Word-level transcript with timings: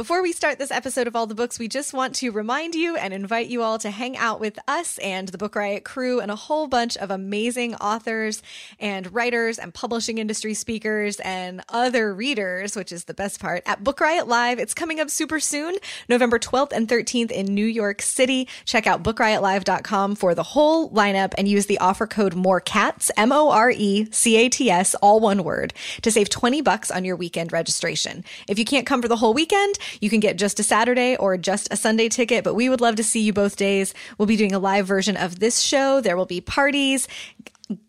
Before 0.00 0.22
we 0.22 0.32
start 0.32 0.58
this 0.58 0.70
episode 0.70 1.06
of 1.08 1.14
All 1.14 1.26
the 1.26 1.34
Books, 1.34 1.58
we 1.58 1.68
just 1.68 1.92
want 1.92 2.14
to 2.14 2.30
remind 2.30 2.74
you 2.74 2.96
and 2.96 3.12
invite 3.12 3.48
you 3.48 3.62
all 3.62 3.78
to 3.80 3.90
hang 3.90 4.16
out 4.16 4.40
with 4.40 4.58
us 4.66 4.96
and 4.96 5.28
the 5.28 5.36
Book 5.36 5.54
Riot 5.54 5.84
crew 5.84 6.20
and 6.20 6.30
a 6.30 6.36
whole 6.36 6.68
bunch 6.68 6.96
of 6.96 7.10
amazing 7.10 7.74
authors 7.74 8.42
and 8.78 9.12
writers 9.12 9.58
and 9.58 9.74
publishing 9.74 10.16
industry 10.16 10.54
speakers 10.54 11.20
and 11.20 11.60
other 11.68 12.14
readers, 12.14 12.74
which 12.74 12.92
is 12.92 13.04
the 13.04 13.12
best 13.12 13.40
part, 13.40 13.62
at 13.66 13.84
Book 13.84 14.00
Riot 14.00 14.26
Live. 14.26 14.58
It's 14.58 14.72
coming 14.72 15.00
up 15.00 15.10
super 15.10 15.38
soon, 15.38 15.76
November 16.08 16.38
12th 16.38 16.72
and 16.72 16.88
13th 16.88 17.30
in 17.30 17.54
New 17.54 17.66
York 17.66 18.00
City. 18.00 18.48
Check 18.64 18.86
out 18.86 19.02
bookriotlive.com 19.02 20.14
for 20.14 20.34
the 20.34 20.42
whole 20.42 20.88
lineup 20.92 21.34
and 21.36 21.46
use 21.46 21.66
the 21.66 21.76
offer 21.76 22.06
code 22.06 22.34
MORECATS, 22.34 23.10
M 23.18 23.32
O 23.32 23.50
R 23.50 23.70
E 23.70 24.08
C 24.10 24.38
A 24.38 24.48
T 24.48 24.70
S, 24.70 24.94
all 24.94 25.20
one 25.20 25.44
word, 25.44 25.74
to 26.00 26.10
save 26.10 26.30
20 26.30 26.62
bucks 26.62 26.90
on 26.90 27.04
your 27.04 27.16
weekend 27.16 27.52
registration. 27.52 28.24
If 28.48 28.58
you 28.58 28.64
can't 28.64 28.86
come 28.86 29.02
for 29.02 29.08
the 29.08 29.16
whole 29.16 29.34
weekend, 29.34 29.78
you 30.00 30.10
can 30.10 30.20
get 30.20 30.36
just 30.36 30.60
a 30.60 30.62
Saturday 30.62 31.16
or 31.16 31.36
just 31.36 31.68
a 31.70 31.76
Sunday 31.76 32.08
ticket, 32.08 32.44
but 32.44 32.54
we 32.54 32.68
would 32.68 32.80
love 32.80 32.96
to 32.96 33.04
see 33.04 33.20
you 33.20 33.32
both 33.32 33.56
days. 33.56 33.94
We'll 34.18 34.26
be 34.26 34.36
doing 34.36 34.54
a 34.54 34.58
live 34.58 34.86
version 34.86 35.16
of 35.16 35.40
this 35.40 35.60
show. 35.60 36.00
There 36.00 36.16
will 36.16 36.26
be 36.26 36.40
parties, 36.40 37.08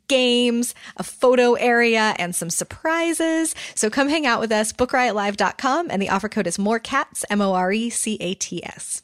games, 0.08 0.76
a 0.98 1.04
photo 1.04 1.54
area, 1.54 2.16
and 2.18 2.36
some 2.36 2.50
surprises. 2.50 3.56
So 3.76 3.90
come 3.90 4.10
hang 4.10 4.26
out 4.26 4.40
with 4.40 4.52
us, 4.52 4.74
bookriotlive.com, 4.74 5.88
and 5.90 6.02
the 6.02 6.10
offer 6.10 6.30
code 6.30 6.48
is 6.48 6.60
more 6.60 6.80
cats, 6.80 7.24
M 7.30 7.42
O 7.42 7.54
R 7.54 7.72
E 7.72 7.90
C 7.90 8.18
A 8.20 8.34
T 8.34 8.64
S. 8.66 9.04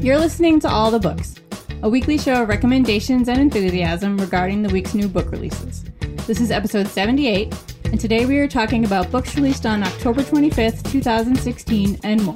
You're 0.00 0.18
listening 0.18 0.58
to 0.60 0.68
All 0.70 0.90
the 0.90 0.98
Books, 0.98 1.34
a 1.82 1.88
weekly 1.88 2.18
show 2.18 2.42
of 2.42 2.48
recommendations 2.48 3.28
and 3.28 3.40
enthusiasm 3.40 4.18
regarding 4.18 4.62
the 4.62 4.68
week's 4.70 4.94
new 4.94 5.06
book 5.06 5.30
releases. 5.30 5.84
This 6.26 6.40
is 6.40 6.50
episode 6.50 6.88
78, 6.88 7.54
and 7.84 8.00
today 8.00 8.26
we 8.26 8.38
are 8.38 8.48
talking 8.48 8.84
about 8.84 9.10
books 9.12 9.36
released 9.36 9.64
on 9.64 9.84
October 9.84 10.22
25th, 10.22 10.90
2016, 10.90 12.00
and 12.02 12.24
more. 12.24 12.34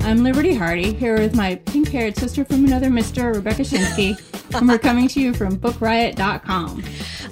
I'm 0.00 0.22
Liberty 0.22 0.54
Hardy, 0.54 0.92
here 0.92 1.18
with 1.18 1.34
my 1.34 1.54
pink 1.54 1.88
haired 1.88 2.16
sister 2.16 2.44
from 2.44 2.66
another 2.66 2.88
Mr. 2.88 3.34
Rebecca 3.34 3.62
Schinsky, 3.62 4.18
and 4.54 4.68
we're 4.68 4.78
coming 4.78 5.08
to 5.08 5.20
you 5.20 5.32
from 5.32 5.58
BookRiot.com. 5.58 6.84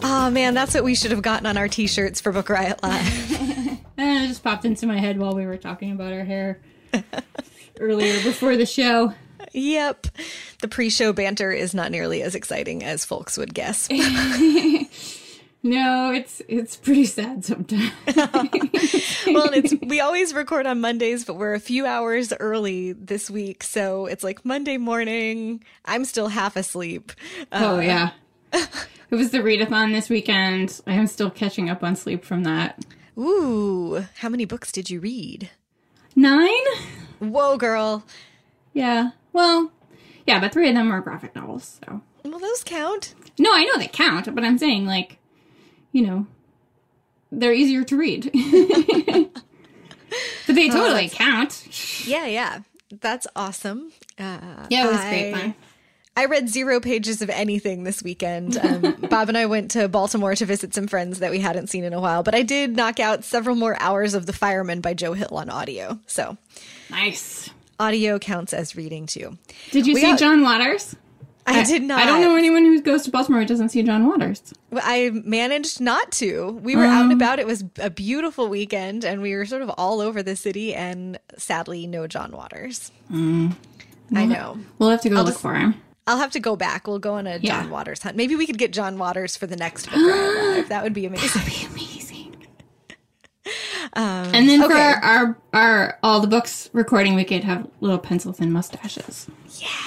Oh 0.03 0.31
man, 0.31 0.55
that's 0.55 0.73
what 0.73 0.85
we 0.85 0.95
should 0.95 1.11
have 1.11 1.23
gotten 1.23 1.47
on 1.47 1.59
our 1.59 1.69
t 1.69 1.87
shirts 1.87 2.21
for 2.23 2.33
Book 2.33 2.49
Riot 2.49 2.83
Live. 2.83 3.79
And 4.01 4.25
it 4.25 4.29
just 4.29 4.45
popped 4.45 4.65
into 4.65 4.87
my 4.87 4.97
head 4.97 5.19
while 5.19 5.35
we 5.35 5.45
were 5.45 5.57
talking 5.57 5.91
about 5.91 6.13
our 6.13 6.23
hair 6.23 6.61
earlier 7.81 8.23
before 8.23 8.57
the 8.57 8.65
show. 8.65 9.13
Yep. 9.53 10.07
The 10.61 10.69
pre 10.69 10.91
show 10.91 11.13
banter 11.13 11.53
is 11.53 11.75
not 11.75 11.91
nearly 11.91 12.23
as 12.23 12.35
exciting 12.35 12.83
as 12.85 13.05
folks 13.05 13.37
would 13.37 13.55
guess. 13.55 13.89
No, 15.63 16.13
it's 16.13 16.41
it's 16.47 16.77
pretty 16.77 17.05
sad 17.05 17.45
sometimes. 17.45 17.93
well, 19.27 19.51
it's 19.53 19.75
we 19.83 19.99
always 20.01 20.33
record 20.33 20.67
on 20.67 20.81
Mondays, 20.81 21.25
but 21.25 21.35
we're 21.35 21.55
a 21.55 21.61
few 21.61 21.85
hours 21.85 22.33
early 22.39 22.93
this 22.93 23.29
week, 23.29 23.65
so 23.65 24.07
it's 24.07 24.23
like 24.23 24.45
Monday 24.45 24.77
morning. 24.77 25.65
I'm 25.85 26.05
still 26.05 26.29
half 26.29 26.55
asleep. 26.57 27.13
oh 27.53 27.79
uh, 27.79 27.81
yeah. 27.81 28.11
It 29.11 29.15
was 29.15 29.31
the 29.31 29.39
readathon 29.39 29.95
this 29.95 30.11
weekend. 30.11 30.83
I 30.87 30.93
am 30.93 31.07
still 31.07 31.31
catching 31.31 31.71
up 31.71 31.83
on 31.83 31.97
sleep 31.97 32.27
from 32.27 32.45
that. 32.45 32.85
Ooh, 33.17 34.05
how 34.17 34.29
many 34.29 34.45
books 34.45 34.71
did 34.71 34.91
you 34.91 35.01
read? 35.01 35.49
Nine? 36.15 36.53
Whoa, 37.19 37.57
girl. 37.57 38.05
Yeah. 38.75 39.13
Well, 39.39 39.71
yeah, 40.27 40.41
but 40.41 40.53
three 40.53 40.69
of 40.69 40.75
them 40.75 40.91
are 40.93 41.01
graphic 41.01 41.37
novels, 41.37 41.79
so. 41.87 42.03
Well, 42.25 42.41
those 42.41 42.65
count. 42.65 43.15
No, 43.39 43.55
I 43.55 43.63
know 43.65 43.79
they 43.79 43.87
count, 43.87 44.35
but 44.35 44.43
I'm 44.43 44.59
saying, 44.59 44.85
like, 44.85 45.19
you 45.93 46.03
know, 46.05 46.27
they're 47.31 47.53
easier 47.53 47.85
to 47.85 47.97
read. 47.97 48.25
but 48.33 49.45
they 50.57 50.69
totally 50.69 51.07
that's- 51.09 51.15
count. 51.15 52.05
Yeah, 52.07 52.27
yeah. 52.27 52.59
That's 53.01 53.27
awesome. 53.37 53.93
Uh, 54.19 54.67
Yeah, 54.71 54.87
it 54.87 54.91
was 54.91 55.01
I- 55.01 55.09
great 55.11 55.33
fun. 55.35 55.55
I 56.17 56.25
read 56.25 56.49
zero 56.49 56.81
pages 56.81 57.23
of 57.23 57.31
anything 57.31 57.85
this 57.85 58.03
weekend. 58.03 58.57
Um, 58.59 58.97
Bob 59.09 59.29
and 59.29 59.39
I 59.39 59.47
went 59.47 59.71
to 59.73 59.87
Baltimore 59.89 60.35
to 60.35 60.45
visit 60.47 60.75
some 60.75 60.89
friends 60.89 61.21
that 61.21 61.31
we 61.31 61.39
hadn't 61.39 61.69
seen 61.69 61.85
in 61.85 61.93
a 61.93 62.01
while, 62.01 62.25
but 62.25 62.35
I 62.35 62.43
did 62.43 62.75
knock 62.75 62.99
out 62.99 63.23
several 63.23 63.55
more 63.55 63.81
hours 63.81 64.15
of 64.15 64.27
The 64.27 64.33
Fireman 64.33 64.81
by 64.81 64.95
Joe 64.95 65.13
Hill 65.13 65.29
on 65.31 65.49
audio. 65.49 66.01
So 66.09 66.37
Nice. 66.91 67.51
Audio 67.79 68.19
counts 68.19 68.53
as 68.53 68.77
reading 68.77 69.07
too. 69.07 69.39
Did 69.71 69.87
you 69.87 69.95
We 69.95 70.01
see 70.01 70.07
got- 70.09 70.19
John 70.19 70.43
Waters? 70.43 70.97
I, 71.51 71.65
did 71.65 71.83
not. 71.83 71.99
I 71.99 72.05
don't 72.05 72.21
know 72.21 72.37
anyone 72.37 72.63
who 72.63 72.79
goes 72.83 73.05
to 73.05 73.11
Baltimore 73.11 73.41
who 73.41 73.47
doesn't 73.47 73.71
see 73.71 73.83
John 73.83 74.07
Waters. 74.07 74.53
I 74.71 75.11
managed 75.25 75.81
not 75.81 76.13
to. 76.13 76.51
We 76.63 76.77
were 76.77 76.85
out 76.85 77.05
and 77.05 77.13
oh. 77.13 77.17
about. 77.17 77.39
It 77.39 77.47
was 77.47 77.65
a 77.79 77.89
beautiful 77.89 78.49
weekend, 78.49 79.03
and 79.03 79.23
we 79.23 79.35
were 79.35 79.47
sort 79.47 79.63
of 79.63 79.71
all 79.79 80.03
over 80.03 80.23
the 80.23 80.37
city. 80.37 80.75
And 80.75 81.19
sadly, 81.39 81.87
no 81.87 82.07
John 82.07 82.33
Waters. 82.33 82.93
Mm. 83.11 83.57
I 84.15 84.27
know. 84.27 84.59
We'll 84.79 84.91
have 84.91 85.01
to 85.01 85.09
go 85.09 85.17
look 85.23 85.29
just- 85.29 85.41
for 85.41 85.55
him. 85.55 85.75
I'll 86.07 86.19
have 86.19 86.33
to 86.33 86.41
go 86.41 86.55
back. 86.57 86.87
We'll 86.87 86.99
go 86.99 87.15
on 87.15 87.27
a 87.27 87.37
Yeah. 87.39 87.63
John 87.63 87.71
Waters 87.71 88.03
hunt. 88.03 88.17
Maybe 88.17 88.35
we 88.37 88.47
could 88.47 88.57
get 88.59 88.73
John 88.73 88.99
Waters 88.99 89.35
for 89.37 89.47
the 89.47 89.57
next 89.57 89.87
book 89.91 90.69
That 90.69 90.83
would 90.83 90.93
be 90.95 91.07
amazing. 91.07 91.43
be 91.47 91.67
amazing. 91.67 91.98
And 93.95 94.49
then 94.49 94.61
for 94.63 94.73
Um, 94.73 94.81
our, 94.81 95.05
our 95.05 95.37
our 95.53 95.99
all 96.03 96.21
the 96.21 96.27
books 96.27 96.71
recording, 96.73 97.15
we 97.15 97.25
could 97.25 97.45
have 97.45 97.67
little 97.81 97.99
pencil 97.99 98.33
thin 98.33 98.53
mustaches. 98.53 99.27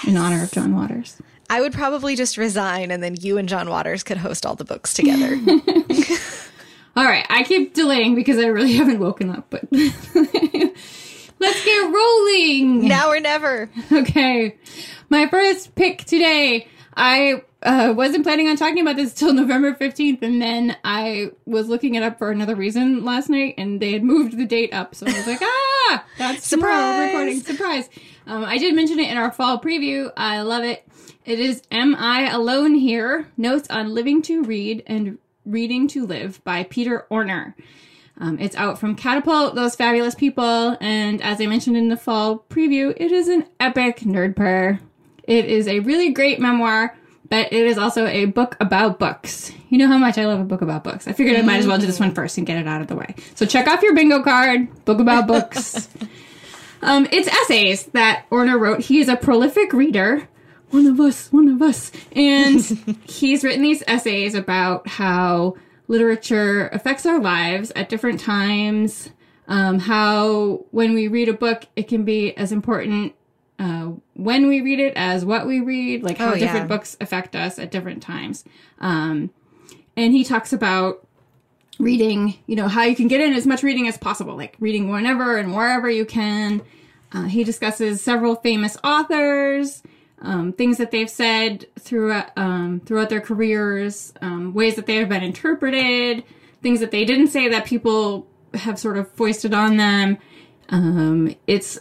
In 0.08 0.18
honor 0.18 0.44
of 0.44 0.52
John 0.52 0.76
Waters. 0.76 1.22
I 1.50 1.60
would 1.62 1.74
probably 1.74 2.16
just 2.16 2.38
resign, 2.38 2.92
and 2.92 3.04
then 3.04 3.16
you 3.20 3.38
and 3.38 3.48
John 3.50 3.70
Waters 3.70 4.04
could 4.04 4.18
host 4.18 4.46
all 4.46 4.56
the 4.56 4.64
books 4.66 4.94
together. 4.94 5.38
All 6.96 7.06
right, 7.06 7.26
I 7.30 7.44
keep 7.44 7.74
delaying 7.74 8.16
because 8.16 8.38
I 8.38 8.48
really 8.48 8.74
haven't 8.78 9.00
woken 9.00 9.30
up, 9.30 9.48
but 9.50 9.64
let's 9.72 11.66
get 11.66 11.94
rolling. 11.94 12.88
now 12.88 13.10
or 13.10 13.20
never. 13.20 13.70
Okay, 13.92 14.58
my 15.10 15.28
first 15.28 15.76
pick 15.76 16.04
today. 16.06 16.68
I 16.96 17.44
uh, 17.64 17.94
wasn't 17.96 18.24
planning 18.24 18.48
on 18.48 18.56
talking 18.56 18.82
about 18.82 18.96
this 18.96 19.14
till 19.14 19.34
November 19.36 19.74
15th, 19.74 20.22
and 20.22 20.42
then 20.42 20.78
I 20.84 21.32
was 21.46 21.68
looking 21.68 21.96
it 21.96 22.04
up 22.04 22.18
for 22.18 22.32
another 22.32 22.56
reason 22.56 23.06
last 23.06 23.30
night, 23.30 23.56
and 23.58 23.80
they 23.80 23.94
had 23.94 24.04
moved 24.04 24.38
the 24.38 24.46
date 24.46 24.74
up. 24.74 24.96
So 24.96 25.06
I 25.08 25.14
was 25.14 25.28
like, 25.28 25.40
ah, 25.44 26.06
that's 26.18 26.48
Surprise! 26.48 27.08
recording. 27.08 27.42
Surprise. 27.42 27.90
Um, 28.28 28.44
I 28.44 28.58
did 28.58 28.76
mention 28.76 29.00
it 29.00 29.10
in 29.10 29.18
our 29.18 29.32
fall 29.32 29.60
preview. 29.60 30.12
I 30.18 30.42
love 30.42 30.64
it. 30.64 30.88
It 31.26 31.40
is 31.40 31.62
Am 31.72 31.96
I 31.96 32.30
Alone 32.30 32.76
Here? 32.76 33.28
Notes 33.38 33.70
on 33.70 33.94
Living 33.94 34.22
to 34.24 34.44
Read 34.44 34.84
and 34.88 35.18
Reading 35.46 35.88
to 35.90 36.06
Live 36.06 36.44
by 36.44 36.64
Peter 36.64 37.06
Orner. 37.12 37.54
Um, 38.20 38.38
it's 38.40 38.56
out 38.56 38.80
from 38.80 38.96
Catapult, 38.96 39.56
those 39.56 39.76
fabulous 39.76 40.14
people, 40.14 40.78
and 40.80 41.22
as 41.22 41.42
I 41.42 41.48
mentioned 41.48 41.78
in 41.78 41.90
the 41.90 41.98
fall 41.98 42.46
preview, 42.50 42.94
it 42.96 43.12
is 43.12 43.28
an 43.28 43.46
epic 43.60 44.02
nerd 44.02 44.36
purr. 44.36 44.80
It 45.24 45.46
is 45.46 45.68
a 45.68 45.80
really 45.80 46.12
great 46.12 46.40
memoir, 46.40 46.96
but 47.30 47.54
it 47.54 47.66
is 47.66 47.78
also 47.78 48.08
a 48.08 48.26
book 48.26 48.58
about 48.60 49.00
books. 49.00 49.52
You 49.70 49.78
know 49.78 49.88
how 49.88 49.98
much 49.98 50.18
I 50.18 50.26
love 50.26 50.40
a 50.40 50.44
book 50.44 50.62
about 50.62 50.84
books. 50.84 51.08
I 51.08 51.14
figured 51.14 51.38
I 51.38 51.42
might 51.42 51.58
as 51.58 51.68
well 51.68 51.78
do 51.78 51.86
this 51.86 52.00
one 52.00 52.14
first 52.14 52.38
and 52.38 52.46
get 52.46 52.58
it 52.58 52.68
out 52.68 52.82
of 52.82 52.88
the 52.88 52.96
way. 52.96 53.16
So 53.36 53.46
check 53.46 53.68
off 53.68 53.82
your 53.82 53.96
bingo 53.96 54.22
card, 54.22 54.84
book 54.86 55.00
about 55.00 55.28
books. 55.28 55.88
um, 56.82 57.08
it's 57.12 57.28
essays 57.28 57.86
that 57.88 58.26
Orner 58.30 58.60
wrote. 58.60 58.82
He 58.82 59.00
is 59.00 59.08
a 59.08 59.16
prolific 59.16 59.72
reader. 59.72 60.28
One 60.72 60.88
of 60.88 61.00
us, 61.00 61.32
one 61.32 61.48
of 61.48 61.62
us. 61.62 61.92
And 62.12 62.62
he's 63.04 63.44
written 63.44 63.62
these 63.62 63.84
essays 63.88 64.36
about 64.36 64.88
how 64.88 65.56
literature 65.88 66.68
affects 66.70 67.06
our 67.06 67.20
lives 67.20 67.72
at 67.76 67.90
different 67.90 68.20
times. 68.20 69.10
Um, 69.48 69.80
how 69.80 70.66
when 70.72 70.94
we 70.94 71.08
read 71.08 71.30
a 71.30 71.34
book, 71.34 71.66
it 71.76 71.88
can 71.88 72.06
be 72.06 72.36
as 72.38 72.52
important 72.52 73.14
uh, 73.62 73.92
when 74.16 74.48
we 74.48 74.60
read 74.62 74.80
it 74.80 74.94
as 74.96 75.24
what 75.24 75.46
we 75.46 75.60
read, 75.62 76.02
like 76.04 76.18
how 76.18 76.32
Oh, 76.32 76.34
yeah. 76.34 76.40
different 76.40 76.68
books 76.68 76.98
affect 77.00 77.36
us 77.36 77.60
at 77.60 77.70
different 77.72 78.02
times. 78.02 78.44
Um, 78.80 79.30
and 79.96 80.14
he 80.14 80.24
talks 80.24 80.52
about 80.52 81.06
reading, 81.80 82.36
you 82.48 82.56
know, 82.56 82.68
how 82.68 82.84
you 82.84 82.96
can 82.96 83.08
get 83.08 83.22
in 83.22 83.34
as 83.34 83.46
much 83.48 83.64
reading 83.64 83.88
as 83.88 83.98
possible, 83.98 84.36
like 84.36 84.56
reading 84.60 84.90
whenever 84.90 85.38
and 85.38 85.54
wherever 85.56 85.90
you 85.90 86.06
can. 86.06 86.62
Uh, 87.14 87.24
he 87.26 87.44
discusses 87.44 88.02
several 88.02 88.36
famous 88.36 88.78
authors. 88.84 89.84
um, 90.24 90.54
things 90.54 90.78
that 90.78 90.92
they've 90.92 91.10
said 91.10 91.66
throughout 91.80 92.30
um, 92.38 92.80
throughout 92.86 93.10
their 93.10 93.22
careers, 93.22 94.14
um, 94.22 94.54
ways 94.54 94.76
that 94.76 94.86
they 94.86 94.98
have 94.98 95.10
been 95.10 95.24
interpreted, 95.24 96.24
things 96.62 96.80
that 96.80 96.92
they 96.92 97.04
didn't 97.06 97.30
say 97.30 97.50
that 97.50 97.66
people 97.66 98.28
have 98.54 98.78
sort 98.78 98.98
of 98.98 99.12
foisted 99.14 99.52
on 99.54 99.78
them. 99.78 100.18
Um, 100.70 101.36
it's 101.48 101.80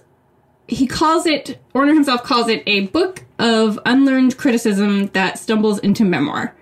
he 0.70 0.86
calls 0.86 1.26
it 1.26 1.58
Orner 1.74 1.94
himself 1.94 2.22
calls 2.22 2.48
it 2.48 2.62
a 2.66 2.86
book 2.88 3.24
of 3.38 3.78
unlearned 3.84 4.36
criticism 4.36 5.08
that 5.08 5.38
stumbles 5.38 5.78
into 5.80 6.04
memoir, 6.04 6.54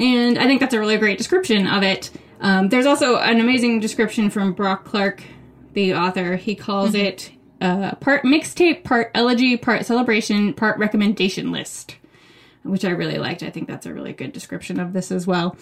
and 0.00 0.38
I 0.38 0.44
think 0.44 0.60
that's 0.60 0.74
a 0.74 0.80
really 0.80 0.96
great 0.98 1.18
description 1.18 1.66
of 1.66 1.82
it. 1.82 2.10
Um, 2.40 2.68
there's 2.68 2.86
also 2.86 3.16
an 3.18 3.40
amazing 3.40 3.80
description 3.80 4.28
from 4.28 4.52
Brock 4.52 4.84
Clarke, 4.84 5.22
the 5.72 5.94
author. 5.94 6.36
He 6.36 6.54
calls 6.54 6.90
mm-hmm. 6.90 7.06
it 7.06 7.30
uh, 7.60 7.94
part 7.96 8.24
mixtape, 8.24 8.84
part 8.84 9.10
elegy, 9.14 9.56
part 9.56 9.86
celebration, 9.86 10.52
part 10.52 10.78
recommendation 10.78 11.52
list, 11.52 11.96
which 12.64 12.84
I 12.84 12.90
really 12.90 13.18
liked. 13.18 13.42
I 13.42 13.50
think 13.50 13.68
that's 13.68 13.86
a 13.86 13.92
really 13.92 14.12
good 14.12 14.32
description 14.32 14.80
of 14.80 14.92
this 14.92 15.12
as 15.12 15.26
well. 15.26 15.56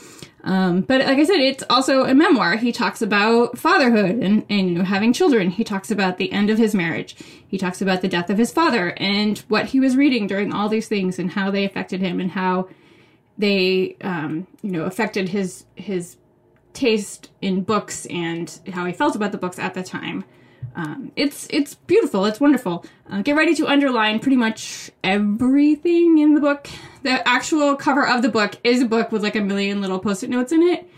Um, 0.44 0.82
but 0.82 1.00
like 1.00 1.18
I 1.18 1.24
said, 1.24 1.40
it's 1.40 1.64
also 1.68 2.04
a 2.04 2.14
memoir. 2.14 2.56
He 2.56 2.72
talks 2.72 3.02
about 3.02 3.58
fatherhood 3.58 4.16
and, 4.16 4.46
and 4.48 4.70
you 4.70 4.78
know 4.78 4.84
having 4.84 5.12
children. 5.12 5.50
He 5.50 5.64
talks 5.64 5.90
about 5.90 6.16
the 6.16 6.32
end 6.32 6.48
of 6.48 6.58
his 6.58 6.74
marriage. 6.74 7.16
He 7.46 7.58
talks 7.58 7.82
about 7.82 8.00
the 8.00 8.08
death 8.08 8.30
of 8.30 8.38
his 8.38 8.52
father 8.52 8.94
and 8.98 9.38
what 9.48 9.66
he 9.66 9.80
was 9.80 9.96
reading 9.96 10.26
during 10.26 10.52
all 10.52 10.68
these 10.68 10.88
things 10.88 11.18
and 11.18 11.32
how 11.32 11.50
they 11.50 11.64
affected 11.64 12.00
him 12.00 12.20
and 12.20 12.30
how 12.30 12.68
they 13.36 13.96
um, 14.02 14.46
you 14.62 14.70
know 14.70 14.84
affected 14.84 15.28
his 15.28 15.64
his 15.74 16.16
taste 16.72 17.30
in 17.40 17.62
books 17.62 18.06
and 18.06 18.60
how 18.72 18.84
he 18.84 18.92
felt 18.92 19.16
about 19.16 19.32
the 19.32 19.38
books 19.38 19.58
at 19.58 19.74
the 19.74 19.82
time. 19.82 20.24
Um, 20.74 21.12
it's 21.16 21.48
it's 21.50 21.74
beautiful. 21.74 22.24
It's 22.26 22.40
wonderful. 22.40 22.84
Uh, 23.10 23.22
get 23.22 23.36
ready 23.36 23.54
to 23.56 23.66
underline 23.66 24.20
pretty 24.20 24.36
much 24.36 24.90
everything 25.02 26.18
in 26.18 26.34
the 26.34 26.40
book. 26.40 26.68
The 27.02 27.26
actual 27.28 27.74
cover 27.76 28.06
of 28.06 28.22
the 28.22 28.28
book 28.28 28.56
is 28.64 28.82
a 28.82 28.86
book 28.86 29.12
with 29.12 29.22
like 29.22 29.36
a 29.36 29.40
million 29.40 29.80
little 29.80 29.98
post-it 29.98 30.30
notes 30.30 30.52
in 30.52 30.62
it. 30.62 30.88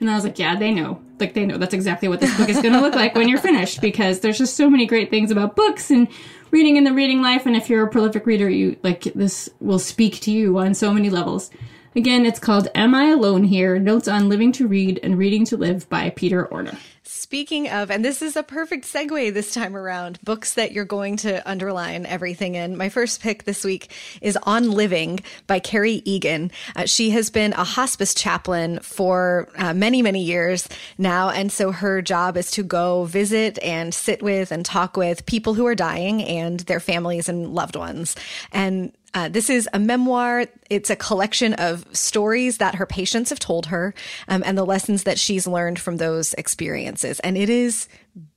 And 0.00 0.10
I 0.10 0.16
was 0.16 0.24
like, 0.24 0.38
yeah, 0.38 0.58
they 0.58 0.72
know. 0.72 1.00
Like 1.20 1.34
they 1.34 1.46
know 1.46 1.58
that's 1.58 1.74
exactly 1.74 2.08
what 2.08 2.20
this 2.20 2.36
book 2.36 2.48
is 2.48 2.60
going 2.60 2.74
to 2.74 2.80
look 2.80 2.96
like 2.96 3.14
when 3.14 3.28
you're 3.28 3.38
finished 3.38 3.80
because 3.80 4.20
there's 4.20 4.38
just 4.38 4.56
so 4.56 4.68
many 4.68 4.86
great 4.86 5.10
things 5.10 5.30
about 5.30 5.54
books 5.54 5.90
and 5.90 6.08
reading 6.50 6.76
in 6.76 6.82
the 6.82 6.92
reading 6.92 7.22
life 7.22 7.46
and 7.46 7.56
if 7.56 7.70
you're 7.70 7.86
a 7.86 7.90
prolific 7.90 8.26
reader, 8.26 8.50
you 8.50 8.76
like 8.82 9.04
this 9.14 9.48
will 9.60 9.78
speak 9.78 10.20
to 10.20 10.32
you 10.32 10.58
on 10.58 10.74
so 10.74 10.92
many 10.92 11.08
levels. 11.08 11.50
Again, 11.94 12.26
it's 12.26 12.40
called 12.40 12.68
Am 12.74 12.94
I 12.94 13.10
Alone 13.10 13.44
Here? 13.44 13.78
Notes 13.78 14.08
on 14.08 14.28
Living 14.28 14.50
to 14.52 14.66
Read 14.66 14.98
and 15.02 15.16
Reading 15.18 15.44
to 15.46 15.56
Live 15.56 15.88
by 15.88 16.10
Peter 16.10 16.48
Orner. 16.50 16.76
Speaking 17.22 17.70
of, 17.70 17.92
and 17.92 18.04
this 18.04 18.20
is 18.20 18.34
a 18.34 18.42
perfect 18.42 18.84
segue 18.84 19.32
this 19.32 19.54
time 19.54 19.76
around, 19.76 20.18
books 20.24 20.54
that 20.54 20.72
you're 20.72 20.84
going 20.84 21.16
to 21.18 21.48
underline 21.48 22.04
everything 22.04 22.56
in. 22.56 22.76
My 22.76 22.88
first 22.88 23.22
pick 23.22 23.44
this 23.44 23.64
week 23.64 23.92
is 24.20 24.36
On 24.42 24.72
Living 24.72 25.20
by 25.46 25.60
Kerry 25.60 26.02
Egan. 26.04 26.50
Uh, 26.74 26.84
she 26.84 27.10
has 27.10 27.30
been 27.30 27.52
a 27.52 27.62
hospice 27.62 28.12
chaplain 28.12 28.80
for 28.80 29.48
uh, 29.56 29.72
many, 29.72 30.02
many 30.02 30.20
years 30.20 30.68
now. 30.98 31.30
And 31.30 31.52
so 31.52 31.70
her 31.70 32.02
job 32.02 32.36
is 32.36 32.50
to 32.50 32.64
go 32.64 33.04
visit 33.04 33.56
and 33.62 33.94
sit 33.94 34.20
with 34.20 34.50
and 34.50 34.64
talk 34.64 34.96
with 34.96 35.24
people 35.24 35.54
who 35.54 35.64
are 35.68 35.76
dying 35.76 36.24
and 36.24 36.58
their 36.60 36.80
families 36.80 37.28
and 37.28 37.54
loved 37.54 37.76
ones. 37.76 38.16
And 38.50 38.92
uh, 39.14 39.28
this 39.28 39.50
is 39.50 39.68
a 39.72 39.78
memoir. 39.78 40.46
It's 40.70 40.90
a 40.90 40.96
collection 40.96 41.54
of 41.54 41.84
stories 41.92 42.58
that 42.58 42.76
her 42.76 42.86
patients 42.86 43.30
have 43.30 43.38
told 43.38 43.66
her 43.66 43.94
um, 44.28 44.42
and 44.46 44.56
the 44.56 44.64
lessons 44.64 45.04
that 45.04 45.18
she's 45.18 45.46
learned 45.46 45.78
from 45.78 45.98
those 45.98 46.34
experiences. 46.34 47.20
And 47.20 47.36
it 47.36 47.50
is 47.50 47.88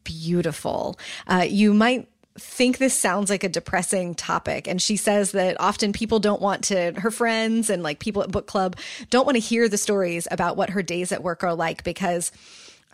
beautiful. 0.03 0.99
Uh, 1.27 1.45
you 1.47 1.73
might 1.73 2.09
think 2.37 2.77
this 2.77 2.93
sounds 2.93 3.29
like 3.29 3.45
a 3.45 3.49
depressing 3.49 4.13
topic. 4.13 4.67
And 4.67 4.81
she 4.81 4.97
says 4.97 5.31
that 5.31 5.55
often 5.59 5.93
people 5.93 6.19
don't 6.19 6.41
want 6.41 6.65
to, 6.65 6.91
her 6.97 7.11
friends 7.11 7.69
and 7.69 7.81
like 7.81 7.99
people 7.99 8.23
at 8.23 8.31
book 8.31 8.45
club 8.45 8.75
don't 9.09 9.25
want 9.25 9.37
to 9.37 9.39
hear 9.39 9.69
the 9.69 9.77
stories 9.77 10.27
about 10.29 10.57
what 10.57 10.71
her 10.71 10.83
days 10.83 11.13
at 11.13 11.23
work 11.23 11.43
are 11.43 11.55
like 11.55 11.85
because 11.85 12.33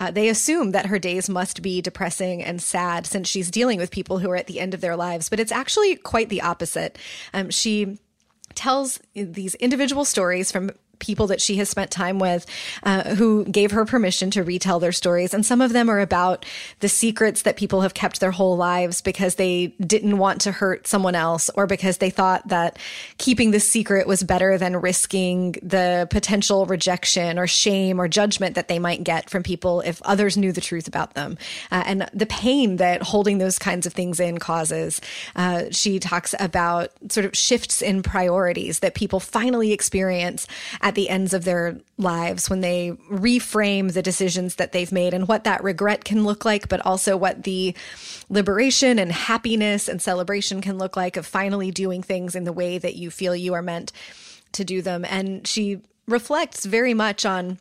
uh, 0.02 0.10
they 0.10 0.30
assume 0.30 0.72
that 0.72 0.88
her 0.88 0.98
days 0.98 1.30
must 1.30 1.62
be 1.62 1.80
depressing 1.80 2.44
and 2.44 2.60
sad 2.60 3.06
since 3.06 3.30
she's 3.30 3.52
dealing 3.52 3.78
with 3.78 3.92
people 3.92 4.18
who 4.18 4.32
are 4.32 4.36
at 4.36 4.48
the 4.48 4.60
end 4.60 4.74
of 4.74 4.82
their 4.82 4.96
lives, 4.96 5.30
but 5.30 5.40
it's 5.40 5.52
actually 5.52 5.96
quite 5.96 6.30
the 6.30 6.42
opposite. 6.42 6.98
Um, 7.36 7.52
she 7.52 8.00
tells 8.56 9.00
these 9.14 9.54
individual 9.56 10.04
stories 10.04 10.52
from 10.52 10.72
people 11.02 11.28
that 11.28 11.42
she 11.42 11.58
has 11.58 11.70
spent 11.70 11.92
time 11.92 12.20
with 12.20 12.46
uh, 12.84 13.16
who 13.16 13.44
gave 13.46 13.72
her 13.72 13.84
permission 13.84 14.32
to 14.32 14.44
retell 14.44 14.80
their 14.80 14.94
stories. 14.94 15.34
And 15.34 15.46
some 15.46 15.60
of 15.60 15.74
them 15.74 15.90
are 15.90 16.00
about 16.00 16.46
the 16.80 16.88
secrets 16.88 17.42
that 17.42 17.58
people 17.58 17.82
have 17.82 17.94
kept 17.94 18.22
their 18.22 18.32
whole 18.32 18.56
lives 18.56 19.02
because 19.02 19.36
they 19.36 19.68
didn't 19.82 20.18
want 20.18 20.42
to 20.42 20.52
hurt 20.52 20.88
someone 20.88 21.16
else 21.16 21.50
or 21.56 21.68
because 21.68 21.98
they 21.98 22.10
thought 22.10 22.48
that 22.48 22.78
keeping 23.18 23.52
the 23.52 23.60
secret 23.60 24.08
was 24.08 24.24
better 24.24 24.58
than 24.58 24.78
risking 24.78 25.54
the 25.64 26.08
potential 26.10 26.66
rejection 26.66 27.38
or 27.38 27.48
shame 27.48 28.00
or 28.00 28.08
judgment 28.08 28.56
that 28.56 28.68
they 28.68 28.80
might 28.80 29.04
get 29.04 29.30
from 29.30 29.44
people 29.44 29.82
if 29.82 30.02
others 30.04 30.38
knew 30.38 30.52
the 30.52 30.62
truth 30.62 30.88
about 30.88 31.16
them. 31.16 31.38
Uh, 31.72 31.84
and 31.86 32.10
the 32.14 32.26
pain 32.26 32.78
that 32.78 33.02
holding 33.02 33.40
those 33.40 33.60
kinds 33.60 33.86
of 33.86 33.94
things 33.94 34.20
in 34.20 34.38
causes. 34.38 35.02
Uh, 35.36 35.66
she 35.72 36.00
talks 36.00 36.36
about 36.40 36.92
sort 37.10 37.26
of 37.26 37.36
shifts 37.36 37.82
in 37.82 38.04
priorities 38.04 38.80
that 38.80 38.94
people 38.94 39.20
finally 39.20 39.72
experience 39.72 40.48
at 40.82 40.91
the 40.96 41.10
ends 41.10 41.34
of 41.34 41.44
their 41.44 41.78
lives 41.98 42.50
when 42.50 42.62
they 42.62 42.92
reframe 43.12 43.94
the 43.94 44.02
decisions 44.02 44.56
that 44.56 44.72
they've 44.72 44.92
made 44.92 45.14
and 45.14 45.28
what 45.28 45.44
that 45.44 45.64
regret 45.64 46.04
can 46.04 46.24
look 46.24 46.46
like, 46.46 46.70
but 46.70 46.86
also 46.86 47.18
what 47.18 47.44
the 47.44 47.76
liberation 48.30 49.00
and 49.00 49.12
happiness 49.12 49.88
and 49.88 50.02
celebration 50.02 50.62
can 50.62 50.78
look 50.78 50.96
like 50.96 51.18
of 51.18 51.26
finally 51.26 51.72
doing 51.72 52.02
things 52.04 52.36
in 52.36 52.44
the 52.44 52.54
way 52.54 52.78
that 52.78 52.96
you 52.96 53.10
feel 53.12 53.36
you 53.36 53.54
are 53.54 53.62
meant 53.62 53.92
to 54.52 54.64
do 54.64 54.82
them. 54.82 55.06
And 55.06 55.48
she 55.48 55.82
reflects 56.08 56.66
very 56.66 56.94
much 56.94 57.26
on 57.26 57.60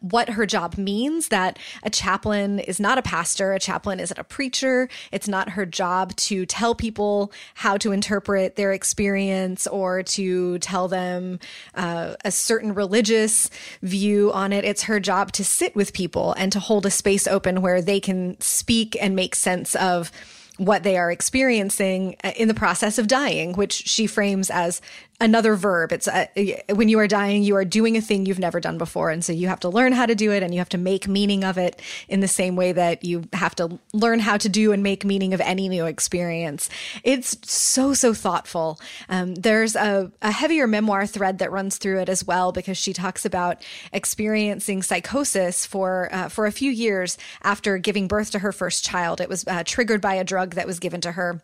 what 0.00 0.30
her 0.30 0.46
job 0.46 0.76
means 0.76 1.28
that 1.28 1.58
a 1.82 1.90
chaplain 1.90 2.58
is 2.58 2.78
not 2.78 2.98
a 2.98 3.02
pastor, 3.02 3.52
a 3.52 3.58
chaplain 3.58 4.00
isn't 4.00 4.18
a 4.18 4.24
preacher. 4.24 4.88
It's 5.12 5.28
not 5.28 5.50
her 5.50 5.66
job 5.66 6.14
to 6.16 6.46
tell 6.46 6.74
people 6.74 7.32
how 7.54 7.76
to 7.78 7.92
interpret 7.92 8.56
their 8.56 8.72
experience 8.72 9.66
or 9.66 10.02
to 10.02 10.58
tell 10.58 10.88
them 10.88 11.38
uh, 11.74 12.14
a 12.24 12.30
certain 12.30 12.74
religious 12.74 13.50
view 13.82 14.32
on 14.32 14.52
it. 14.52 14.64
It's 14.64 14.84
her 14.84 15.00
job 15.00 15.32
to 15.32 15.44
sit 15.44 15.74
with 15.74 15.92
people 15.92 16.32
and 16.34 16.52
to 16.52 16.60
hold 16.60 16.86
a 16.86 16.90
space 16.90 17.26
open 17.26 17.62
where 17.62 17.80
they 17.80 18.00
can 18.00 18.40
speak 18.40 18.96
and 19.00 19.16
make 19.16 19.34
sense 19.34 19.74
of 19.74 20.10
what 20.58 20.82
they 20.82 20.96
are 20.96 21.10
experiencing 21.10 22.16
uh, 22.24 22.32
in 22.36 22.48
the 22.48 22.54
process 22.54 22.98
of 22.98 23.06
dying, 23.06 23.52
which 23.54 23.72
she 23.72 24.06
frames 24.06 24.50
as 24.50 24.80
another 25.20 25.54
verb. 25.56 25.92
It's 25.92 26.08
a, 26.08 26.64
uh, 26.68 26.74
when 26.74 26.88
you 26.88 26.98
are 26.98 27.08
dying, 27.08 27.42
you 27.42 27.56
are 27.56 27.64
doing 27.64 27.96
a 27.96 28.00
thing 28.00 28.26
you've 28.26 28.38
never 28.38 28.60
done 28.60 28.78
before. 28.78 29.10
And 29.10 29.24
so 29.24 29.32
you 29.32 29.48
have 29.48 29.60
to 29.60 29.68
learn 29.68 29.92
how 29.92 30.06
to 30.06 30.14
do 30.14 30.32
it 30.32 30.42
and 30.42 30.52
you 30.54 30.60
have 30.60 30.68
to 30.70 30.78
make 30.78 31.08
meaning 31.08 31.44
of 31.44 31.58
it 31.58 31.80
in 32.08 32.20
the 32.20 32.28
same 32.28 32.56
way 32.56 32.72
that 32.72 33.04
you 33.04 33.24
have 33.32 33.54
to 33.56 33.78
learn 33.92 34.20
how 34.20 34.36
to 34.36 34.48
do 34.48 34.72
and 34.72 34.82
make 34.82 35.04
meaning 35.04 35.32
of 35.32 35.40
any 35.40 35.68
new 35.68 35.86
experience. 35.86 36.68
It's 37.02 37.36
so, 37.50 37.94
so 37.94 38.12
thoughtful. 38.12 38.80
Um, 39.08 39.34
there's 39.34 39.74
a, 39.74 40.12
a 40.20 40.30
heavier 40.30 40.66
memoir 40.66 41.06
thread 41.06 41.38
that 41.38 41.50
runs 41.50 41.78
through 41.78 42.00
it 42.00 42.08
as 42.08 42.26
well 42.26 42.52
because 42.52 42.76
she 42.76 42.92
talks 42.92 43.24
about 43.24 43.62
experiencing 43.92 44.82
psychosis 44.82 45.64
for, 45.64 46.10
uh, 46.12 46.28
for 46.28 46.46
a 46.46 46.52
few 46.52 46.70
years 46.70 47.16
after 47.42 47.78
giving 47.78 48.08
birth 48.08 48.30
to 48.32 48.40
her 48.40 48.52
first 48.52 48.84
child. 48.84 49.20
It 49.20 49.28
was 49.28 49.46
uh, 49.46 49.62
triggered 49.64 50.00
by 50.00 50.14
a 50.14 50.24
drug 50.24 50.54
that 50.54 50.66
was 50.66 50.78
given 50.78 51.00
to 51.02 51.12
her 51.12 51.42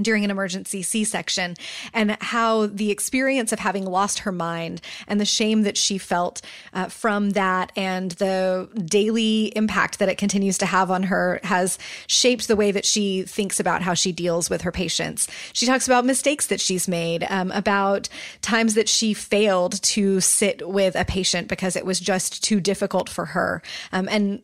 during 0.00 0.24
an 0.24 0.30
emergency 0.30 0.82
C 0.82 1.04
section, 1.04 1.54
and 1.92 2.16
how 2.20 2.66
the 2.66 2.90
experience 2.90 3.52
of 3.52 3.58
having 3.58 3.84
lost 3.84 4.20
her 4.20 4.32
mind 4.32 4.80
and 5.06 5.20
the 5.20 5.24
shame 5.24 5.62
that 5.62 5.76
she 5.76 5.98
felt 5.98 6.40
uh, 6.72 6.88
from 6.88 7.30
that 7.30 7.72
and 7.76 8.12
the 8.12 8.68
daily 8.84 9.46
impact 9.56 9.98
that 9.98 10.08
it 10.08 10.16
continues 10.16 10.56
to 10.58 10.66
have 10.66 10.90
on 10.90 11.04
her 11.04 11.40
has 11.42 11.78
shaped 12.06 12.48
the 12.48 12.56
way 12.56 12.70
that 12.70 12.86
she 12.86 13.22
thinks 13.22 13.60
about 13.60 13.82
how 13.82 13.92
she 13.92 14.12
deals 14.12 14.48
with 14.48 14.62
her 14.62 14.72
patients. 14.72 15.28
She 15.52 15.66
talks 15.66 15.86
about 15.86 16.06
mistakes 16.06 16.46
that 16.46 16.60
she's 16.60 16.88
made, 16.88 17.26
um, 17.28 17.50
about 17.50 18.08
times 18.40 18.74
that 18.74 18.88
she 18.88 19.12
failed 19.12 19.82
to 19.82 20.20
sit 20.20 20.66
with 20.66 20.94
a 20.94 21.04
patient 21.04 21.48
because 21.48 21.76
it 21.76 21.84
was 21.84 22.00
just 22.00 22.42
too 22.42 22.60
difficult 22.60 23.08
for 23.08 23.26
her. 23.26 23.62
Um, 23.92 24.08
and 24.08 24.42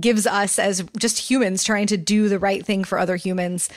gives 0.00 0.26
us 0.26 0.58
as 0.58 0.84
just 0.98 1.30
humans 1.30 1.62
trying 1.62 1.86
to 1.86 1.96
do 1.96 2.28
the 2.28 2.40
right 2.40 2.66
thing 2.66 2.82
for 2.82 2.98
other 2.98 3.14
humans 3.14 3.68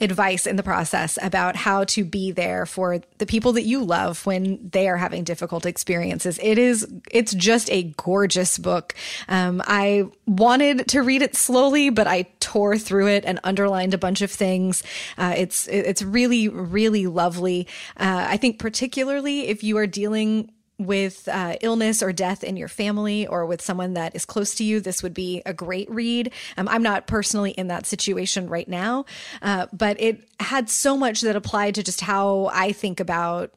advice 0.00 0.46
in 0.46 0.56
the 0.56 0.62
process 0.62 1.18
about 1.22 1.56
how 1.56 1.84
to 1.84 2.04
be 2.04 2.30
there 2.30 2.66
for 2.66 3.00
the 3.18 3.26
people 3.26 3.52
that 3.52 3.62
you 3.62 3.82
love 3.82 4.24
when 4.26 4.68
they 4.70 4.88
are 4.88 4.96
having 4.96 5.24
difficult 5.24 5.66
experiences. 5.66 6.38
It 6.42 6.58
is, 6.58 6.86
it's 7.10 7.34
just 7.34 7.70
a 7.70 7.94
gorgeous 7.96 8.58
book. 8.58 8.94
Um, 9.28 9.62
I 9.66 10.04
wanted 10.26 10.88
to 10.88 11.02
read 11.02 11.22
it 11.22 11.34
slowly, 11.34 11.90
but 11.90 12.06
I 12.06 12.22
tore 12.40 12.78
through 12.78 13.08
it 13.08 13.24
and 13.24 13.40
underlined 13.44 13.94
a 13.94 13.98
bunch 13.98 14.22
of 14.22 14.30
things. 14.30 14.82
Uh, 15.16 15.34
it's, 15.36 15.66
it's 15.68 16.02
really, 16.02 16.48
really 16.48 17.06
lovely. 17.06 17.66
Uh, 17.96 18.26
I 18.28 18.36
think 18.36 18.58
particularly 18.58 19.48
if 19.48 19.64
you 19.64 19.78
are 19.78 19.86
dealing 19.86 20.50
with 20.78 21.28
uh, 21.28 21.56
illness 21.60 22.02
or 22.02 22.12
death 22.12 22.44
in 22.44 22.56
your 22.56 22.68
family 22.68 23.26
or 23.26 23.44
with 23.44 23.60
someone 23.60 23.94
that 23.94 24.14
is 24.14 24.24
close 24.24 24.54
to 24.56 24.64
you, 24.64 24.80
this 24.80 25.02
would 25.02 25.14
be 25.14 25.42
a 25.44 25.52
great 25.52 25.90
read. 25.90 26.32
Um, 26.56 26.68
I'm 26.68 26.82
not 26.82 27.06
personally 27.06 27.50
in 27.52 27.68
that 27.68 27.84
situation 27.84 28.48
right 28.48 28.68
now, 28.68 29.04
uh, 29.42 29.66
but 29.72 30.00
it 30.00 30.28
had 30.40 30.70
so 30.70 30.96
much 30.96 31.20
that 31.22 31.34
applied 31.34 31.74
to 31.74 31.82
just 31.82 32.00
how 32.00 32.50
I 32.52 32.72
think 32.72 33.00
about 33.00 33.52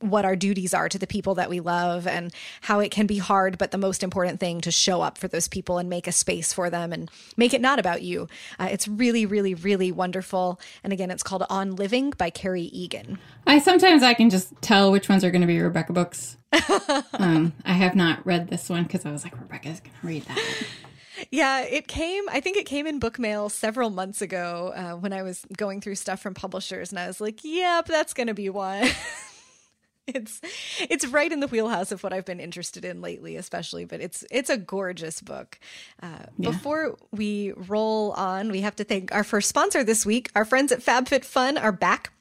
what 0.00 0.24
our 0.24 0.36
duties 0.36 0.74
are 0.74 0.88
to 0.88 0.98
the 0.98 1.06
people 1.06 1.34
that 1.36 1.48
we 1.48 1.60
love 1.60 2.06
and 2.06 2.32
how 2.62 2.80
it 2.80 2.90
can 2.90 3.06
be 3.06 3.18
hard, 3.18 3.56
but 3.56 3.70
the 3.70 3.78
most 3.78 4.02
important 4.02 4.40
thing 4.40 4.60
to 4.60 4.70
show 4.70 5.00
up 5.00 5.16
for 5.16 5.28
those 5.28 5.48
people 5.48 5.78
and 5.78 5.88
make 5.88 6.06
a 6.06 6.12
space 6.12 6.52
for 6.52 6.68
them 6.68 6.92
and 6.92 7.10
make 7.36 7.54
it 7.54 7.60
not 7.60 7.78
about 7.78 8.02
you. 8.02 8.28
Uh, 8.58 8.68
it's 8.70 8.86
really, 8.86 9.24
really, 9.24 9.54
really 9.54 9.90
wonderful. 9.90 10.60
And 10.84 10.92
again, 10.92 11.10
it's 11.10 11.22
called 11.22 11.44
On 11.48 11.74
Living 11.74 12.10
by 12.10 12.30
Kerry 12.30 12.64
Egan. 12.64 13.18
I 13.46 13.58
sometimes 13.58 14.02
I 14.02 14.14
can 14.14 14.28
just 14.28 14.52
tell 14.60 14.92
which 14.92 15.08
ones 15.08 15.24
are 15.24 15.30
going 15.30 15.40
to 15.40 15.46
be 15.46 15.60
Rebecca 15.60 15.92
books. 15.92 16.36
um, 17.14 17.54
I 17.64 17.72
have 17.72 17.94
not 17.94 18.24
read 18.26 18.48
this 18.48 18.68
one 18.68 18.84
because 18.84 19.06
I 19.06 19.12
was 19.12 19.24
like, 19.24 19.38
Rebecca's 19.40 19.80
going 19.80 19.96
to 20.00 20.06
read 20.06 20.22
that. 20.24 20.66
Yeah, 21.30 21.62
it 21.62 21.88
came. 21.88 22.28
I 22.28 22.40
think 22.40 22.58
it 22.58 22.66
came 22.66 22.86
in 22.86 22.98
book 22.98 23.18
mail 23.18 23.48
several 23.48 23.88
months 23.88 24.20
ago 24.20 24.72
uh, 24.76 24.92
when 24.96 25.14
I 25.14 25.22
was 25.22 25.46
going 25.56 25.80
through 25.80 25.94
stuff 25.94 26.20
from 26.20 26.34
publishers, 26.34 26.92
and 26.92 26.98
I 26.98 27.06
was 27.06 27.22
like, 27.22 27.42
"Yep, 27.42 27.86
that's 27.86 28.12
going 28.12 28.26
to 28.26 28.34
be 28.34 28.50
one." 28.50 28.86
it's 30.14 30.40
it's 30.80 31.06
right 31.06 31.30
in 31.30 31.40
the 31.40 31.48
wheelhouse 31.48 31.92
of 31.92 32.02
what 32.02 32.12
I've 32.12 32.24
been 32.24 32.40
interested 32.40 32.84
in 32.84 33.00
lately, 33.00 33.36
especially. 33.36 33.84
But 33.84 34.00
it's 34.00 34.24
it's 34.30 34.50
a 34.50 34.56
gorgeous 34.56 35.20
book. 35.20 35.58
Uh, 36.02 36.26
yeah. 36.38 36.50
Before 36.50 36.96
we 37.12 37.52
roll 37.52 38.12
on, 38.12 38.50
we 38.50 38.60
have 38.60 38.76
to 38.76 38.84
thank 38.84 39.12
our 39.12 39.24
first 39.24 39.48
sponsor 39.48 39.82
this 39.82 40.06
week. 40.06 40.30
Our 40.34 40.44
friends 40.44 40.72
at 40.72 40.80
FabFitFun 40.80 41.60
are 41.60 41.72
back 41.72 42.12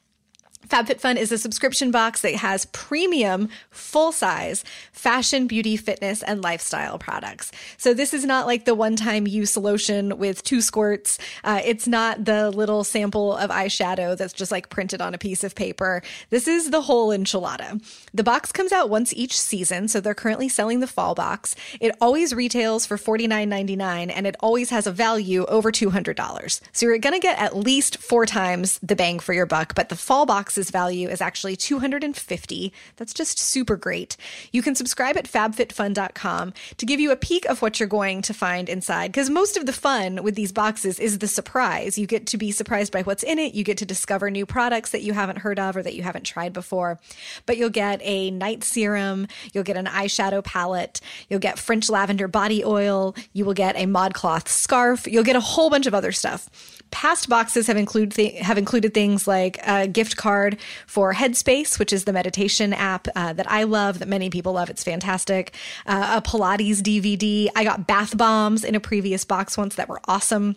FabFitFun 0.67 1.17
is 1.17 1.31
a 1.31 1.37
subscription 1.37 1.91
box 1.91 2.21
that 2.21 2.35
has 2.35 2.65
premium, 2.67 3.49
full 3.69 4.11
size 4.11 4.63
fashion, 4.91 5.45
beauty, 5.45 5.77
fitness, 5.77 6.23
and 6.23 6.41
lifestyle 6.41 6.97
products. 6.97 7.51
So 7.77 7.93
this 7.93 8.13
is 8.13 8.25
not 8.25 8.47
like 8.47 8.65
the 8.65 8.73
one 8.73 8.95
time 8.95 9.27
use 9.27 9.55
lotion 9.55 10.17
with 10.17 10.43
two 10.43 10.61
squirts. 10.61 11.19
Uh, 11.43 11.61
it's 11.63 11.87
not 11.87 12.25
the 12.25 12.49
little 12.49 12.83
sample 12.83 13.35
of 13.35 13.51
eyeshadow 13.51 14.17
that's 14.17 14.33
just 14.33 14.51
like 14.51 14.69
printed 14.69 15.01
on 15.01 15.13
a 15.13 15.19
piece 15.19 15.43
of 15.43 15.53
paper. 15.53 16.01
This 16.31 16.47
is 16.47 16.71
the 16.71 16.81
whole 16.81 17.09
enchilada. 17.09 17.83
The 18.13 18.23
box 18.23 18.51
comes 18.51 18.71
out 18.71 18.89
once 18.89 19.13
each 19.13 19.39
season, 19.39 19.87
so 19.87 19.99
they're 19.99 20.15
currently 20.15 20.49
selling 20.49 20.79
the 20.79 20.87
fall 20.87 21.13
box. 21.13 21.55
It 21.79 21.95
always 22.01 22.33
retails 22.33 22.85
for 22.85 22.97
$49.99 22.97 24.11
and 24.15 24.25
it 24.25 24.35
always 24.39 24.71
has 24.71 24.87
a 24.87 24.91
value 24.91 25.45
over 25.45 25.71
$200. 25.71 26.61
So 26.71 26.85
you're 26.85 26.97
going 26.97 27.13
to 27.13 27.19
get 27.19 27.39
at 27.39 27.55
least 27.55 27.97
four 27.97 28.25
times 28.25 28.79
the 28.81 28.95
bang 28.95 29.19
for 29.19 29.33
your 29.33 29.45
buck, 29.45 29.75
but 29.75 29.89
the 29.89 29.95
fall 29.95 30.25
box 30.25 30.54
box's 30.55 30.71
value 30.71 31.09
is 31.09 31.19
actually 31.19 31.57
250. 31.57 32.71
That's 32.95 33.13
just 33.13 33.37
super 33.37 33.75
great. 33.75 34.15
You 34.53 34.61
can 34.61 34.73
subscribe 34.73 35.17
at 35.17 35.29
fabfitfun.com 35.29 36.53
to 36.77 36.85
give 36.85 37.01
you 37.01 37.11
a 37.11 37.17
peek 37.17 37.45
of 37.47 37.61
what 37.61 37.77
you're 37.77 37.89
going 37.89 38.21
to 38.21 38.33
find 38.33 38.69
inside 38.69 39.11
because 39.11 39.29
most 39.29 39.57
of 39.57 39.65
the 39.65 39.73
fun 39.73 40.23
with 40.23 40.35
these 40.35 40.53
boxes 40.53 40.97
is 40.97 41.19
the 41.19 41.27
surprise. 41.27 41.97
You 41.97 42.07
get 42.07 42.25
to 42.27 42.37
be 42.37 42.51
surprised 42.51 42.93
by 42.93 43.01
what's 43.01 43.23
in 43.23 43.37
it. 43.37 43.53
You 43.53 43.65
get 43.65 43.77
to 43.79 43.85
discover 43.85 44.31
new 44.31 44.45
products 44.45 44.91
that 44.91 45.01
you 45.01 45.11
haven't 45.11 45.39
heard 45.39 45.59
of 45.59 45.75
or 45.75 45.83
that 45.83 45.93
you 45.93 46.03
haven't 46.03 46.23
tried 46.23 46.53
before. 46.53 46.99
But 47.45 47.57
you'll 47.57 47.69
get 47.69 47.99
a 48.01 48.31
night 48.31 48.63
serum, 48.63 49.27
you'll 49.51 49.65
get 49.65 49.75
an 49.75 49.87
eyeshadow 49.87 50.41
palette, 50.41 51.01
you'll 51.27 51.41
get 51.41 51.59
French 51.59 51.89
lavender 51.89 52.29
body 52.29 52.63
oil, 52.63 53.13
you 53.33 53.43
will 53.43 53.53
get 53.53 53.75
a 53.75 53.83
ModCloth 53.83 54.47
scarf, 54.47 55.05
you'll 55.05 55.25
get 55.25 55.35
a 55.35 55.41
whole 55.41 55.69
bunch 55.69 55.85
of 55.85 55.93
other 55.93 56.13
stuff. 56.13 56.49
Past 56.91 57.27
boxes 57.27 57.67
have 57.67 57.75
include 57.75 58.13
th- 58.13 58.39
have 58.41 58.57
included 58.57 58.93
things 58.93 59.27
like 59.27 59.57
a 59.67 59.87
gift 59.87 60.15
card 60.15 60.44
for 60.87 61.13
Headspace, 61.13 61.79
which 61.79 61.91
is 61.91 62.05
the 62.05 62.13
meditation 62.13 62.73
app 62.73 63.07
uh, 63.15 63.33
that 63.33 63.49
I 63.49 63.63
love, 63.63 63.99
that 63.99 64.07
many 64.07 64.29
people 64.29 64.53
love. 64.53 64.69
It's 64.69 64.83
fantastic. 64.83 65.53
Uh, 65.85 66.21
a 66.23 66.27
Pilates 66.27 66.81
DVD. 66.81 67.49
I 67.55 67.63
got 67.63 67.87
bath 67.87 68.17
bombs 68.17 68.63
in 68.63 68.75
a 68.75 68.79
previous 68.79 69.25
box 69.25 69.57
once 69.57 69.75
that 69.75 69.89
were 69.89 70.01
awesome. 70.05 70.55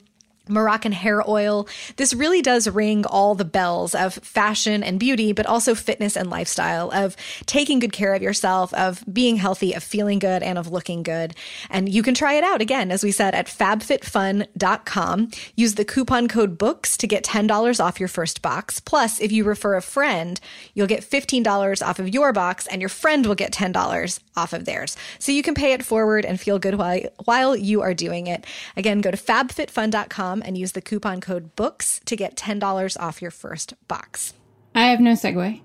Moroccan 0.48 0.92
hair 0.92 1.28
oil. 1.28 1.68
This 1.96 2.14
really 2.14 2.42
does 2.42 2.68
ring 2.68 3.04
all 3.06 3.34
the 3.34 3.44
bells 3.44 3.94
of 3.94 4.14
fashion 4.14 4.82
and 4.82 4.98
beauty, 5.00 5.32
but 5.32 5.46
also 5.46 5.74
fitness 5.74 6.16
and 6.16 6.30
lifestyle, 6.30 6.90
of 6.90 7.16
taking 7.46 7.78
good 7.78 7.92
care 7.92 8.14
of 8.14 8.22
yourself, 8.22 8.72
of 8.74 9.04
being 9.12 9.36
healthy, 9.36 9.72
of 9.72 9.82
feeling 9.82 10.18
good, 10.18 10.42
and 10.42 10.58
of 10.58 10.70
looking 10.70 11.02
good. 11.02 11.34
And 11.70 11.88
you 11.88 12.02
can 12.02 12.14
try 12.14 12.34
it 12.34 12.44
out 12.44 12.60
again, 12.60 12.90
as 12.90 13.02
we 13.02 13.10
said, 13.10 13.34
at 13.34 13.46
fabfitfun.com. 13.46 15.30
Use 15.56 15.74
the 15.74 15.84
coupon 15.84 16.28
code 16.28 16.58
BOOKS 16.58 16.96
to 16.98 17.06
get 17.06 17.24
$10 17.24 17.84
off 17.84 18.00
your 18.00 18.08
first 18.08 18.42
box. 18.42 18.80
Plus, 18.80 19.20
if 19.20 19.32
you 19.32 19.44
refer 19.44 19.76
a 19.76 19.82
friend, 19.82 20.40
you'll 20.74 20.86
get 20.86 21.02
$15 21.02 21.86
off 21.86 21.98
of 21.98 22.08
your 22.08 22.32
box, 22.32 22.66
and 22.66 22.80
your 22.80 22.88
friend 22.88 23.26
will 23.26 23.34
get 23.34 23.52
$10 23.52 24.20
off 24.36 24.52
of 24.52 24.64
theirs. 24.64 24.96
So 25.18 25.32
you 25.32 25.42
can 25.42 25.54
pay 25.54 25.72
it 25.72 25.84
forward 25.84 26.24
and 26.24 26.40
feel 26.40 26.58
good 26.58 26.76
while, 26.76 27.00
while 27.24 27.56
you 27.56 27.82
are 27.82 27.94
doing 27.94 28.26
it. 28.26 28.46
Again, 28.76 29.00
go 29.00 29.10
to 29.10 29.16
fabfitfun.com 29.16 30.37
and 30.44 30.56
use 30.56 30.72
the 30.72 30.82
coupon 30.82 31.20
code 31.20 31.54
BOOKS 31.56 32.00
to 32.06 32.16
get 32.16 32.36
$10 32.36 32.96
off 33.00 33.22
your 33.22 33.30
first 33.30 33.74
box. 33.88 34.34
I 34.74 34.86
have 34.88 35.00
no 35.00 35.12
segue. 35.12 35.60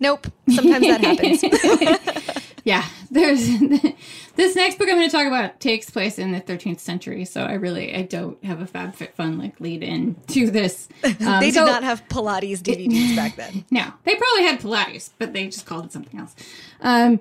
Nope. 0.00 0.26
Sometimes 0.48 0.86
that 0.86 1.00
happens. 1.00 2.44
yeah. 2.64 2.84
There's 3.10 3.46
this 4.36 4.56
next 4.56 4.78
book 4.78 4.88
I'm 4.88 4.96
going 4.96 5.08
to 5.08 5.16
talk 5.16 5.26
about 5.26 5.60
takes 5.60 5.88
place 5.88 6.18
in 6.18 6.32
the 6.32 6.40
13th 6.40 6.80
century, 6.80 7.24
so 7.24 7.42
I 7.42 7.54
really 7.54 7.94
I 7.94 8.02
don't 8.02 8.42
have 8.44 8.60
a 8.60 8.66
FabFitFun 8.66 9.38
like 9.38 9.60
lead 9.60 9.82
in 9.82 10.16
to 10.28 10.50
this. 10.50 10.88
Um, 11.04 11.40
they 11.40 11.46
did 11.46 11.54
so, 11.54 11.66
not 11.66 11.84
have 11.84 12.06
Pilates 12.08 12.58
DVDs 12.58 13.14
back 13.14 13.36
then. 13.36 13.64
No, 13.70 13.92
they 14.04 14.16
probably 14.16 14.44
had 14.44 14.60
Pilates, 14.60 15.10
but 15.18 15.32
they 15.32 15.46
just 15.46 15.64
called 15.64 15.84
it 15.86 15.92
something 15.92 16.18
else. 16.18 16.34
Um, 16.80 17.20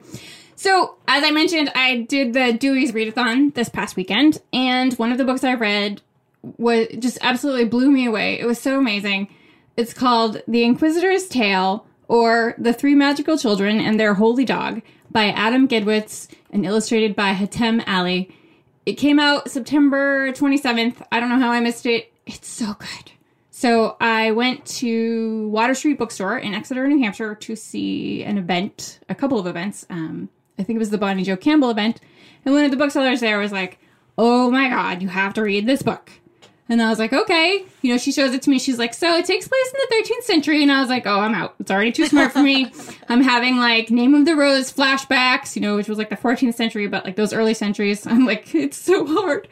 so, 0.56 0.96
as 1.08 1.24
I 1.24 1.32
mentioned, 1.32 1.72
I 1.76 2.02
did 2.02 2.34
the 2.34 2.54
Dewey's 2.54 2.92
Readathon 2.92 3.54
this 3.54 3.70
past 3.70 3.96
weekend, 3.96 4.42
and 4.52 4.94
one 4.94 5.12
of 5.12 5.18
the 5.18 5.26
books 5.26 5.44
I 5.44 5.54
read 5.54 6.02
was 6.44 6.88
just 7.00 7.18
absolutely 7.22 7.66
blew 7.66 7.90
me 7.90 8.06
away. 8.06 8.40
It 8.40 8.46
was 8.46 8.60
so 8.60 8.78
amazing. 8.78 9.30
It's 9.76 9.94
called 9.94 10.42
The 10.48 10.64
Inquisitor's 10.64 11.28
Tale 11.28 11.86
or 12.08 12.54
The 12.58 12.74
Three 12.74 12.96
Magical 12.96 13.38
Children 13.38 13.80
and 13.80 14.00
Their 14.00 14.14
Holy 14.14 14.46
Dog 14.46 14.82
by 15.10 15.28
Adam 15.28 15.68
Gidwitz 15.68 16.28
and 16.52 16.66
illustrated 16.66 17.16
by 17.16 17.34
Hatem 17.34 17.88
Aly. 17.88 18.30
It 18.86 18.94
came 18.94 19.20
out 19.20 19.50
September 19.50 20.32
27th. 20.32 21.06
I 21.12 21.20
don't 21.20 21.30
know 21.30 21.40
how 21.40 21.52
I 21.52 21.60
missed 21.60 21.86
it. 21.86 22.12
It's 22.26 22.48
so 22.48 22.74
good. 22.74 23.12
So 23.50 23.96
I 24.02 24.32
went 24.32 24.66
to 24.66 25.48
Water 25.50 25.74
Street 25.74 25.98
Bookstore 25.98 26.38
in 26.38 26.54
Exeter, 26.54 26.86
New 26.88 27.02
Hampshire 27.02 27.36
to 27.36 27.56
see 27.56 28.24
an 28.24 28.38
event, 28.38 29.00
a 29.08 29.16
couple 29.16 29.40
of 29.40 29.48
events. 29.48 29.86
Um, 29.90 30.30
I 30.60 30.64
think 30.64 30.76
it 30.78 30.80
was 30.80 30.90
the 30.90 30.98
Bonnie 30.98 31.24
Jo 31.24 31.38
Campbell 31.38 31.70
event. 31.70 32.02
And 32.44 32.54
one 32.54 32.66
of 32.66 32.72
the 32.72 32.78
booksellers 32.78 33.22
there 33.22 33.40
was 33.40 33.52
like, 33.52 33.80
Oh 34.18 34.52
my 34.52 34.70
God, 34.70 35.02
you 35.02 35.08
have 35.08 35.34
to 35.36 35.42
read 35.42 35.66
this 35.66 35.82
book. 35.82 36.12
And 36.70 36.82
I 36.82 36.90
was 36.90 36.98
like, 36.98 37.12
okay. 37.12 37.66
You 37.82 37.92
know, 37.92 37.98
she 37.98 38.12
shows 38.12 38.34
it 38.34 38.42
to 38.44 38.50
me. 38.50 38.58
She's 38.58 38.80
like, 38.80 38.94
so 38.94 39.18
it 39.18 39.26
takes 39.26 39.48
place 39.48 39.74
in 39.74 39.80
the 39.90 39.96
13th 39.96 40.24
century. 40.24 40.64
And 40.64 40.72
I 40.72 40.80
was 40.80 40.90
like, 40.90 41.06
oh, 41.06 41.20
I'm 41.20 41.36
out. 41.36 41.56
It's 41.60 41.70
already 41.70 41.92
too 41.92 42.06
smart 42.06 42.32
for 42.32 42.42
me. 42.42 42.72
I'm 43.10 43.22
having 43.22 43.58
like 43.58 43.92
Name 43.92 44.16
of 44.16 44.26
the 44.26 44.36
Rose 44.36 44.72
flashbacks, 44.72 45.56
you 45.56 45.62
know, 45.62 45.76
which 45.76 45.90
was 45.90 45.98
like 45.98 46.10
the 46.10 46.16
14th 46.16 46.56
century, 46.56 46.88
but 46.88 47.04
like 47.04 47.16
those 47.16 47.34
early 47.34 47.54
centuries. 47.54 48.08
I'm 48.08 48.26
like, 48.26 48.56
it's 48.56 48.78
so 48.78 49.06
hard. 49.06 49.48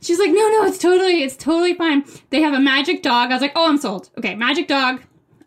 She's 0.00 0.18
like, 0.18 0.30
no, 0.30 0.48
no, 0.48 0.64
it's 0.64 0.78
totally, 0.78 1.22
it's 1.22 1.36
totally 1.36 1.74
fine. 1.74 2.04
They 2.30 2.42
have 2.42 2.54
a 2.54 2.60
magic 2.60 3.02
dog. 3.02 3.30
I 3.30 3.34
was 3.34 3.42
like, 3.42 3.52
oh, 3.56 3.68
I'm 3.68 3.78
sold. 3.78 4.10
Okay, 4.18 4.34
magic 4.34 4.68
dog. 4.68 5.02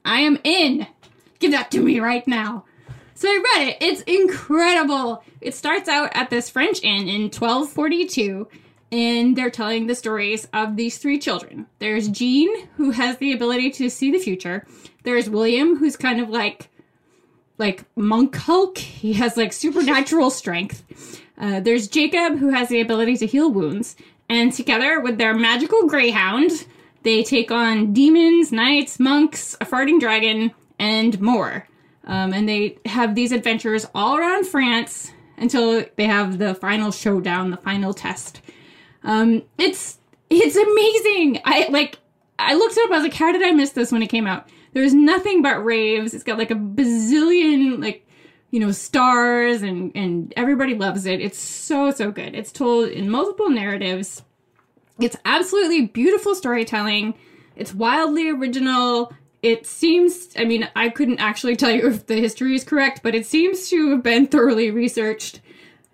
I 0.06 0.22
am 0.22 0.40
in. 0.44 0.88
Give 1.40 1.52
that 1.52 1.72
to 1.72 1.82
me 1.82 2.00
right 2.00 2.28
now. 2.28 2.66
So 3.16 3.28
I 3.28 3.44
read 3.56 3.68
it. 3.70 3.78
It's 3.82 4.02
incredible. 4.02 5.24
It 5.42 5.56
starts 5.56 5.90
out 5.90 6.12
at 6.14 6.30
this 6.30 6.50
French 6.50 6.84
inn 6.84 7.08
in 7.08 7.24
1242 7.24 8.48
and 8.92 9.36
they're 9.36 9.50
telling 9.50 9.88
the 9.88 9.96
stories 9.96 10.48
of 10.54 10.76
these 10.76 10.98
three 10.98 11.20
children. 11.20 11.68
There's 11.80 12.08
Jean, 12.08 12.68
who 12.78 12.92
has 12.92 13.18
the 13.18 13.34
ability 13.34 13.72
to 13.72 13.90
see 13.90 14.12
the 14.12 14.20
future. 14.20 14.66
There's 15.04 15.30
William, 15.30 15.78
who's 15.78 15.96
kind 15.96 16.22
of 16.22 16.30
like 16.30 16.70
like 17.58 17.86
monk 17.96 18.36
Hulk. 18.36 18.78
He 18.78 19.14
has 19.14 19.36
like 19.36 19.52
supernatural 19.52 20.30
strength. 20.30 20.84
Uh, 21.38 21.60
there's 21.60 21.88
Jacob, 21.88 22.38
who 22.38 22.50
has 22.50 22.70
the 22.70 22.82
ability 22.82 23.18
to 23.18 23.26
heal 23.26 23.52
wounds. 23.52 23.96
And 24.30 24.52
together 24.52 25.00
with 25.00 25.18
their 25.18 25.34
magical 25.34 25.88
greyhound, 25.88 26.66
they 27.04 27.24
take 27.24 27.52
on 27.52 27.94
demons, 27.94 28.52
knights, 28.52 29.00
monks, 29.00 29.56
a 29.62 29.66
farting 29.66 30.00
dragon, 30.00 30.52
and 30.78 31.20
more. 31.22 31.68
Um, 32.06 32.34
and 32.34 32.48
they 32.48 32.78
have 32.86 33.16
these 33.16 33.32
adventures 33.32 33.86
all 33.94 34.18
around 34.18 34.46
France 34.46 35.12
until 35.38 35.86
they 35.96 36.06
have 36.06 36.40
the 36.40 36.56
final 36.56 36.92
showdown, 36.92 37.52
the 37.52 37.58
final 37.58 37.94
test. 37.94 38.42
Um, 39.04 39.44
it's 39.58 39.98
it's 40.30 40.56
amazing. 40.56 41.42
I 41.46 41.68
like 41.70 42.00
I 42.40 42.54
looked 42.56 42.78
it 42.78 42.86
up. 42.86 42.92
I 42.92 42.96
was 42.96 43.04
like, 43.04 43.14
how 43.14 43.32
did 43.32 43.44
I 43.44 43.52
miss 43.52 43.72
this 43.72 43.92
when 43.92 44.04
it 44.04 44.08
came 44.08 44.28
out? 44.28 44.50
There's 44.74 44.94
nothing 44.94 45.42
but 45.42 45.64
raves. 45.64 46.14
It's 46.14 46.24
got 46.24 46.38
like 46.38 46.52
a 46.52 46.56
bazillion 46.56 47.82
like 47.82 48.08
you 48.52 48.60
know 48.60 48.72
stars 48.72 49.62
and 49.62 49.92
and 49.96 50.34
everybody 50.38 50.76
loves 50.76 51.06
it. 51.06 51.22
It's 51.22 51.40
so 51.40 51.92
so 51.92 52.12
good. 52.12 52.36
It's 52.36 52.52
told 52.52 52.90
in 52.90 53.10
multiple 53.10 53.50
narratives. 53.50 54.24
It's 55.00 55.18
absolutely 55.26 55.88
beautiful 55.88 56.34
storytelling. 56.36 57.14
It's 57.56 57.74
wildly 57.74 58.30
original. 58.30 59.14
it 59.44 59.66
seems, 59.66 60.30
I 60.38 60.46
mean, 60.46 60.68
I 60.76 60.90
couldn't 60.90 61.20
actually 61.20 61.56
tell 61.56 61.72
you 61.72 61.88
if 61.88 62.08
the 62.08 62.16
history 62.16 62.56
is 62.56 62.64
correct, 62.64 63.02
but 63.04 63.16
it 63.16 63.26
seems 63.26 63.70
to 63.70 63.92
have 63.92 64.04
been 64.04 64.28
thoroughly 64.28 64.72
researched. 64.72 65.42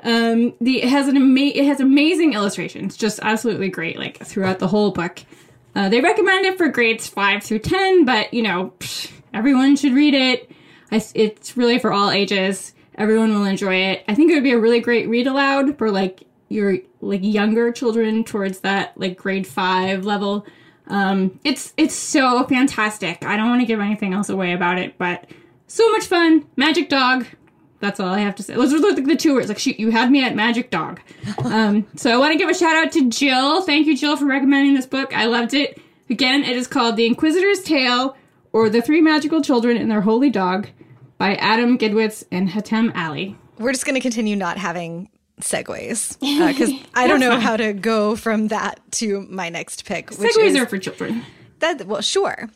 Um, 0.04 0.54
the 0.60 0.84
it 0.84 0.90
has 0.90 1.08
an 1.08 1.16
ama- 1.16 1.40
it 1.56 1.66
has 1.66 1.80
amazing 1.80 2.34
illustrations, 2.34 2.98
just 2.98 3.20
absolutely 3.22 3.70
great, 3.70 3.98
like 3.98 4.18
throughout 4.18 4.60
the 4.60 4.68
whole 4.68 4.92
book. 4.92 5.20
Uh, 5.76 5.90
they 5.90 6.02
recommend 6.02 6.46
it 6.46 6.58
for 6.58 6.68
grades 6.68 7.08
five 7.08 7.44
through 7.44 7.60
ten, 7.60 8.06
but 8.06 8.34
you 8.34 8.44
know, 8.44 8.74
psh, 8.80 9.12
everyone 9.34 9.76
should 9.76 9.94
read 9.94 10.14
it. 10.14 10.52
I, 10.92 11.04
it's 11.16 11.58
really 11.58 11.80
for 11.80 11.92
all 11.92 12.12
ages. 12.12 12.74
Everyone 12.96 13.34
will 13.34 13.46
enjoy 13.46 13.76
it. 13.76 14.04
I 14.08 14.14
think 14.14 14.30
it 14.30 14.36
would 14.36 14.44
be 14.44 14.52
a 14.52 14.60
really 14.60 14.80
great 14.82 15.10
read 15.10 15.26
aloud 15.26 15.78
for 15.78 15.90
like 15.90 16.24
your 16.50 16.78
like 17.02 17.22
younger 17.24 17.72
children 17.72 18.24
towards 18.24 18.60
that 18.60 18.98
like 18.98 19.18
grade 19.18 19.48
five 19.48 20.06
level. 20.06 20.46
Um, 20.88 21.40
it's 21.44 21.74
it's 21.78 21.96
so 21.96 22.44
fantastic. 22.44 23.26
I 23.26 23.38
don't 23.38 23.50
want 23.50 23.62
to 23.62 23.66
give 23.66 23.80
anything 23.80 24.14
else 24.14 24.30
away 24.30 24.54
about 24.54 24.78
it, 24.78 24.98
but 24.98 25.26
so 25.68 25.90
much 25.92 26.04
fun. 26.06 26.46
Magic 26.56 26.90
Dog. 26.90 27.26
That's 27.84 28.00
all 28.00 28.08
I 28.08 28.20
have 28.20 28.36
to 28.36 28.44
say. 28.44 28.56
Those 28.56 28.74
are 28.74 28.80
like 28.80 29.04
the 29.04 29.18
two 29.18 29.34
words. 29.34 29.50
Like, 29.50 29.60
shoot, 29.60 29.78
you 29.78 29.92
had 29.92 30.10
me 30.10 30.24
at 30.24 30.36
Magic 30.36 30.70
Dog. 30.70 31.02
Um, 31.44 31.86
so 31.98 32.14
I 32.14 32.18
want 32.18 32.32
to 32.32 32.38
give 32.38 32.50
a 32.50 32.54
shout 32.54 32.78
out 32.78 32.94
to 32.94 33.10
Jill. 33.10 33.62
Thank 33.62 33.88
you, 33.88 33.98
Jill, 33.98 34.16
for 34.16 34.24
recommending 34.24 34.74
this 34.74 34.86
book. 34.86 35.14
I 35.14 35.26
loved 35.26 35.54
it. 35.54 35.82
Again, 36.10 36.46
it 36.46 36.56
is 36.56 36.66
called 36.66 36.96
The 36.96 37.06
Inquisitor's 37.06 37.62
Tale 37.62 38.16
or 38.54 38.70
The 38.70 38.82
Three 38.82 39.02
Magical 39.02 39.42
Children 39.42 39.76
and 39.76 39.92
Their 39.92 40.00
Holy 40.00 40.30
Dog 40.30 40.70
by 41.18 41.36
Adam 41.36 41.78
Gidwitz 41.78 42.24
and 42.32 42.48
Hatem 42.48 42.96
Aly. 42.96 43.36
We're 43.60 43.74
just 43.74 43.86
going 43.86 43.96
to 43.96 44.02
continue 44.02 44.38
not 44.38 44.58
having 44.58 45.10
segues 45.42 46.18
because 46.22 46.72
uh, 46.72 46.78
I 46.94 47.08
don't 47.08 47.20
know 47.20 47.32
fine. 47.32 47.42
how 47.42 47.58
to 47.58 47.74
go 47.74 48.16
from 48.16 48.48
that 48.48 48.80
to 48.94 49.28
my 49.30 49.50
next 49.50 49.84
pick. 49.84 50.10
Which 50.10 50.20
segues 50.20 50.46
is, 50.46 50.56
are 50.56 50.68
for 50.68 50.78
children. 50.78 51.26
That 51.64 51.88
well, 51.88 52.02
sure. 52.02 52.50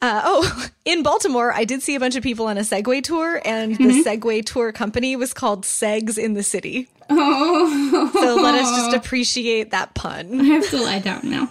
Uh, 0.00 0.22
oh, 0.24 0.68
in 0.86 1.02
Baltimore, 1.02 1.52
I 1.52 1.64
did 1.64 1.82
see 1.82 1.94
a 1.94 2.00
bunch 2.00 2.16
of 2.16 2.22
people 2.22 2.46
on 2.46 2.56
a 2.56 2.62
Segway 2.62 3.02
tour, 3.02 3.42
and 3.44 3.74
mm-hmm. 3.74 3.86
the 3.86 4.02
Segway 4.02 4.42
tour 4.42 4.72
company 4.72 5.14
was 5.14 5.34
called 5.34 5.64
Segs 5.64 6.16
in 6.16 6.32
the 6.32 6.42
City. 6.42 6.88
Oh, 7.10 8.10
so 8.14 8.36
let 8.36 8.54
us 8.54 8.70
just 8.76 8.96
appreciate 9.04 9.72
that 9.72 9.94
pun. 9.94 10.40
I 10.40 10.44
have 10.44 10.70
to 10.70 10.82
lie 10.82 11.00
down 11.00 11.20
now. 11.28 11.50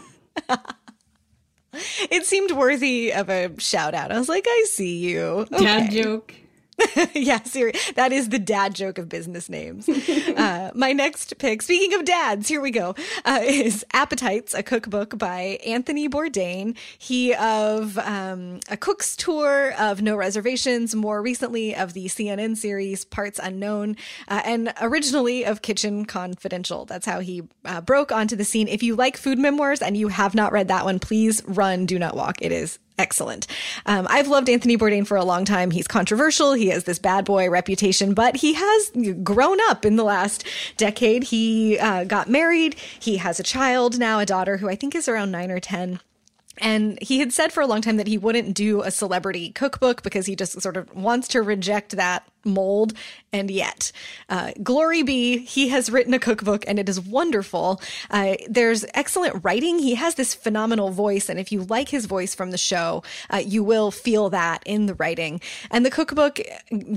it 2.10 2.26
seemed 2.26 2.52
worthy 2.52 3.14
of 3.14 3.30
a 3.30 3.52
shout 3.60 3.94
out. 3.94 4.12
I 4.12 4.18
was 4.18 4.28
like, 4.28 4.46
I 4.48 4.66
see 4.68 4.98
you. 4.98 5.46
Dad 5.52 5.92
joke. 5.92 6.34
yeah, 7.14 7.42
seriously. 7.44 7.94
That 7.96 8.12
is 8.12 8.30
the 8.30 8.40
dad 8.40 8.76
joke 8.76 8.98
of 8.98 9.08
business 9.10 9.50
names. 9.50 9.88
uh, 9.90 10.72
my 10.74 10.94
next 10.94 11.38
pick, 11.38 11.62
speaking 11.62 11.98
of 11.98 12.06
dads, 12.06 12.48
here 12.48 12.62
we 12.62 12.72
go, 12.72 12.96
uh, 13.24 13.42
is 13.44 13.86
Appetites, 13.94 14.54
a 14.54 14.64
cookbook 14.64 15.18
by 15.18 15.60
Anthony 15.66 16.10
Bourdain. 16.10 16.76
He 16.98 17.34
of 17.34 17.98
um, 18.00 18.60
A 18.70 18.78
Cook's 18.78 19.16
Tour, 19.16 19.74
of 19.78 20.02
No 20.02 20.16
Reservations, 20.16 20.96
more 20.96 21.22
recently 21.22 21.76
of 21.76 21.94
the 21.94 22.06
CNN 22.08 22.58
series 22.58 23.06
Parts 23.06 23.40
Unknown, 23.42 23.96
uh, 24.28 24.42
and 24.46 24.74
originally 24.82 25.46
of 25.46 25.62
Kitchen 25.62 26.06
Confidential. 26.06 26.86
That's 26.86 27.06
how 27.06 27.20
he 27.20 27.44
uh, 27.64 27.82
broke 27.82 28.12
onto 28.12 28.36
the 28.36 28.46
scene. 28.46 28.68
If 28.68 28.84
you 28.84 28.96
like 28.96 29.18
food 29.18 29.40
memoirs 29.40 29.82
and 29.82 29.96
you 29.96 30.10
have 30.10 30.36
not 30.36 30.52
read 30.52 30.68
that 30.68 30.86
one, 30.86 31.00
please 31.00 31.42
run, 31.46 31.86
do 31.86 31.98
not 31.98 32.16
walk. 32.16 32.42
It 32.42 32.52
is 32.52 32.80
excellent. 32.98 33.48
Um, 33.86 34.08
I've 34.10 34.28
loved 34.28 34.50
Anthony 34.50 34.78
Bourdain 34.78 35.06
for 35.06 35.18
a 35.18 35.26
long 35.26 35.46
time. 35.46 35.72
He's 35.72 35.88
controversial. 35.88 36.54
He 36.54 36.68
has 36.68 36.86
this 36.86 37.00
bad 37.00 37.26
boy 37.26 37.50
reputation, 37.50 38.14
but 38.14 38.38
he 38.38 38.54
has 38.54 38.92
grown 39.24 39.58
up 39.70 39.86
in 39.86 39.96
the 39.96 40.04
last 40.04 40.46
decade. 40.78 41.26
He 41.26 41.78
uh, 41.80 42.06
got 42.06 42.30
married. 42.30 42.76
He 43.00 43.18
has 43.18 43.40
a 43.40 43.44
child 43.44 44.00
now, 44.00 44.20
a 44.20 44.26
daughter 44.26 44.58
who 44.58 44.70
I 44.70 44.76
think 44.76 44.96
is 44.96 45.08
around 45.08 45.32
nine 45.32 45.52
or 45.52 45.60
10. 45.60 46.00
And 46.60 46.98
he 47.02 47.20
had 47.20 47.34
said 47.34 47.52
for 47.52 47.62
a 47.62 47.68
long 47.68 47.82
time 47.82 47.98
that 47.98 48.08
he 48.08 48.18
wouldn't 48.18 48.54
do 48.54 48.82
a 48.82 48.92
celebrity 48.92 49.52
cookbook 49.52 50.04
because 50.04 50.26
he 50.26 50.36
just 50.36 50.62
sort 50.62 50.78
of 50.78 50.94
wants 50.96 51.28
to 51.30 51.42
reject 51.42 51.98
that 51.98 52.26
mold. 52.46 52.94
And 53.34 53.52
yet, 53.52 53.92
uh, 54.30 54.52
glory 54.64 55.04
be, 55.04 55.40
he 55.40 55.70
has 55.70 55.90
written 55.90 56.14
a 56.14 56.20
cookbook 56.20 56.64
and 56.68 56.80
it 56.80 56.88
is 56.88 57.02
wonderful. 57.02 57.82
Uh, 58.10 58.36
there's 58.48 58.86
excellent 58.94 59.44
writing. 59.44 59.80
He 59.80 59.96
has 59.96 60.16
this 60.16 60.34
phenomenal 60.34 60.92
voice. 60.92 61.28
And 61.28 61.40
if 61.40 61.52
you 61.52 61.64
like 61.64 61.90
his 61.90 62.06
voice 62.06 62.34
from 62.34 62.52
the 62.52 62.58
show, 62.58 63.04
uh, 63.34 63.38
you 63.38 63.64
will 63.64 63.92
feel 63.92 64.30
that 64.30 64.64
in 64.66 64.86
the 64.86 64.94
writing. 64.96 65.42
And 65.72 65.86
the 65.86 65.92
cookbook 65.92 66.40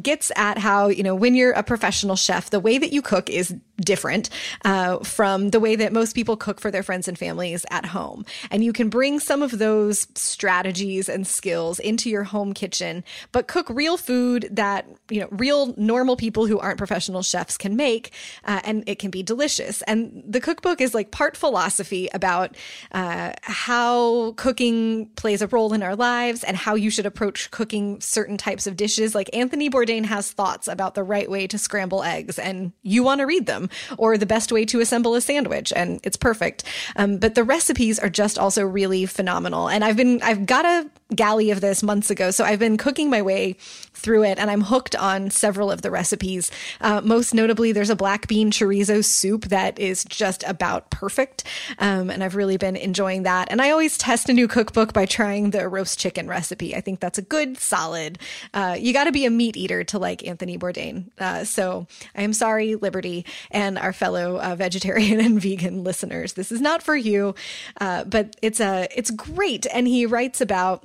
gets 0.01 0.31
at 0.37 0.59
how, 0.59 0.89
you 0.89 1.03
know, 1.03 1.15
when 1.15 1.35
you're 1.35 1.53
a 1.53 1.63
professional 1.63 2.17
chef, 2.17 2.51
the 2.51 2.61
way 2.61 2.79
that 2.79 2.93
you 2.93 3.03
cook 3.03 3.29
is 3.31 3.55
different 3.81 4.31
uh, 4.65 4.99
from 4.99 5.51
the 5.51 5.61
way 5.61 5.77
that 5.77 5.93
most 5.93 6.15
people 6.15 6.37
cook 6.37 6.61
for 6.61 6.71
their 6.71 6.83
friends 6.83 7.09
and 7.09 7.19
families 7.19 7.65
at 7.71 7.87
home. 7.87 8.25
And 8.51 8.65
you 8.65 8.73
can 8.73 8.89
bring 8.89 9.21
some 9.21 9.43
of 9.43 9.59
those 9.59 10.09
strategies 10.15 11.09
and 11.09 11.27
skills 11.27 11.79
into 11.79 12.11
your 12.11 12.25
home 12.25 12.53
kitchen, 12.53 13.05
but 13.33 13.49
cook 13.49 13.69
real 13.71 13.97
food 13.97 14.49
that, 14.51 14.87
you 15.11 15.21
know, 15.21 15.29
real 15.31 15.75
normal 15.77 16.17
people 16.17 16.47
who 16.47 16.59
aren't 16.59 16.79
professional 16.79 17.23
chefs 17.23 17.57
can 17.57 17.77
make, 17.77 18.13
uh, 18.45 18.61
and 18.65 18.85
it 18.89 18.99
can 18.99 19.11
be 19.11 19.23
delicious. 19.23 19.83
And 19.83 20.23
the 20.27 20.41
cookbook 20.41 20.81
is 20.81 20.95
like 20.95 21.11
part 21.11 21.37
philosophy 21.37 22.09
about 22.13 22.57
uh, 22.93 23.33
how 23.43 24.33
cooking 24.33 25.07
plays 25.17 25.43
a 25.43 25.47
role 25.47 25.73
in 25.73 25.83
our 25.83 25.97
lives 25.97 26.45
and 26.45 26.57
how 26.57 26.75
you 26.75 26.91
should 26.91 27.07
approach 27.07 27.51
cooking 27.51 28.01
certain 28.01 28.37
types 28.37 28.67
of 28.67 28.77
dishes. 28.77 29.15
Like 29.15 29.31
Anthony 29.33 29.71
Bourdain 29.71 30.05
has 30.05 30.33
thoughts 30.33 30.69
about 30.69 30.95
the 30.95 31.03
right 31.03 31.31
way 31.31 31.47
to 31.47 31.59
scramble 31.59 32.03
eggs, 32.03 32.39
and 32.39 32.73
you 32.83 33.03
want 33.03 33.21
to 33.21 33.27
read 33.27 33.47
them, 33.47 33.68
or 33.97 34.19
the 34.19 34.27
best 34.27 34.53
way 34.53 34.65
to 34.67 34.81
assemble 34.81 35.15
a 35.15 35.21
sandwich, 35.21 35.73
and 35.75 36.01
it's 36.03 36.17
perfect. 36.17 36.65
Um, 36.97 37.19
but 37.19 37.35
the 37.35 37.45
recipes 37.45 37.99
are 37.99 38.09
just 38.09 38.39
also 38.39 38.65
really 38.65 39.07
phenomenal. 39.07 39.69
And 39.69 39.85
I've 39.85 39.97
been 39.97 40.21
I've 40.23 40.47
got 40.47 40.65
a 40.65 40.91
galley 41.15 41.51
of 41.51 41.61
this 41.61 41.83
months 41.83 42.11
ago, 42.11 42.31
so 42.31 42.45
I've 42.45 42.59
been 42.59 42.77
cooking 42.77 43.11
my 43.11 43.23
way 43.23 43.57
through 43.99 44.25
it, 44.25 44.39
and 44.39 44.51
I'm 44.51 44.63
hooked 44.63 44.97
on 44.97 45.31
several 45.31 45.71
of 45.71 45.83
the 45.83 45.91
recipes. 45.91 46.51
Uh, 46.81 47.01
most 47.03 47.35
notably, 47.35 47.73
there's 47.73 47.91
a 47.91 47.97
black 47.97 48.27
bean 48.29 48.51
chorizo 48.51 49.05
soup 49.05 49.47
that 49.47 49.79
is 49.79 50.05
just 50.05 50.45
about 50.47 50.91
perfect. 50.91 51.45
Um, 51.79 52.11
and 52.11 52.23
I've 52.23 52.37
really 52.37 52.57
been 52.57 52.77
enjoying 52.77 53.25
that. 53.25 53.49
And 53.51 53.61
I 53.61 53.71
always 53.71 53.99
test 53.99 54.29
a 54.29 54.33
new 54.33 54.49
cookbook 54.49 54.93
by 54.93 55.07
trying 55.07 55.51
the 55.51 55.69
roast 55.69 55.99
chicken 55.99 56.29
recipe. 56.29 56.75
I 56.75 56.81
think 56.81 57.01
that's 57.01 57.19
a 57.19 57.23
good, 57.23 57.59
solid. 57.59 58.19
Uh, 58.55 58.77
you 58.79 58.93
got 58.93 59.05
to 59.05 59.13
be 59.13 59.27
a 59.27 59.31
meat 59.31 59.57
eater 59.57 59.85
to 59.85 59.99
like 59.99 60.27
Anthony 60.27 60.59
Bourdain. 60.59 61.11
Uh, 61.19 61.45
so 61.45 61.87
I 62.15 62.23
am 62.23 62.33
sorry, 62.33 62.77
Liberty, 62.77 63.25
and 63.51 63.79
our 63.79 63.93
fellow 63.93 64.39
uh, 64.41 64.55
vegetarian 64.55 65.21
and 65.25 65.41
vegan 65.41 65.85
listeners. 65.85 66.35
This 66.35 66.53
is 66.53 66.61
not 66.61 66.83
for 66.83 66.97
you, 66.97 67.35
uh, 67.81 68.05
but 68.05 68.37
it's 68.43 68.61
a 68.61 68.89
it's 68.95 69.11
great. 69.11 69.67
And 69.73 69.89
he 69.89 70.07
writes 70.07 70.41
about 70.41 70.85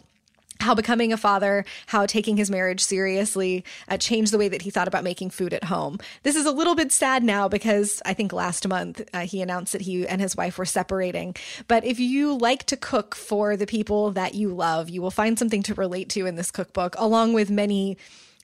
how 0.59 0.73
becoming 0.75 1.11
a 1.11 1.17
father, 1.17 1.65
how 1.87 2.05
taking 2.05 2.37
his 2.37 2.49
marriage 2.49 2.83
seriously 2.83 3.63
uh, 3.89 3.97
changed 3.97 4.31
the 4.31 4.37
way 4.37 4.47
that 4.49 4.61
he 4.61 4.69
thought 4.69 4.87
about 4.87 5.03
making 5.03 5.29
food 5.29 5.53
at 5.53 5.65
home. 5.65 5.97
This 6.23 6.35
is 6.35 6.45
a 6.45 6.51
little 6.51 6.75
bit 6.75 6.91
sad 6.91 7.23
now 7.23 7.47
because 7.47 8.01
I 8.05 8.13
think 8.13 8.31
last 8.33 8.67
month 8.67 9.01
uh, 9.13 9.21
he 9.21 9.41
announced 9.41 9.73
that 9.73 9.81
he 9.81 10.07
and 10.07 10.21
his 10.21 10.37
wife 10.37 10.57
were 10.57 10.65
separating. 10.65 11.35
But 11.67 11.83
if 11.83 11.99
you 11.99 12.37
like 12.37 12.63
to 12.65 12.77
cook 12.77 13.15
for 13.15 13.57
the 13.57 13.65
people 13.65 14.11
that 14.11 14.35
you 14.35 14.53
love, 14.53 14.89
you 14.89 15.01
will 15.01 15.11
find 15.11 15.37
something 15.37 15.63
to 15.63 15.73
relate 15.73 16.09
to 16.09 16.25
in 16.25 16.35
this 16.35 16.51
cookbook, 16.51 16.95
along 16.97 17.33
with 17.33 17.49
many 17.49 17.97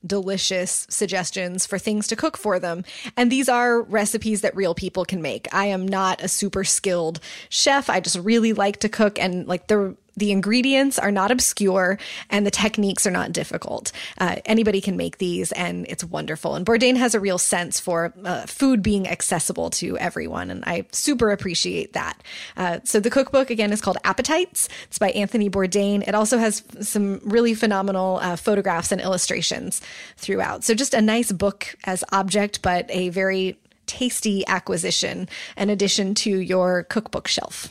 delicious 0.06 0.88
suggestions 0.90 1.66
for 1.66 1.78
things 1.78 2.08
to 2.08 2.16
cook 2.16 2.38
for 2.38 2.60
them. 2.60 2.84
And 3.18 3.32
these 3.32 3.50
are 3.50 3.82
recipes 3.82 4.42
that 4.42 4.56
real 4.56 4.74
people 4.74 5.06
can 5.06 5.22
make. 5.22 5.54
I 5.54 5.66
am 5.66 5.88
not 5.88 6.24
a 6.24 6.28
super 6.28 6.64
skilled 6.64 7.20
chef. 7.50 7.90
I 7.90 8.00
just 8.00 8.18
really 8.18 8.54
like 8.54 8.80
to 8.80 8.90
cook 8.90 9.20
and 9.20 9.48
like 9.48 9.68
the 9.68 9.96
the 10.20 10.32
ingredients 10.32 11.00
are 11.00 11.12
not 11.12 11.32
obscure 11.32 11.98
and 12.30 12.46
the 12.46 12.52
techniques 12.52 13.08
are 13.08 13.12
not 13.12 13.32
difficult. 13.32 13.92
Uh, 14.18 14.36
anybody 14.46 14.82
can 14.82 14.98
make 14.98 15.18
these 15.18 15.52
and 15.54 15.86
it's 15.90 16.04
wonderful. 16.04 16.56
And 16.56 16.66
Bourdain 16.66 16.98
has 16.98 17.16
a 17.16 17.20
real 17.20 17.38
sense 17.38 17.80
for 17.80 18.14
uh, 18.24 18.46
food 18.46 18.84
being 18.84 19.08
accessible 19.08 19.70
to 19.72 19.98
everyone. 19.98 20.52
And 20.52 20.64
I 20.66 20.86
super 20.92 21.32
appreciate 21.32 21.94
that. 21.94 22.22
Uh, 22.58 22.80
so 22.84 23.00
the 23.00 23.10
cookbook 23.10 23.50
again 23.50 23.72
is 23.72 23.82
called 23.82 23.98
Appetites. 24.04 24.70
It's 24.88 25.00
by 25.00 25.12
Anthony 25.12 25.50
Bourdain. 25.50 26.08
It 26.08 26.14
also 26.14 26.38
has 26.38 26.64
some 26.82 27.20
really 27.24 27.54
phenomenal 27.54 28.20
uh, 28.22 28.36
photographs 28.36 28.92
and 28.92 29.02
illustrations 29.02 29.82
throughout. 30.18 30.64
So 30.64 30.74
just 30.74 30.94
a 30.94 31.02
nice 31.02 31.32
book 31.32 31.76
as 31.86 32.04
object, 32.12 32.62
but 32.62 32.86
a 32.90 33.10
very 33.10 33.58
tasty 33.86 34.46
acquisition, 34.48 35.28
an 35.58 35.70
addition 35.70 36.14
to 36.14 36.30
your 36.30 36.84
cookbook 36.84 37.28
shelf. 37.28 37.68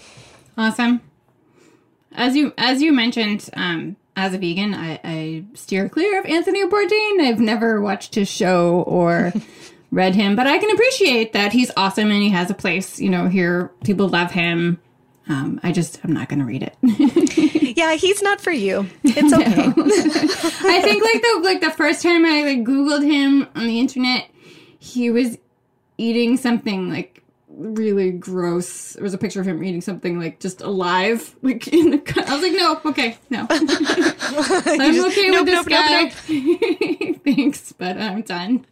Awesome 0.56 1.00
as 2.12 2.36
you 2.36 2.52
as 2.58 2.82
you 2.82 2.92
mentioned, 2.92 3.48
um, 3.54 3.96
as 4.16 4.34
a 4.34 4.38
vegan, 4.38 4.74
I, 4.74 5.00
I 5.04 5.44
steer 5.54 5.88
clear 5.88 6.18
of 6.18 6.26
Anthony 6.26 6.66
Bourdain. 6.66 7.20
I've 7.20 7.40
never 7.40 7.80
watched 7.80 8.14
his 8.16 8.28
show 8.28 8.82
or 8.82 9.32
read 9.90 10.14
him, 10.14 10.34
but 10.36 10.46
I 10.46 10.58
can 10.58 10.70
appreciate 10.70 11.32
that 11.32 11.52
he's 11.52 11.70
awesome 11.76 12.10
and 12.10 12.22
he 12.22 12.30
has 12.30 12.50
a 12.50 12.54
place. 12.54 12.98
You 13.00 13.10
know, 13.10 13.28
here 13.28 13.70
people 13.84 14.08
love 14.08 14.32
him. 14.32 14.80
Um, 15.28 15.60
I 15.62 15.72
just 15.72 16.00
I'm 16.04 16.12
not 16.12 16.28
going 16.28 16.38
to 16.38 16.46
read 16.46 16.62
it. 16.62 17.76
yeah, 17.76 17.94
he's 17.94 18.22
not 18.22 18.40
for 18.40 18.50
you. 18.50 18.88
It's 19.04 19.32
okay. 19.32 19.62
I 20.68 20.82
think 20.82 21.04
like 21.04 21.22
the 21.22 21.40
like 21.44 21.60
the 21.60 21.70
first 21.70 22.02
time 22.02 22.24
I 22.24 22.42
like 22.42 22.64
Googled 22.64 23.04
him 23.04 23.46
on 23.54 23.66
the 23.66 23.78
internet, 23.78 24.30
he 24.78 25.10
was 25.10 25.36
eating 25.98 26.38
something 26.38 26.88
like 26.88 27.22
really 27.58 28.10
gross. 28.12 28.92
There 28.94 29.02
was 29.02 29.14
a 29.14 29.18
picture 29.18 29.40
of 29.40 29.46
him 29.46 29.62
eating 29.64 29.80
something 29.80 30.18
like 30.18 30.40
just 30.40 30.60
alive. 30.60 31.34
Like 31.42 31.68
in 31.68 31.90
the, 31.90 32.24
I 32.26 32.34
was 32.34 32.42
like, 32.42 32.52
no, 32.52 32.80
okay, 32.90 33.16
no. 33.30 33.46
I'm 33.50 33.66
just- 34.94 35.06
okay 35.08 35.28
nope, 35.30 35.46
with 35.46 35.46
this 35.46 35.66
nope, 35.66 35.68
guy. 35.68 36.12
nope, 36.28 37.20
Thanks, 37.24 37.72
but 37.72 37.96
I'm 37.98 38.22
done. 38.22 38.66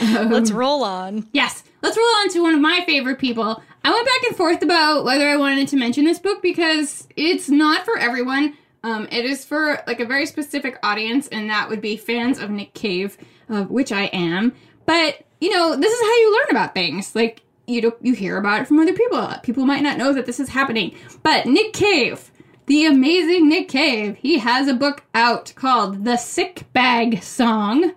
Let's 0.00 0.50
roll 0.50 0.84
on. 0.84 1.26
Yes, 1.32 1.62
let's 1.82 1.96
roll 1.96 2.06
on 2.06 2.28
to 2.30 2.42
one 2.42 2.54
of 2.54 2.60
my 2.60 2.82
favorite 2.86 3.18
people. 3.18 3.62
I 3.84 3.90
went 3.90 4.06
back 4.06 4.28
and 4.28 4.36
forth 4.36 4.62
about 4.62 5.04
whether 5.04 5.28
I 5.28 5.36
wanted 5.36 5.68
to 5.68 5.76
mention 5.76 6.04
this 6.04 6.18
book 6.18 6.42
because 6.42 7.08
it's 7.16 7.48
not 7.48 7.84
for 7.84 7.98
everyone. 7.98 8.56
Um, 8.82 9.08
it 9.10 9.24
is 9.24 9.44
for 9.44 9.82
like 9.86 10.00
a 10.00 10.06
very 10.06 10.26
specific 10.26 10.78
audience, 10.82 11.28
and 11.28 11.50
that 11.50 11.68
would 11.68 11.80
be 11.80 11.96
fans 11.96 12.38
of 12.38 12.50
Nick 12.50 12.72
Cave, 12.72 13.18
of 13.48 13.70
which 13.70 13.90
I 13.92 14.04
am. 14.04 14.54
But 14.86 15.24
you 15.40 15.50
know, 15.50 15.74
this 15.76 15.92
is 15.92 16.00
how 16.00 16.16
you 16.16 16.38
learn 16.40 16.50
about 16.56 16.74
things. 16.74 17.14
Like 17.14 17.42
you 17.70 17.96
you 18.00 18.14
hear 18.14 18.36
about 18.36 18.62
it 18.62 18.68
from 18.68 18.78
other 18.78 18.92
people. 18.92 19.32
People 19.42 19.66
might 19.66 19.82
not 19.82 19.98
know 19.98 20.12
that 20.12 20.26
this 20.26 20.40
is 20.40 20.50
happening, 20.50 20.94
but 21.22 21.46
Nick 21.46 21.72
Cave, 21.72 22.30
the 22.66 22.86
amazing 22.86 23.48
Nick 23.48 23.68
Cave, 23.68 24.16
he 24.16 24.38
has 24.38 24.68
a 24.68 24.74
book 24.74 25.04
out 25.14 25.52
called 25.56 26.04
"The 26.04 26.16
Sick 26.16 26.64
Bag 26.72 27.22
Song." 27.22 27.92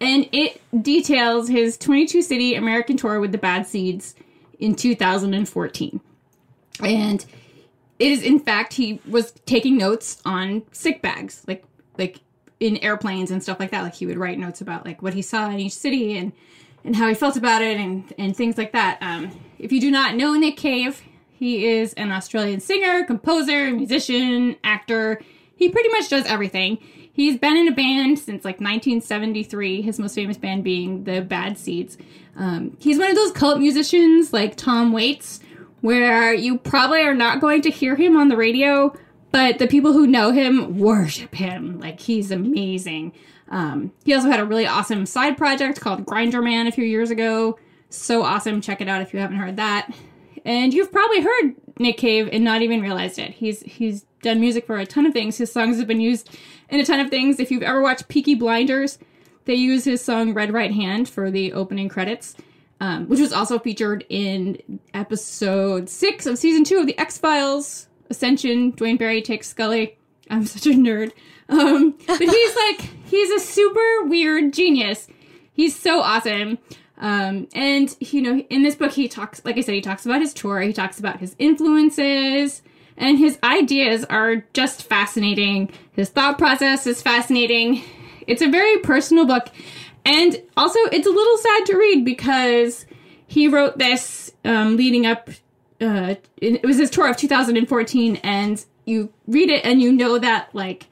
and 0.00 0.28
it 0.32 0.60
details 0.82 1.48
his 1.48 1.76
22 1.76 2.22
city 2.22 2.54
American 2.54 2.96
tour 2.96 3.20
with 3.20 3.32
the 3.32 3.38
Bad 3.38 3.66
Seeds 3.66 4.14
in 4.58 4.74
2014. 4.74 6.00
And 6.82 7.24
it 7.98 8.12
is, 8.12 8.22
in 8.22 8.38
fact, 8.38 8.72
he 8.72 9.00
was 9.06 9.32
taking 9.44 9.76
notes 9.76 10.22
on 10.24 10.62
sick 10.72 11.02
bags, 11.02 11.44
like 11.46 11.64
like 11.98 12.20
in 12.58 12.78
airplanes 12.78 13.30
and 13.30 13.42
stuff 13.42 13.60
like 13.60 13.70
that. 13.72 13.82
Like 13.82 13.94
he 13.94 14.06
would 14.06 14.16
write 14.16 14.38
notes 14.38 14.62
about 14.62 14.86
like 14.86 15.02
what 15.02 15.12
he 15.12 15.20
saw 15.20 15.50
in 15.50 15.60
each 15.60 15.74
city 15.74 16.16
and 16.16 16.32
and 16.84 16.96
how 16.96 17.08
he 17.08 17.14
felt 17.14 17.36
about 17.36 17.62
it 17.62 17.78
and 17.78 18.12
and 18.18 18.36
things 18.36 18.58
like 18.58 18.72
that. 18.72 18.98
Um, 19.00 19.30
if 19.58 19.72
you 19.72 19.80
do 19.80 19.90
not 19.90 20.14
know 20.14 20.34
Nick 20.34 20.56
Cave, 20.56 21.02
he 21.30 21.66
is 21.66 21.92
an 21.94 22.12
Australian 22.12 22.60
singer, 22.60 23.04
composer, 23.04 23.70
musician, 23.70 24.56
actor. 24.64 25.20
He 25.56 25.68
pretty 25.68 25.88
much 25.90 26.08
does 26.08 26.26
everything. 26.26 26.78
He's 27.12 27.38
been 27.38 27.56
in 27.56 27.68
a 27.68 27.72
band 27.72 28.18
since 28.18 28.44
like 28.44 28.60
1973, 28.60 29.82
his 29.82 29.98
most 29.98 30.14
famous 30.14 30.38
band 30.38 30.64
being 30.64 31.04
the 31.04 31.20
Bad 31.20 31.58
Seeds. 31.58 31.98
Um, 32.36 32.76
he's 32.78 32.98
one 32.98 33.10
of 33.10 33.16
those 33.16 33.32
cult 33.32 33.58
musicians 33.58 34.32
like 34.32 34.56
Tom 34.56 34.92
Waits, 34.92 35.40
where 35.80 36.32
you 36.32 36.58
probably 36.58 37.02
are 37.02 37.14
not 37.14 37.40
going 37.40 37.62
to 37.62 37.70
hear 37.70 37.96
him 37.96 38.16
on 38.16 38.28
the 38.28 38.36
radio, 38.36 38.96
but 39.32 39.58
the 39.58 39.66
people 39.66 39.92
who 39.92 40.06
know 40.06 40.30
him 40.30 40.78
worship 40.78 41.34
him. 41.34 41.78
Like 41.80 42.00
he's 42.00 42.30
amazing. 42.30 43.12
Um, 43.50 43.92
he 44.04 44.14
also 44.14 44.28
had 44.30 44.40
a 44.40 44.44
really 44.44 44.66
awesome 44.66 45.06
side 45.06 45.36
project 45.36 45.80
called 45.80 46.06
Grinderman 46.06 46.68
a 46.68 46.72
few 46.72 46.84
years 46.84 47.10
ago. 47.10 47.58
So 47.88 48.22
awesome. 48.22 48.60
Check 48.60 48.80
it 48.80 48.88
out 48.88 49.02
if 49.02 49.12
you 49.12 49.20
haven't 49.20 49.38
heard 49.38 49.56
that. 49.56 49.92
And 50.44 50.72
you've 50.72 50.92
probably 50.92 51.20
heard 51.20 51.54
Nick 51.78 51.96
Cave 51.98 52.28
and 52.32 52.44
not 52.44 52.62
even 52.62 52.80
realized 52.80 53.18
it. 53.18 53.32
He's 53.32 53.60
he's 53.62 54.04
done 54.22 54.40
music 54.40 54.66
for 54.66 54.76
a 54.76 54.86
ton 54.86 55.06
of 55.06 55.12
things. 55.12 55.38
His 55.38 55.52
songs 55.52 55.78
have 55.78 55.88
been 55.88 56.00
used 56.00 56.30
in 56.68 56.80
a 56.80 56.84
ton 56.84 57.00
of 57.00 57.10
things. 57.10 57.40
If 57.40 57.50
you've 57.50 57.62
ever 57.62 57.80
watched 57.80 58.08
Peaky 58.08 58.34
Blinders, 58.34 58.98
they 59.46 59.54
use 59.54 59.84
his 59.84 60.02
song 60.02 60.32
Red 60.32 60.52
Right 60.52 60.72
Hand 60.72 61.08
for 61.08 61.30
the 61.30 61.52
opening 61.52 61.88
credits, 61.88 62.36
um, 62.80 63.06
which 63.08 63.20
was 63.20 63.32
also 63.32 63.58
featured 63.58 64.04
in 64.08 64.80
episode 64.94 65.88
six 65.88 66.26
of 66.26 66.38
season 66.38 66.64
two 66.64 66.78
of 66.78 66.86
The 66.86 66.98
X 66.98 67.18
Files 67.18 67.88
Ascension. 68.10 68.70
Duane 68.70 68.96
Barry 68.96 69.22
takes 69.22 69.48
Scully. 69.48 69.98
I'm 70.30 70.46
such 70.46 70.66
a 70.66 70.70
nerd. 70.70 71.12
Um, 71.50 71.94
but 72.06 72.20
he's 72.20 72.56
like, 72.56 72.80
he's 73.04 73.30
a 73.30 73.40
super 73.40 74.04
weird 74.04 74.52
genius. 74.52 75.08
He's 75.52 75.78
so 75.78 76.00
awesome. 76.00 76.58
Um, 76.98 77.48
and 77.54 77.94
you 78.00 78.22
know, 78.22 78.38
in 78.50 78.62
this 78.62 78.76
book, 78.76 78.92
he 78.92 79.08
talks, 79.08 79.44
like 79.44 79.56
I 79.58 79.62
said, 79.62 79.74
he 79.74 79.80
talks 79.80 80.06
about 80.06 80.20
his 80.20 80.32
tour. 80.32 80.60
He 80.60 80.72
talks 80.72 80.98
about 80.98 81.18
his 81.18 81.34
influences, 81.38 82.62
and 82.96 83.18
his 83.18 83.38
ideas 83.42 84.04
are 84.04 84.44
just 84.52 84.84
fascinating. 84.84 85.70
His 85.92 86.10
thought 86.10 86.38
process 86.38 86.86
is 86.86 87.02
fascinating. 87.02 87.82
It's 88.26 88.42
a 88.42 88.48
very 88.48 88.78
personal 88.78 89.26
book, 89.26 89.48
and 90.04 90.40
also 90.56 90.78
it's 90.92 91.06
a 91.06 91.10
little 91.10 91.38
sad 91.38 91.66
to 91.66 91.76
read 91.76 92.04
because 92.04 92.86
he 93.26 93.48
wrote 93.48 93.78
this 93.78 94.30
um, 94.44 94.76
leading 94.76 95.06
up. 95.06 95.30
Uh, 95.80 96.16
it 96.36 96.62
was 96.62 96.76
his 96.76 96.90
tour 96.90 97.08
of 97.08 97.16
2014, 97.16 98.16
and 98.22 98.62
you 98.84 99.10
read 99.26 99.48
it 99.48 99.64
and 99.64 99.80
you 99.80 99.92
know 99.92 100.18
that 100.18 100.54
like 100.54 100.86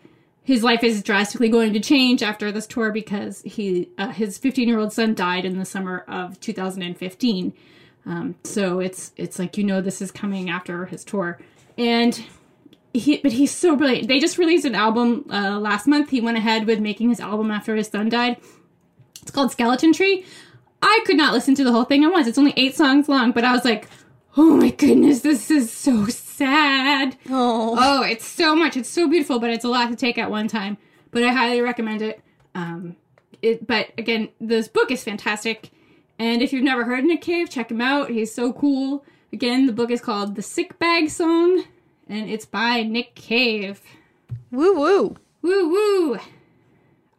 his 0.48 0.62
life 0.62 0.82
is 0.82 1.02
drastically 1.02 1.50
going 1.50 1.74
to 1.74 1.80
change 1.80 2.22
after 2.22 2.50
this 2.50 2.66
tour 2.66 2.90
because 2.90 3.42
he 3.42 3.90
uh, 3.98 4.08
his 4.08 4.38
15 4.38 4.66
year 4.66 4.78
old 4.78 4.94
son 4.94 5.14
died 5.14 5.44
in 5.44 5.58
the 5.58 5.64
summer 5.66 6.06
of 6.08 6.40
2015 6.40 7.52
um, 8.06 8.34
so 8.44 8.80
it's 8.80 9.12
it's 9.18 9.38
like 9.38 9.58
you 9.58 9.64
know 9.64 9.82
this 9.82 10.00
is 10.00 10.10
coming 10.10 10.48
after 10.48 10.86
his 10.86 11.04
tour. 11.04 11.38
And 11.76 12.18
he 12.94 13.18
but 13.18 13.32
he's 13.32 13.54
so 13.54 13.76
brilliant. 13.76 14.08
They 14.08 14.18
just 14.18 14.38
released 14.38 14.64
an 14.64 14.74
album 14.74 15.26
uh, 15.30 15.58
last 15.60 15.86
month. 15.86 16.08
He 16.08 16.22
went 16.22 16.38
ahead 16.38 16.66
with 16.66 16.80
making 16.80 17.10
his 17.10 17.20
album 17.20 17.50
after 17.50 17.76
his 17.76 17.88
son 17.88 18.08
died. 18.08 18.38
It's 19.20 19.30
called 19.30 19.52
skeleton 19.52 19.92
tree. 19.92 20.24
I 20.80 21.00
could 21.04 21.18
not 21.18 21.34
listen 21.34 21.54
to 21.56 21.64
the 21.64 21.72
whole 21.72 21.84
thing 21.84 22.04
at 22.04 22.10
once. 22.10 22.26
It's 22.26 22.38
only 22.38 22.54
eight 22.56 22.74
songs 22.74 23.06
long 23.06 23.32
but 23.32 23.44
i 23.44 23.52
was 23.52 23.64
like 23.64 23.88
oh 24.36 24.56
my 24.56 24.70
goodness 24.70 25.20
this 25.20 25.50
is 25.50 25.72
so 25.72 26.06
sad 26.38 27.16
Oh. 27.28 27.76
Oh, 27.78 28.02
it's 28.02 28.26
so 28.26 28.54
much. 28.54 28.76
It's 28.76 28.88
so 28.88 29.08
beautiful, 29.08 29.38
but 29.38 29.50
it's 29.50 29.64
a 29.64 29.68
lot 29.68 29.88
to 29.90 29.96
take 29.96 30.18
at 30.18 30.30
one 30.30 30.48
time. 30.48 30.78
But 31.10 31.24
I 31.24 31.32
highly 31.32 31.60
recommend 31.60 32.02
it. 32.02 32.20
Um, 32.54 32.96
it 33.42 33.66
but 33.66 33.88
again, 33.98 34.28
this 34.40 34.68
book 34.68 34.90
is 34.90 35.02
fantastic. 35.02 35.70
And 36.18 36.42
if 36.42 36.52
you've 36.52 36.64
never 36.64 36.84
heard 36.84 37.04
Nick 37.04 37.22
Cave, 37.22 37.50
check 37.50 37.70
him 37.70 37.80
out. 37.80 38.10
He's 38.10 38.34
so 38.34 38.52
cool. 38.52 39.04
Again, 39.32 39.66
the 39.66 39.72
book 39.72 39.90
is 39.90 40.00
called 40.00 40.34
The 40.34 40.42
Sick 40.42 40.78
Bag 40.78 41.10
Song, 41.10 41.64
and 42.08 42.30
it's 42.30 42.46
by 42.46 42.82
Nick 42.82 43.14
Cave. 43.14 43.80
Woo 44.50 44.74
woo. 44.74 45.16
Woo 45.42 45.68
woo! 45.68 46.18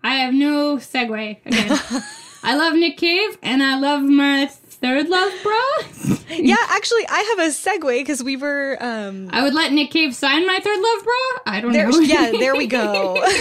I 0.04 0.16
have 0.16 0.34
no 0.34 0.78
segue 0.78 1.46
again. 1.46 1.80
I 2.44 2.56
love 2.56 2.74
Nick 2.74 2.98
Cave, 2.98 3.38
and 3.42 3.62
I 3.62 3.78
love 3.78 4.02
my 4.02 4.50
third 4.82 5.10
love 5.10 5.34
bra. 5.44 6.16
Yeah, 6.32 6.56
actually, 6.70 7.08
I 7.08 7.36
have 7.38 7.48
a 7.48 7.52
segue 7.52 8.00
because 8.00 8.24
we 8.24 8.38
were. 8.38 8.78
um 8.80 9.30
I 9.32 9.44
would 9.44 9.54
let 9.54 9.72
Nick 9.72 9.92
Cave 9.92 10.16
sign 10.16 10.46
my 10.46 10.60
third 10.60 10.80
love 10.80 11.04
bra. 11.04 11.54
I 11.54 11.62
don't 11.62 11.72
there, 11.72 11.90
know. 11.90 12.00
Yeah, 12.00 12.32
there 12.32 12.56
we 12.56 12.68
go. 12.68 13.24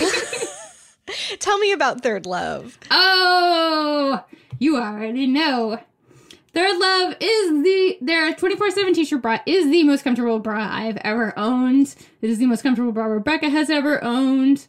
Tell 1.38 1.58
me 1.58 1.72
about 1.72 2.02
Third 2.02 2.26
Love. 2.26 2.78
Oh, 2.90 4.24
you 4.58 4.76
already 4.76 5.26
know. 5.26 5.78
Third 6.54 6.78
Love 6.78 7.14
is 7.20 7.62
the 7.62 7.98
their 8.00 8.32
24/7 8.32 8.94
t-shirt 8.94 9.22
bra 9.22 9.38
is 9.46 9.70
the 9.70 9.84
most 9.84 10.02
comfortable 10.02 10.38
bra 10.40 10.68
I've 10.70 10.96
ever 10.98 11.38
owned. 11.38 11.94
It 12.20 12.30
is 12.30 12.38
the 12.38 12.46
most 12.46 12.62
comfortable 12.62 12.92
bra 12.92 13.04
Rebecca 13.06 13.48
has 13.48 13.70
ever 13.70 14.02
owned. 14.02 14.66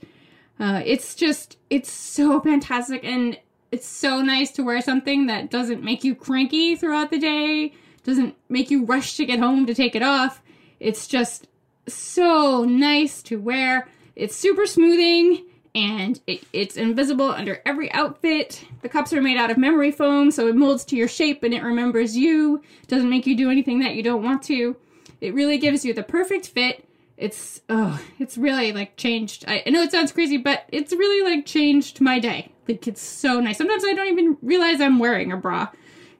Uh, 0.60 0.82
it's 0.86 1.15
just 1.15 1.58
it's 1.69 1.91
so 1.91 2.41
fantastic 2.41 3.03
and 3.03 3.39
it's 3.71 3.88
so 3.88 4.21
nice 4.21 4.51
to 4.51 4.63
wear 4.63 4.82
something 4.82 5.27
that 5.27 5.51
doesn't 5.51 5.84
make 5.84 6.03
you 6.03 6.15
cranky 6.15 6.75
throughout 6.75 7.12
the 7.12 7.19
day, 7.19 7.73
doesn't 8.03 8.36
make 8.49 8.71
you 8.71 8.86
rush 8.86 9.17
to 9.17 9.25
get 9.25 9.39
home 9.39 9.65
to 9.65 9.73
take 9.73 9.95
it 9.95 10.03
off. 10.03 10.41
It's 10.79 11.08
just 11.08 11.47
so 11.88 12.63
nice 12.63 13.21
to 13.23 13.39
wear. 13.39 13.88
It's 14.15 14.36
super 14.36 14.65
smoothing 14.65 15.45
and 15.75 16.19
it, 16.25 16.43
it's 16.51 16.77
invisible 16.77 17.32
under 17.32 17.62
every 17.65 17.91
outfit. 17.91 18.65
The 18.82 18.89
cups 18.89 19.13
are 19.13 19.21
made 19.21 19.38
out 19.38 19.51
of 19.51 19.58
memory 19.58 19.91
foam, 19.91 20.32
so 20.32 20.47
it 20.47 20.55
molds 20.55 20.84
to 20.86 20.95
your 20.95 21.08
shape 21.08 21.43
and 21.43 21.53
it 21.53 21.63
remembers 21.63 22.17
you. 22.17 22.63
Doesn't 22.88 23.10
make 23.10 23.27
you 23.27 23.38
do 23.38 23.51
anything 23.51 23.79
that 23.79 23.95
you 23.95 24.03
don't 24.03 24.23
want 24.23 24.41
to. 24.43 24.75
It 25.21 25.34
really 25.34 25.58
gives 25.58 25.86
you 25.86 25.93
the 25.93 26.03
perfect 26.03 26.47
fit. 26.47 26.86
It's 27.17 27.62
oh, 27.69 28.01
it's 28.17 28.38
really 28.38 28.71
like 28.71 28.95
changed. 28.95 29.43
I, 29.47 29.62
I 29.65 29.69
know 29.69 29.82
it 29.82 29.91
sounds 29.91 30.12
crazy, 30.12 30.38
but 30.38 30.63
it's 30.69 30.93
really 30.93 31.29
like 31.29 31.45
changed 31.45 31.99
my 31.99 32.17
day. 32.17 32.51
Like 32.69 32.88
it's 32.88 33.01
so 33.01 33.39
nice. 33.39 33.58
Sometimes 33.58 33.84
I 33.84 33.93
don't 33.93 34.08
even 34.08 34.38
realize 34.41 34.79
I'm 34.79 34.99
wearing 34.99 35.32
a 35.32 35.38
bra. 35.38 35.69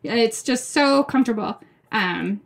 It's 0.04 0.42
just 0.42 0.72
so 0.72 1.04
comfortable. 1.04 1.62
Um, 1.92 2.42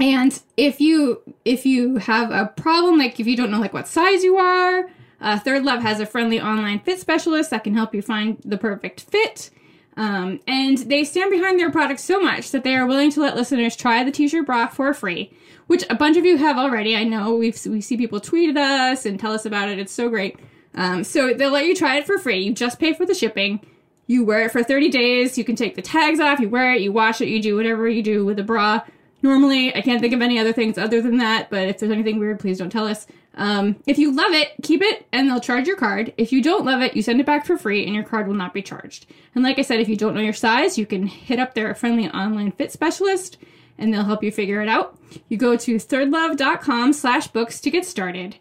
and 0.00 0.40
if 0.56 0.80
you 0.80 1.22
if 1.44 1.66
you 1.66 1.96
have 1.96 2.30
a 2.30 2.46
problem, 2.56 2.98
like 2.98 3.20
if 3.20 3.26
you 3.26 3.36
don't 3.36 3.50
know 3.50 3.60
like 3.60 3.74
what 3.74 3.88
size 3.88 4.24
you 4.24 4.36
are, 4.36 4.90
uh, 5.20 5.38
Third 5.38 5.64
Love 5.64 5.82
has 5.82 6.00
a 6.00 6.06
friendly 6.06 6.40
online 6.40 6.80
fit 6.80 7.00
specialist 7.00 7.50
that 7.50 7.64
can 7.64 7.74
help 7.74 7.94
you 7.94 8.02
find 8.02 8.38
the 8.44 8.58
perfect 8.58 9.02
fit. 9.02 9.50
Um, 9.98 10.40
and 10.46 10.76
they 10.78 11.04
stand 11.04 11.30
behind 11.30 11.58
their 11.58 11.70
product 11.70 12.00
so 12.00 12.20
much 12.20 12.50
that 12.50 12.64
they 12.64 12.74
are 12.74 12.86
willing 12.86 13.10
to 13.12 13.20
let 13.20 13.34
listeners 13.34 13.76
try 13.76 14.04
the 14.04 14.10
t-shirt 14.10 14.44
bra 14.44 14.66
for 14.66 14.92
free, 14.92 15.32
which 15.68 15.84
a 15.88 15.94
bunch 15.94 16.18
of 16.18 16.26
you 16.26 16.36
have 16.36 16.58
already. 16.58 16.94
I 16.94 17.04
know 17.04 17.34
we've 17.34 17.58
we 17.66 17.80
see 17.80 17.96
people 17.96 18.20
tweet 18.20 18.54
at 18.54 18.56
us 18.56 19.06
and 19.06 19.18
tell 19.18 19.32
us 19.32 19.46
about 19.46 19.70
it. 19.70 19.78
It's 19.78 19.92
so 19.92 20.08
great. 20.10 20.38
Um, 20.76 21.04
so 21.04 21.34
they'll 21.34 21.50
let 21.50 21.66
you 21.66 21.74
try 21.74 21.96
it 21.96 22.06
for 22.06 22.18
free. 22.18 22.38
You 22.40 22.52
just 22.52 22.78
pay 22.78 22.92
for 22.92 23.06
the 23.06 23.14
shipping. 23.14 23.60
You 24.06 24.24
wear 24.24 24.42
it 24.42 24.52
for 24.52 24.62
30 24.62 24.90
days. 24.90 25.36
You 25.36 25.44
can 25.44 25.56
take 25.56 25.74
the 25.74 25.82
tags 25.82 26.20
off. 26.20 26.38
You 26.38 26.48
wear 26.48 26.74
it. 26.74 26.82
You 26.82 26.92
wash 26.92 27.20
it. 27.20 27.28
You 27.28 27.42
do 27.42 27.56
whatever 27.56 27.88
you 27.88 28.02
do 28.02 28.24
with 28.24 28.36
the 28.36 28.44
bra. 28.44 28.82
Normally, 29.22 29.74
I 29.74 29.80
can't 29.80 30.00
think 30.00 30.12
of 30.12 30.22
any 30.22 30.38
other 30.38 30.52
things 30.52 30.78
other 30.78 31.00
than 31.00 31.16
that, 31.16 31.50
but 31.50 31.68
if 31.68 31.78
there's 31.78 31.90
anything 31.90 32.20
weird, 32.20 32.38
please 32.38 32.58
don't 32.58 32.70
tell 32.70 32.86
us. 32.86 33.06
Um, 33.34 33.76
if 33.86 33.98
you 33.98 34.12
love 34.12 34.32
it, 34.32 34.52
keep 34.62 34.82
it 34.82 35.06
and 35.12 35.28
they'll 35.28 35.40
charge 35.40 35.66
your 35.66 35.76
card. 35.76 36.12
If 36.16 36.32
you 36.32 36.42
don't 36.42 36.64
love 36.64 36.80
it, 36.80 36.96
you 36.96 37.02
send 37.02 37.20
it 37.20 37.26
back 37.26 37.44
for 37.44 37.58
free 37.58 37.84
and 37.84 37.94
your 37.94 38.04
card 38.04 38.28
will 38.28 38.34
not 38.34 38.54
be 38.54 38.62
charged. 38.62 39.06
And 39.34 39.44
like 39.44 39.58
I 39.58 39.62
said, 39.62 39.80
if 39.80 39.88
you 39.88 39.96
don't 39.96 40.14
know 40.14 40.20
your 40.20 40.32
size, 40.32 40.78
you 40.78 40.86
can 40.86 41.06
hit 41.06 41.38
up 41.38 41.54
their 41.54 41.74
friendly 41.74 42.08
online 42.10 42.52
fit 42.52 42.72
specialist 42.72 43.36
and 43.78 43.92
they'll 43.92 44.04
help 44.04 44.22
you 44.22 44.32
figure 44.32 44.62
it 44.62 44.68
out. 44.68 44.98
You 45.28 45.36
go 45.36 45.56
to 45.56 45.76
thirdlove.com 45.76 46.92
slash 46.94 47.26
books 47.28 47.60
to 47.60 47.70
get 47.70 47.84
started. 47.84 48.36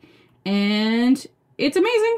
And 0.45 1.25
it's 1.57 1.77
amazing. 1.77 2.17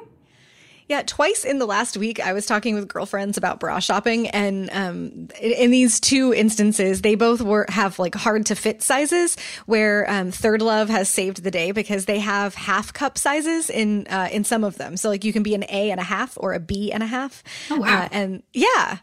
Yeah, 0.87 1.03
twice 1.05 1.43
in 1.43 1.59
the 1.59 1.65
last 1.65 1.97
week, 1.97 2.19
I 2.19 2.31
was 2.31 2.45
talking 2.45 2.73
with 2.75 2.87
girlfriends 2.87 3.37
about 3.37 3.59
bra 3.59 3.79
shopping, 3.79 4.29
and 4.29 4.69
um, 4.71 5.27
in 5.41 5.69
these 5.69 5.99
two 5.99 6.33
instances, 6.33 7.01
they 7.01 7.15
both 7.15 7.41
were 7.41 7.65
have 7.67 7.99
like 7.99 8.15
hard 8.15 8.45
to 8.47 8.55
fit 8.55 8.81
sizes. 8.81 9.35
Where 9.65 10.09
um, 10.09 10.31
Third 10.31 10.61
Love 10.61 10.87
has 10.87 11.09
saved 11.09 11.43
the 11.43 11.51
day 11.51 11.71
because 11.71 12.05
they 12.05 12.19
have 12.19 12.55
half 12.55 12.93
cup 12.93 13.17
sizes 13.17 13.69
in 13.69 14.07
uh, 14.07 14.29
in 14.31 14.45
some 14.45 14.63
of 14.63 14.77
them. 14.77 14.95
So 14.95 15.09
like 15.09 15.25
you 15.25 15.33
can 15.33 15.43
be 15.43 15.55
an 15.55 15.65
A 15.65 15.91
and 15.91 15.99
a 15.99 16.03
half 16.03 16.37
or 16.39 16.53
a 16.53 16.59
B 16.59 16.91
and 16.91 17.03
a 17.03 17.07
half. 17.07 17.43
Oh 17.69 17.81
wow! 17.81 18.03
Uh, 18.03 18.09
and 18.13 18.43
yeah, 18.53 18.99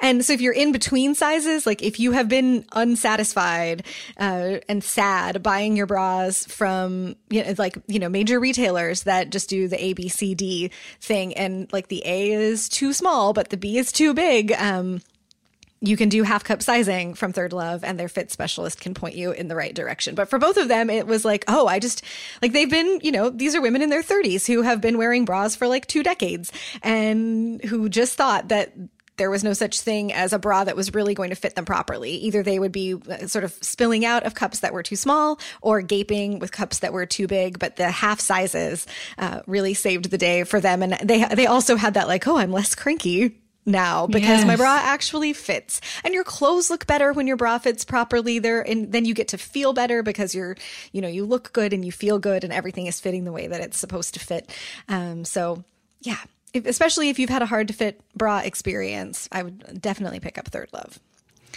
and 0.00 0.24
so 0.24 0.32
if 0.32 0.40
you're 0.40 0.52
in 0.52 0.72
between 0.72 1.14
sizes, 1.14 1.66
like 1.66 1.82
if 1.82 1.98
you 2.00 2.12
have 2.12 2.28
been 2.28 2.64
unsatisfied 2.72 3.84
uh, 4.18 4.58
and 4.68 4.82
sad 4.82 5.42
buying 5.42 5.76
your 5.76 5.86
bras 5.86 6.44
from 6.46 7.16
you 7.30 7.44
know 7.44 7.54
like 7.58 7.78
you 7.86 7.98
know 7.98 8.08
major 8.08 8.40
retailers 8.40 9.04
that 9.04 9.30
just 9.30 9.48
do 9.48 9.68
the 9.68 9.82
A 9.82 9.92
B 9.92 10.08
C 10.08 10.34
D 10.34 10.70
thing, 11.00 11.27
and 11.36 11.72
like 11.72 11.88
the 11.88 12.02
A 12.04 12.32
is 12.32 12.68
too 12.68 12.92
small 12.92 13.32
but 13.32 13.50
the 13.50 13.56
B 13.56 13.78
is 13.78 13.92
too 13.92 14.14
big. 14.14 14.52
Um, 14.52 15.00
you 15.80 15.96
can 15.96 16.08
do 16.08 16.24
half 16.24 16.42
cup 16.42 16.62
sizing 16.62 17.14
from 17.14 17.32
Third 17.32 17.52
Love 17.52 17.84
and 17.84 17.98
their 17.98 18.08
fit 18.08 18.32
specialist 18.32 18.80
can 18.80 18.94
point 18.94 19.14
you 19.14 19.30
in 19.30 19.48
the 19.48 19.54
right 19.54 19.74
direction. 19.74 20.14
But 20.14 20.28
for 20.28 20.38
both 20.38 20.56
of 20.56 20.68
them, 20.68 20.90
it 20.90 21.06
was 21.06 21.24
like, 21.24 21.44
oh, 21.46 21.68
I 21.68 21.78
just 21.78 22.02
like 22.42 22.52
they've 22.52 22.70
been, 22.70 22.98
you 23.02 23.12
know, 23.12 23.30
these 23.30 23.54
are 23.54 23.60
women 23.60 23.82
in 23.82 23.90
their 23.90 24.02
30s 24.02 24.46
who 24.46 24.62
have 24.62 24.80
been 24.80 24.98
wearing 24.98 25.24
bras 25.24 25.54
for 25.54 25.68
like 25.68 25.86
two 25.86 26.02
decades 26.02 26.52
and 26.82 27.62
who 27.64 27.88
just 27.88 28.16
thought 28.16 28.48
that 28.48 28.72
there 29.18 29.30
was 29.30 29.44
no 29.44 29.52
such 29.52 29.80
thing 29.80 30.12
as 30.12 30.32
a 30.32 30.38
bra 30.38 30.64
that 30.64 30.76
was 30.76 30.94
really 30.94 31.14
going 31.14 31.30
to 31.30 31.36
fit 31.36 31.54
them 31.54 31.64
properly. 31.64 32.12
Either 32.12 32.42
they 32.42 32.58
would 32.58 32.72
be 32.72 32.94
uh, 32.94 33.26
sort 33.26 33.44
of 33.44 33.52
spilling 33.60 34.04
out 34.04 34.24
of 34.24 34.34
cups 34.34 34.60
that 34.60 34.72
were 34.72 34.82
too 34.82 34.96
small 34.96 35.38
or 35.60 35.82
gaping 35.82 36.38
with 36.38 36.52
cups 36.52 36.78
that 36.78 36.92
were 36.92 37.06
too 37.06 37.26
big. 37.26 37.58
But 37.58 37.76
the 37.76 37.90
half 37.90 38.20
sizes 38.20 38.86
uh, 39.18 39.40
really 39.46 39.74
saved 39.74 40.10
the 40.10 40.18
day 40.18 40.44
for 40.44 40.60
them. 40.60 40.82
And 40.82 40.92
they, 41.02 41.24
they 41.24 41.46
also 41.46 41.76
had 41.76 41.94
that 41.94 42.08
like, 42.08 42.26
oh, 42.26 42.38
I'm 42.38 42.52
less 42.52 42.74
cranky 42.74 43.36
now 43.66 44.06
because 44.06 44.38
yes. 44.38 44.46
my 44.46 44.56
bra 44.56 44.78
actually 44.82 45.32
fits 45.34 45.80
and 46.02 46.14
your 46.14 46.24
clothes 46.24 46.70
look 46.70 46.86
better 46.86 47.12
when 47.12 47.26
your 47.26 47.36
bra 47.36 47.58
fits 47.58 47.84
properly 47.84 48.38
there 48.38 48.62
and 48.62 48.92
then 48.92 49.04
you 49.04 49.12
get 49.12 49.28
to 49.28 49.36
feel 49.36 49.74
better 49.74 50.02
because 50.02 50.34
you're 50.34 50.56
you 50.92 51.02
know 51.02 51.08
you 51.08 51.26
look 51.26 51.52
good 51.52 51.74
and 51.74 51.84
you 51.84 51.92
feel 51.92 52.18
good 52.18 52.44
and 52.44 52.52
everything 52.52 52.86
is 52.86 52.98
fitting 52.98 53.24
the 53.24 53.32
way 53.32 53.46
that 53.46 53.60
it's 53.60 53.76
supposed 53.76 54.14
to 54.14 54.20
fit 54.20 54.50
um 54.88 55.22
so 55.24 55.62
yeah 56.00 56.16
if, 56.52 56.66
especially 56.66 57.08
if 57.08 57.18
you've 57.18 57.30
had 57.30 57.42
a 57.42 57.46
hard 57.46 57.68
to 57.68 57.74
fit 57.74 58.00
bra 58.16 58.38
experience, 58.38 59.28
I 59.32 59.42
would 59.42 59.80
definitely 59.80 60.20
pick 60.20 60.38
up 60.38 60.48
Third 60.48 60.68
Love. 60.72 60.98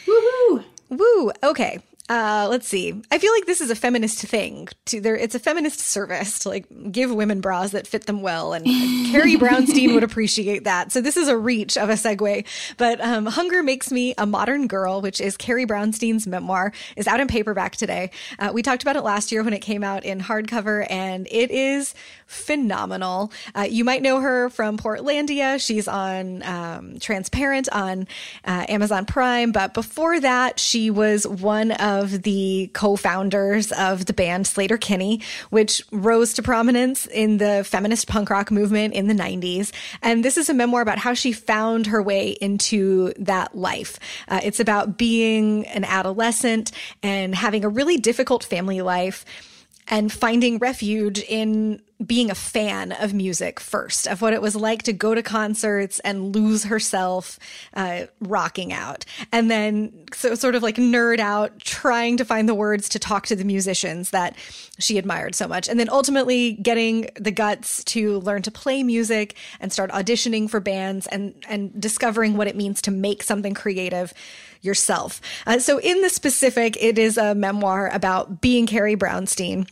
Woohoo! 0.06 0.64
Woo! 0.90 1.32
Okay. 1.44 1.80
Uh, 2.12 2.46
let's 2.50 2.68
see. 2.68 3.02
I 3.10 3.20
feel 3.20 3.32
like 3.32 3.46
this 3.46 3.62
is 3.62 3.70
a 3.70 3.76
feminist 3.76 4.20
thing. 4.20 4.68
To 4.88 5.00
there, 5.00 5.16
it's 5.16 5.34
a 5.34 5.40
feminist 5.40 5.80
service 5.80 6.40
to 6.40 6.50
like 6.50 6.66
give 6.92 7.10
women 7.10 7.40
bras 7.40 7.72
that 7.72 7.88
fit 7.88 8.06
them 8.06 8.22
well, 8.22 8.52
and, 8.52 8.66
Carrie 8.66 9.38
Brownstein 9.38 9.94
would 9.94 10.04
appreciate 10.04 10.66
that. 10.66 10.92
So 10.92 11.00
this 11.00 11.16
is 11.16 11.30
a 11.30 11.38
reach 11.38 11.78
of 11.78 11.90
a 11.90 11.94
segue. 11.94 12.46
But 12.76 13.00
um, 13.00 13.28
"Hunger 13.28 13.64
Makes 13.64 13.94
Me 13.94 14.14
a 14.18 14.26
Modern 14.26 14.68
Girl," 14.68 15.00
which 15.00 15.22
is 15.22 15.38
Carrie 15.38 15.66
Brownstein's 15.66 16.28
memoir, 16.28 16.74
is 16.98 17.08
out 17.08 17.22
in 17.22 17.30
paperback 17.30 17.78
today. 17.78 18.12
Uh, 18.38 18.52
we 18.54 18.62
talked 18.62 18.82
about 18.82 18.98
it 18.98 19.04
last 19.04 19.32
year 19.32 19.42
when 19.42 19.54
it 19.54 19.60
came 19.60 19.82
out 19.82 20.04
in 20.04 20.20
hardcover, 20.20 20.86
and 20.90 21.30
it 21.32 21.50
is 21.50 21.96
phenomenal. 22.26 23.32
Uh, 23.56 23.68
you 23.70 23.86
might 23.86 24.02
know 24.02 24.20
her 24.20 24.50
from 24.50 24.78
Portlandia. 24.78 25.66
She's 25.66 25.88
on 25.88 26.44
um, 26.44 27.00
Transparent 27.00 27.70
on 27.72 28.06
uh, 28.44 28.66
Amazon 28.68 29.06
Prime, 29.06 29.54
but 29.54 29.74
before 29.74 30.20
that, 30.20 30.60
she 30.60 30.90
was 30.90 31.26
one 31.26 31.72
of 31.72 32.01
of 32.02 32.24
the 32.24 32.70
co-founders 32.74 33.72
of 33.72 34.06
the 34.06 34.14
band 34.14 34.46
Sleater-Kinney, 34.46 35.22
which 35.50 35.82
rose 35.92 36.34
to 36.34 36.42
prominence 36.42 37.06
in 37.08 37.38
the 37.38 37.64
feminist 37.64 38.08
punk 38.08 38.30
rock 38.30 38.52
movement 38.52 38.94
in 38.94 39.08
the 39.08 39.14
90s. 39.14 39.72
And 40.02 40.26
this 40.26 40.38
is 40.38 40.50
a 40.50 40.54
memoir 40.54 40.82
about 40.82 40.98
how 40.98 41.14
she 41.14 41.32
found 41.32 41.88
her 41.88 42.02
way 42.02 42.32
into 42.42 43.14
that 43.18 43.56
life. 43.56 44.00
Uh, 44.28 44.42
it's 44.44 44.60
about 44.60 44.98
being 44.98 45.66
an 45.68 45.84
adolescent 45.84 46.72
and 47.04 47.36
having 47.36 47.64
a 47.64 47.70
really 47.70 47.98
difficult 47.98 48.44
family 48.44 48.82
life 48.82 49.26
and 49.88 50.12
finding 50.12 50.58
refuge 50.58 51.20
in 51.20 51.82
being 52.06 52.32
a 52.32 52.36
fan 52.36 52.92
of 52.94 53.14
music 53.14 53.60
first, 53.60 54.08
of 54.08 54.22
what 54.22 54.34
it 54.34 54.42
was 54.42 54.56
like 54.56 54.84
to 54.84 54.94
go 54.94 55.14
to 55.14 55.22
concerts 55.22 56.00
and 56.00 56.36
lose 56.36 56.64
herself 56.64 57.38
uh, 57.76 58.06
rocking 58.20 58.74
out. 58.74 59.06
And 59.32 59.52
then, 59.52 60.06
so 60.14 60.34
sort 60.36 60.56
of 60.56 60.64
like 60.64 60.78
nerd 60.78 61.20
out, 61.20 61.60
trying 61.60 62.18
to 62.18 62.26
find 62.26 62.50
the 62.50 62.56
words 62.56 62.90
to 62.90 63.00
talk 63.00 63.28
to 63.28 63.36
the 63.36 63.44
musicians 63.44 64.10
that 64.12 64.36
she 64.80 64.98
admired 64.98 65.36
so 65.36 65.48
much. 65.48 65.70
And 65.70 65.80
then 65.80 65.90
ultimately 65.90 66.54
getting 66.54 67.10
the 67.20 67.32
guts 67.32 67.84
to 67.86 68.20
learn 68.20 68.42
to 68.44 68.52
play 68.52 68.84
music 68.84 69.36
and 69.60 69.72
start 69.72 69.92
auditioning 69.92 70.50
for 70.50 70.60
bands 70.60 71.06
and, 71.08 71.36
and 71.48 71.80
discovering 71.80 72.36
what 72.36 72.48
it 72.48 72.56
means 72.56 72.82
to 72.84 72.92
make 72.92 73.22
something 73.22 73.54
creative 73.54 74.14
yourself. 74.62 75.22
Uh, 75.46 75.60
so, 75.60 75.80
in 75.80 76.02
the 76.02 76.10
specific, 76.10 76.82
it 76.82 76.98
is 76.98 77.18
a 77.18 77.36
memoir 77.36 77.90
about 77.90 78.42
being 78.42 78.68
Carrie 78.68 78.96
Brownstein 78.96 79.68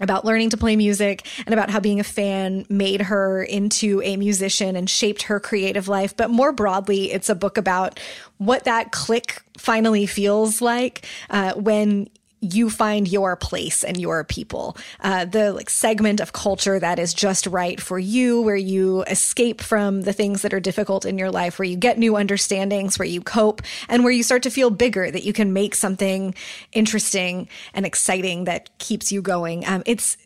about 0.00 0.24
learning 0.24 0.50
to 0.50 0.56
play 0.56 0.76
music 0.76 1.26
and 1.44 1.52
about 1.52 1.70
how 1.70 1.78
being 1.78 2.00
a 2.00 2.04
fan 2.04 2.64
made 2.68 3.02
her 3.02 3.42
into 3.42 4.00
a 4.02 4.16
musician 4.16 4.74
and 4.74 4.88
shaped 4.88 5.22
her 5.22 5.38
creative 5.38 5.88
life. 5.88 6.16
But 6.16 6.30
more 6.30 6.52
broadly, 6.52 7.12
it's 7.12 7.28
a 7.28 7.34
book 7.34 7.58
about 7.58 8.00
what 8.38 8.64
that 8.64 8.92
click 8.92 9.42
finally 9.58 10.06
feels 10.06 10.62
like 10.62 11.06
uh, 11.28 11.52
when 11.52 12.08
you 12.40 12.70
find 12.70 13.06
your 13.06 13.36
place 13.36 13.84
and 13.84 14.00
your 14.00 14.24
people, 14.24 14.76
uh, 15.00 15.24
the 15.24 15.52
like 15.52 15.68
segment 15.68 16.20
of 16.20 16.32
culture 16.32 16.78
that 16.78 16.98
is 16.98 17.12
just 17.12 17.46
right 17.46 17.80
for 17.80 17.98
you, 17.98 18.40
where 18.40 18.56
you 18.56 19.02
escape 19.04 19.60
from 19.60 20.02
the 20.02 20.12
things 20.12 20.42
that 20.42 20.54
are 20.54 20.60
difficult 20.60 21.04
in 21.04 21.18
your 21.18 21.30
life, 21.30 21.58
where 21.58 21.66
you 21.66 21.76
get 21.76 21.98
new 21.98 22.16
understandings, 22.16 22.98
where 22.98 23.08
you 23.08 23.20
cope, 23.20 23.62
and 23.88 24.04
where 24.04 24.12
you 24.12 24.22
start 24.22 24.42
to 24.42 24.50
feel 24.50 24.70
bigger, 24.70 25.10
that 25.10 25.24
you 25.24 25.32
can 25.32 25.52
make 25.52 25.74
something 25.74 26.34
interesting 26.72 27.48
and 27.74 27.84
exciting 27.84 28.44
that 28.44 28.70
keeps 28.78 29.12
you 29.12 29.20
going. 29.20 29.66
Um, 29.66 29.82
it's 29.84 30.16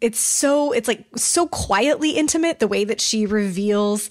it's 0.00 0.20
so 0.20 0.72
it's 0.72 0.86
like 0.86 1.04
so 1.16 1.46
quietly 1.48 2.10
intimate 2.10 2.58
the 2.58 2.68
way 2.68 2.84
that 2.84 3.00
she 3.00 3.26
reveals 3.26 4.10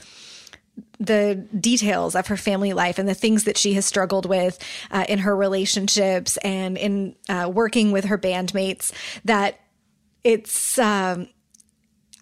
the 1.05 1.35
details 1.59 2.15
of 2.15 2.27
her 2.27 2.37
family 2.37 2.73
life 2.73 2.99
and 2.99 3.07
the 3.07 3.13
things 3.13 3.43
that 3.43 3.57
she 3.57 3.73
has 3.73 3.85
struggled 3.85 4.25
with 4.25 4.59
uh, 4.91 5.05
in 5.07 5.19
her 5.19 5.35
relationships 5.35 6.37
and 6.37 6.77
in 6.77 7.15
uh, 7.29 7.49
working 7.53 7.91
with 7.91 8.05
her 8.05 8.17
bandmates 8.17 8.91
that 9.25 9.59
it's 10.23 10.79
um, 10.79 11.27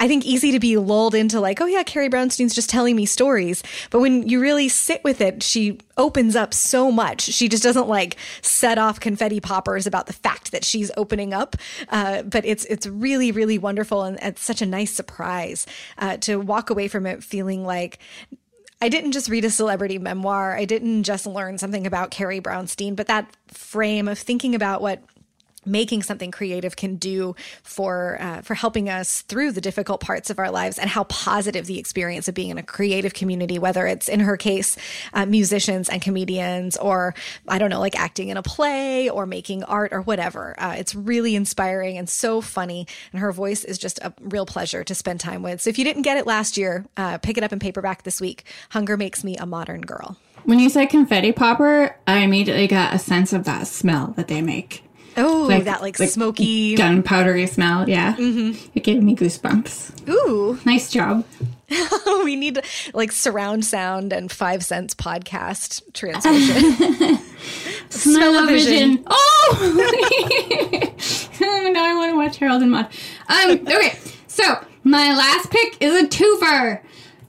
I 0.02 0.08
think 0.08 0.26
easy 0.26 0.52
to 0.54 0.60
be 0.60 0.78
lulled 0.78 1.14
into 1.14 1.40
like, 1.40 1.62
oh 1.62 1.68
yeah, 1.68 1.84
Carrie 1.84 2.10
Brownstein's 2.10 2.56
just 2.56 2.72
telling 2.72 2.96
me 2.96 3.06
stories. 3.06 3.62
But 3.92 4.00
when 4.00 4.28
you 4.28 4.42
really 4.42 4.68
sit 4.68 5.04
with 5.04 5.22
it, 5.22 5.44
she 5.44 5.78
opens 5.96 6.36
up 6.36 6.56
so 6.56 6.92
much. 6.92 7.22
She 7.22 7.48
just 7.48 7.62
doesn't 7.62 7.88
like 7.88 8.18
set 8.42 8.80
off 8.80 9.00
confetti 9.00 9.40
poppers 9.40 9.86
about 9.86 10.08
the 10.08 10.14
fact 10.14 10.54
that 10.54 10.66
she's 10.66 10.90
opening 10.98 11.36
up. 11.36 11.56
Uh, 11.90 12.24
but 12.24 12.44
it's 12.46 12.66
it's 12.66 12.88
really 12.88 13.32
really 13.32 13.60
wonderful 13.60 14.02
and 14.02 14.18
it's 14.24 14.42
such 14.42 14.64
a 14.64 14.66
nice 14.66 14.92
surprise 14.92 15.68
uh, 16.00 16.18
to 16.18 16.38
walk 16.38 16.72
away 16.72 16.88
from 16.88 17.06
it 17.06 17.24
feeling 17.24 17.64
like 17.64 18.00
I 18.82 18.90
didn't 18.90 19.12
just 19.12 19.30
read 19.30 19.46
a 19.46 19.52
celebrity 19.52 20.00
memoir. 20.00 20.56
I 20.56 20.66
didn't 20.66 21.04
just 21.04 21.28
learn 21.28 21.58
something 21.60 21.86
about 21.86 22.10
Carrie 22.10 22.42
Brownstein, 22.42 22.96
but 22.96 23.08
that 23.08 23.32
frame 23.48 24.08
of 24.08 24.18
thinking 24.18 24.56
about 24.56 24.82
what 24.82 25.04
making 25.66 26.04
something 26.04 26.32
creative 26.32 26.76
can 26.76 26.96
do 26.96 27.36
for 27.64 28.18
uh, 28.20 28.42
for 28.42 28.56
helping 28.56 28.90
us 28.90 29.22
through 29.22 29.52
the 29.52 29.62
difficult 29.62 30.02
parts 30.02 30.30
of 30.30 30.40
our 30.40 30.52
lives 30.52 30.80
and 30.80 30.90
how 30.90 31.04
positive 31.06 31.66
the 31.66 31.80
experience 31.80 32.28
of 32.28 32.36
being 32.36 32.50
in 32.50 32.58
a 32.58 32.64
creative 32.64 33.14
community 33.14 33.60
whether 33.60 33.86
it's 33.88 34.08
in 34.08 34.20
her 34.20 34.38
case 34.38 34.78
uh, 35.14 35.26
musicians 35.26 35.90
and 35.90 36.02
comedians 36.02 36.78
or 36.78 37.14
i 37.48 37.58
don't 37.58 37.70
know 37.70 37.80
like 37.80 38.00
acting 38.00 38.30
in 38.30 38.38
a 38.38 38.44
play 38.44 39.10
or 39.10 39.26
making 39.26 39.64
art 39.64 39.94
or 39.94 40.02
whatever. 40.02 40.56
Uh, 40.60 40.76
it's 40.78 40.96
really 40.96 41.36
inspiring 41.36 41.98
and 41.98 42.10
so 42.10 42.42
funny 42.42 42.88
and 43.12 43.22
her 43.22 43.32
voice 43.32 43.64
is 43.64 43.78
just 43.78 44.00
a 44.00 44.14
real 44.22 44.46
pleasure 44.46 44.84
to 44.84 44.96
spend 44.96 45.20
time 45.20 45.44
with. 45.44 45.62
So 45.62 45.70
if 45.70 45.78
you 45.78 45.84
didn't 45.84 46.04
get 46.04 46.18
it 46.18 46.26
last 46.26 46.58
year 46.58 46.86
uh, 46.98 47.18
pick 47.18 47.38
it 47.38 47.44
up 47.44 47.52
in 47.52 47.60
paperback 47.60 48.04
this 48.04 48.22
week. 48.22 48.46
Hunger 48.70 48.98
makes 48.98 49.24
me 49.24 49.38
a 49.38 49.46
modern 49.46 49.82
girl. 49.82 50.18
When 50.44 50.60
you 50.60 50.70
said 50.70 50.86
confetti 50.90 51.32
popper 51.32 51.96
i 52.08 52.20
immediately 52.20 52.68
got 52.68 52.94
a 52.94 53.00
sense 53.00 53.32
of 53.32 53.44
that 53.46 53.68
smell 53.68 54.14
that 54.18 54.28
they 54.28 54.42
make 54.42 54.84
Oh, 55.18 55.46
like, 55.50 55.66
that 55.66 55.82
like, 55.82 56.00
like 56.00 56.10
smoky, 56.10 56.76
gunpowdery 56.76 57.48
smell. 57.50 57.90
Yeah, 57.90 58.16
mm-hmm. 58.16 58.70
it 58.74 58.84
gave 58.84 59.04
me 59.04 59.16
goosebumps. 59.16 60.10
Ooh, 60.10 60.60
nice 60.66 60.92
job. 60.92 61.26
we 62.24 62.36
need 62.36 62.62
like 62.94 63.12
surround 63.12 63.66
sound 63.66 64.14
and 64.14 64.32
five 64.32 64.64
cents 64.64 64.94
podcast 64.94 65.82
translation. 65.94 67.18
Smell 67.90 68.46
vision. 68.48 69.04
Oh, 69.08 69.74
now 71.42 71.86
I 71.86 71.96
want 71.96 72.12
to 72.12 72.18
watch 72.18 72.38
Harold 72.38 72.62
and 72.62 72.72
Maude. 72.72 72.88
Um, 73.28 73.52
okay, 73.68 73.98
so 74.28 74.44
my 74.84 75.14
last 75.14 75.50
pick 75.50 75.78
is 75.82 76.04
a 76.04 76.08
twofer. 76.08 76.82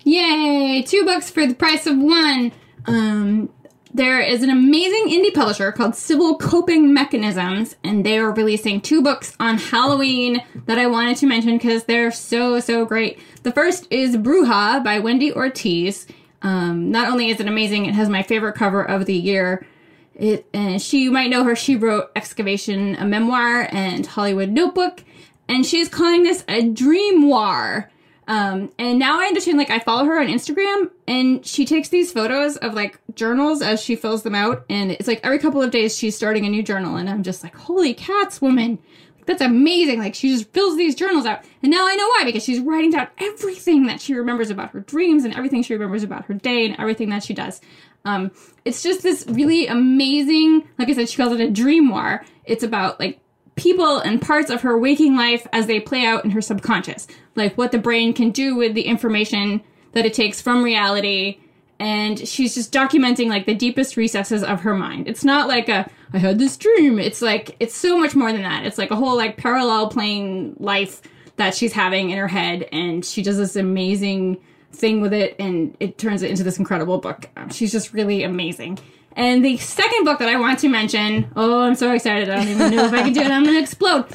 Yay! 0.05 0.83
Two 0.83 1.05
books 1.05 1.31
for 1.31 1.47
the 1.47 1.55
price 1.55 1.87
of 1.87 1.97
one. 1.99 2.53
Um, 2.87 3.49
there 3.95 4.21
is 4.21 4.43
an 4.43 4.51
amazing 4.51 5.09
indie 5.09 5.35
publisher 5.35 5.71
called 5.71 5.95
Civil 5.95 6.39
Coping 6.39 6.95
Mechanisms, 6.95 7.77
and 7.85 8.05
they 8.05 8.19
are 8.19 8.33
releasing 8.33 8.81
two 8.81 9.03
books 9.03 9.37
on 9.39 9.59
Halloween 9.59 10.43
that 10.67 10.79
I 10.79 10.87
wanted 10.87 11.19
to 11.19 11.27
mention 11.27 11.59
because 11.59 11.85
they're 11.85 12.11
so, 12.11 12.59
so 12.61 12.87
great. 12.87 13.19
The 13.43 13.53
first 13.53 13.87
is 13.91 14.17
Bruja 14.17 14.83
by 14.83 14.99
Wendy 14.99 15.33
Ortiz. 15.33 16.07
Um, 16.41 16.91
not 16.91 17.11
only 17.11 17.29
is 17.29 17.39
it 17.39 17.47
amazing, 17.47 17.85
it 17.85 17.95
has 17.95 18.09
my 18.09 18.23
favorite 18.23 18.55
cover 18.55 18.83
of 18.83 19.05
the 19.05 19.15
year. 19.15 19.67
It 20.15 20.47
and 20.53 20.81
she 20.81 21.03
you 21.03 21.11
might 21.11 21.31
know 21.31 21.45
her. 21.45 21.55
She 21.55 21.77
wrote 21.77 22.11
Excavation, 22.17 22.97
a 22.97 23.05
memoir, 23.05 23.69
and 23.73 24.07
Hollywood 24.07 24.51
Notebook, 24.51 25.05
and 25.49 25.67
she's 25.67 25.89
calling 25.89 26.23
this 26.23 26.45
a 26.49 26.63
dreamoir. 26.63 27.91
Um, 28.33 28.73
and 28.79 28.99
now 28.99 29.21
I 29.21 29.27
understand, 29.27 29.59
like, 29.59 29.69
I 29.69 29.79
follow 29.79 30.07
her 30.07 30.19
on 30.19 30.27
Instagram 30.27 30.89
and 31.07 31.45
she 31.45 31.67
takes 31.67 31.91
these 31.91 32.11
photos 32.11 32.57
of 32.57 32.73
like 32.73 32.99
journals 33.15 33.61
as 33.61 33.83
she 33.83 33.95
fills 33.95 34.23
them 34.23 34.35
out. 34.35 34.65
And 34.71 34.91
it's 34.91 35.07
like 35.07 35.21
every 35.23 35.39
couple 35.39 35.61
of 35.61 35.71
days 35.71 35.99
she's 35.99 36.17
starting 36.17 36.47
a 36.47 36.49
new 36.49 36.63
journal. 36.63 36.97
And 36.97 37.11
I'm 37.11 37.23
just 37.23 37.43
like, 37.43 37.55
holy 37.55 37.93
cats, 37.93 38.41
woman. 38.41 38.79
That's 39.27 39.43
amazing. 39.43 39.99
Like, 39.99 40.15
she 40.15 40.31
just 40.31 40.51
fills 40.53 40.79
these 40.79 40.95
journals 40.95 41.27
out. 41.27 41.45
And 41.63 41.71
now 41.71 41.87
I 41.87 41.95
know 41.95 42.09
why, 42.09 42.23
because 42.25 42.43
she's 42.43 42.59
writing 42.61 42.93
down 42.93 43.09
everything 43.19 43.85
that 43.89 44.01
she 44.01 44.15
remembers 44.15 44.49
about 44.49 44.71
her 44.71 44.81
dreams 44.81 45.25
and 45.27 45.35
everything 45.35 45.63
she 45.63 45.75
remembers 45.75 46.03
about 46.03 46.25
her 46.25 46.35
day 46.35 46.65
and 46.65 46.75
everything 46.81 47.11
that 47.11 47.23
she 47.23 47.35
does. 47.35 47.61
Um, 48.07 48.31
it's 48.65 48.83
just 48.83 49.03
this 49.03 49.27
really 49.29 49.67
amazing, 49.67 50.67
like 50.79 50.89
I 50.89 50.95
said, 50.95 51.11
she 51.11 51.19
calls 51.19 51.39
it 51.39 51.41
a 51.41 51.51
dreamoir. 51.51 52.25
It's 52.47 52.65
about 52.65 52.99
like 52.99 53.21
people 53.57 53.99
and 53.99 54.21
parts 54.21 54.51
of 54.51 54.63
her 54.63 54.79
waking 54.79 55.17
life 55.17 55.47
as 55.53 55.67
they 55.67 55.81
play 55.81 56.05
out 56.05 56.25
in 56.25 56.31
her 56.31 56.41
subconscious, 56.41 57.07
like 57.37 57.57
what 57.59 57.73
the 57.73 57.79
brain 57.79 58.13
can 58.13 58.31
do 58.31 58.55
with 58.55 58.75
the 58.75 58.83
information 58.83 59.63
that 59.93 60.07
it 60.07 60.15
takes 60.15 60.41
from 60.41 60.63
reality. 60.63 61.39
And 61.79 62.19
she's 62.27 62.55
just 62.55 62.73
documenting 62.73 63.29
like 63.29 63.47
the 63.47 63.55
deepest 63.55 63.97
recesses 63.97 64.43
of 64.43 64.61
her 64.61 64.75
mind. 64.75 65.09
It's 65.09 65.25
not 65.25 65.49
like 65.49 65.69
a, 65.69 65.91
I 66.13 66.19
had 66.19 66.39
this 66.39 66.57
dream. 66.57 66.99
It's 66.99 67.21
like, 67.21 67.57
it's 67.61 67.75
so 67.75 67.99
much 67.99 68.15
more 68.15 68.33
than 68.33 68.43
that. 68.43 68.65
It's 68.65 68.79
like 68.79 68.91
a 68.91 68.97
whole 68.97 69.17
like 69.17 69.37
parallel 69.37 69.89
plane 69.89 70.57
life 70.59 71.03
that 71.37 71.55
she's 71.55 71.73
having 71.73 72.11
in 72.11 72.19
her 72.19 72.29
head. 72.29 72.69
And 72.73 73.05
she 73.05 73.23
does 73.23 73.37
this 73.37 73.57
amazing 73.57 74.39
thing 74.71 75.01
with 75.01 75.13
it 75.13 75.37
and 75.39 75.77
it 75.81 75.99
turns 75.99 76.23
it 76.23 76.31
into 76.31 76.43
this 76.43 76.59
incredible 76.59 76.99
book. 76.99 77.29
Um, 77.37 77.51
she's 77.51 77.73
just 77.73 77.93
really 77.93 78.23
amazing. 78.23 78.79
And 79.15 79.45
the 79.45 79.57
second 79.59 80.05
book 80.05 80.19
that 80.21 80.29
I 80.29 80.37
want 80.37 80.59
to 80.61 80.69
mention, 80.69 81.31
oh, 81.37 81.63
I'm 81.63 81.75
so 81.75 81.93
excited. 81.93 82.31
I 82.31 82.37
don't 82.37 82.49
even 82.49 82.75
know 82.75 82.87
if 82.87 82.93
I 82.93 83.03
can 83.03 83.13
do 83.13 83.21
it. 83.21 83.31
I'm 83.31 83.45
going 83.45 83.57
to 83.57 83.63
explode. 83.63 84.07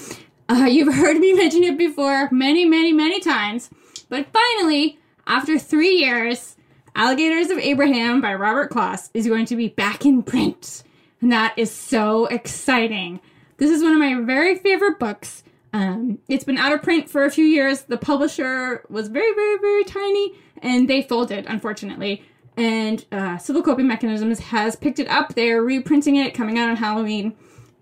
Uh, 0.50 0.66
you've 0.70 0.94
heard 0.94 1.18
me 1.18 1.34
mention 1.34 1.64
it 1.64 1.78
before 1.78 2.30
many, 2.32 2.66
many, 2.66 2.94
many 2.94 3.20
times. 3.20 3.70
But 4.10 4.28
finally, 4.32 5.00
after 5.28 5.60
three 5.60 5.98
years, 5.98 6.56
Alligators 6.96 7.52
of 7.52 7.60
Abraham 7.60 8.22
by 8.22 8.34
Robert 8.34 8.72
Kloss 8.72 9.10
is 9.14 9.28
going 9.28 9.46
to 9.48 9.56
be 9.56 9.68
back 9.68 10.06
in 10.06 10.24
print. 10.24 10.84
And 11.22 11.32
that 11.32 11.54
is 11.58 11.72
so 11.72 12.26
exciting. 12.26 13.20
This 13.58 13.70
is 13.70 13.84
one 13.84 13.94
of 13.94 14.00
my 14.00 14.20
very 14.22 14.56
favorite 14.56 14.98
books. 14.98 15.44
Um, 15.74 16.20
it's 16.28 16.44
been 16.44 16.58
out 16.58 16.74
of 16.74 16.82
print 16.82 17.10
for 17.10 17.24
a 17.24 17.30
few 17.30 17.46
years. 17.46 17.84
The 17.84 17.98
publisher 17.98 18.84
was 18.90 19.10
very, 19.10 19.34
very, 19.34 19.60
very 19.60 19.84
tiny, 19.84 20.34
and 20.62 20.90
they 20.90 21.04
folded, 21.04 21.46
unfortunately 21.48 22.24
and 22.58 23.06
uh, 23.12 23.38
Civil 23.38 23.62
Coping 23.62 23.88
Mechanisms 23.88 24.40
has 24.40 24.76
picked 24.76 25.00
it 25.00 25.08
up. 25.08 25.36
They're 25.36 25.62
reprinting 25.62 26.16
it, 26.16 26.34
coming 26.34 26.58
out 26.58 26.70
on 26.70 26.76
Halloween. 26.76 27.36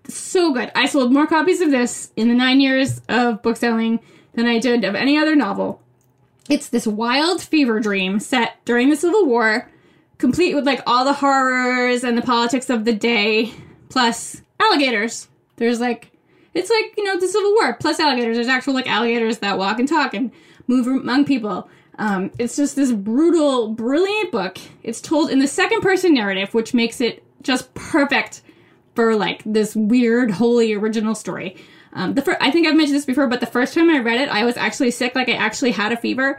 So 0.06 0.52
good. 0.52 0.70
I 0.74 0.86
sold 0.86 1.12
more 1.12 1.26
copies 1.26 1.60
of 1.60 1.70
this 1.70 2.12
in 2.14 2.28
the 2.28 2.34
nine 2.34 2.60
years 2.60 3.00
of 3.08 3.42
book 3.42 3.56
selling 3.56 3.98
than 4.34 4.46
I 4.46 4.58
did 4.58 4.84
of 4.84 4.94
any 4.94 5.18
other 5.18 5.34
novel. 5.34 5.82
It's 6.48 6.68
this 6.68 6.86
wild 6.86 7.42
fever 7.42 7.80
dream 7.80 8.20
set 8.20 8.64
during 8.64 8.90
the 8.90 8.96
Civil 8.96 9.26
War, 9.26 9.68
complete 10.18 10.54
with 10.54 10.64
like 10.64 10.82
all 10.86 11.04
the 11.04 11.14
horrors 11.14 12.04
and 12.04 12.16
the 12.16 12.22
politics 12.22 12.70
of 12.70 12.84
the 12.84 12.92
day, 12.92 13.52
plus 13.88 14.42
alligators. 14.60 15.26
There's 15.56 15.80
like, 15.80 16.12
it's 16.54 16.70
like, 16.70 16.94
you 16.96 17.02
know, 17.02 17.18
the 17.18 17.26
Civil 17.26 17.52
War, 17.54 17.74
plus 17.74 17.98
alligators. 17.98 18.36
There's 18.36 18.46
actual 18.46 18.74
like 18.74 18.86
alligators 18.86 19.38
that 19.38 19.58
walk 19.58 19.78
and 19.78 19.88
talk 19.88 20.14
and 20.14 20.30
move 20.66 20.86
among 20.86 21.24
people. 21.24 21.68
Um, 21.98 22.30
it's 22.38 22.56
just 22.56 22.76
this 22.76 22.92
brutal, 22.92 23.68
brilliant 23.68 24.30
book. 24.32 24.58
It's 24.82 25.00
told 25.00 25.30
in 25.30 25.38
the 25.38 25.48
second 25.48 25.80
person 25.80 26.14
narrative, 26.14 26.52
which 26.54 26.74
makes 26.74 27.00
it 27.00 27.24
just 27.42 27.72
perfect 27.74 28.42
for 28.94 29.14
like 29.16 29.42
this 29.44 29.74
weird, 29.76 30.30
holy 30.30 30.74
original 30.74 31.14
story. 31.14 31.56
Um, 31.92 32.14
the 32.14 32.22
fir- 32.22 32.36
I 32.40 32.50
think 32.50 32.66
I've 32.66 32.76
mentioned 32.76 32.96
this 32.96 33.06
before, 33.06 33.26
but 33.26 33.40
the 33.40 33.46
first 33.46 33.72
time 33.72 33.88
I 33.88 33.98
read 34.00 34.20
it, 34.20 34.28
I 34.28 34.44
was 34.44 34.56
actually 34.56 34.90
sick. 34.90 35.14
Like 35.14 35.28
I 35.28 35.32
actually 35.32 35.70
had 35.70 35.92
a 35.92 35.96
fever, 35.96 36.38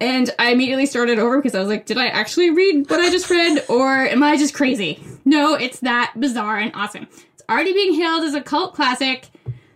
and 0.00 0.30
I 0.38 0.52
immediately 0.52 0.86
started 0.86 1.18
over 1.18 1.38
because 1.38 1.54
I 1.56 1.58
was 1.58 1.68
like, 1.68 1.86
"Did 1.86 1.98
I 1.98 2.06
actually 2.06 2.50
read 2.50 2.88
what 2.88 3.00
I 3.00 3.10
just 3.10 3.28
read, 3.28 3.64
or 3.68 4.06
am 4.06 4.22
I 4.22 4.36
just 4.36 4.54
crazy?" 4.54 5.02
No, 5.24 5.54
it's 5.54 5.80
that 5.80 6.14
bizarre 6.18 6.58
and 6.58 6.70
awesome. 6.74 7.08
It's 7.32 7.42
already 7.48 7.72
being 7.72 7.94
hailed 7.94 8.22
as 8.22 8.34
a 8.34 8.40
cult 8.40 8.74
classic. 8.74 9.28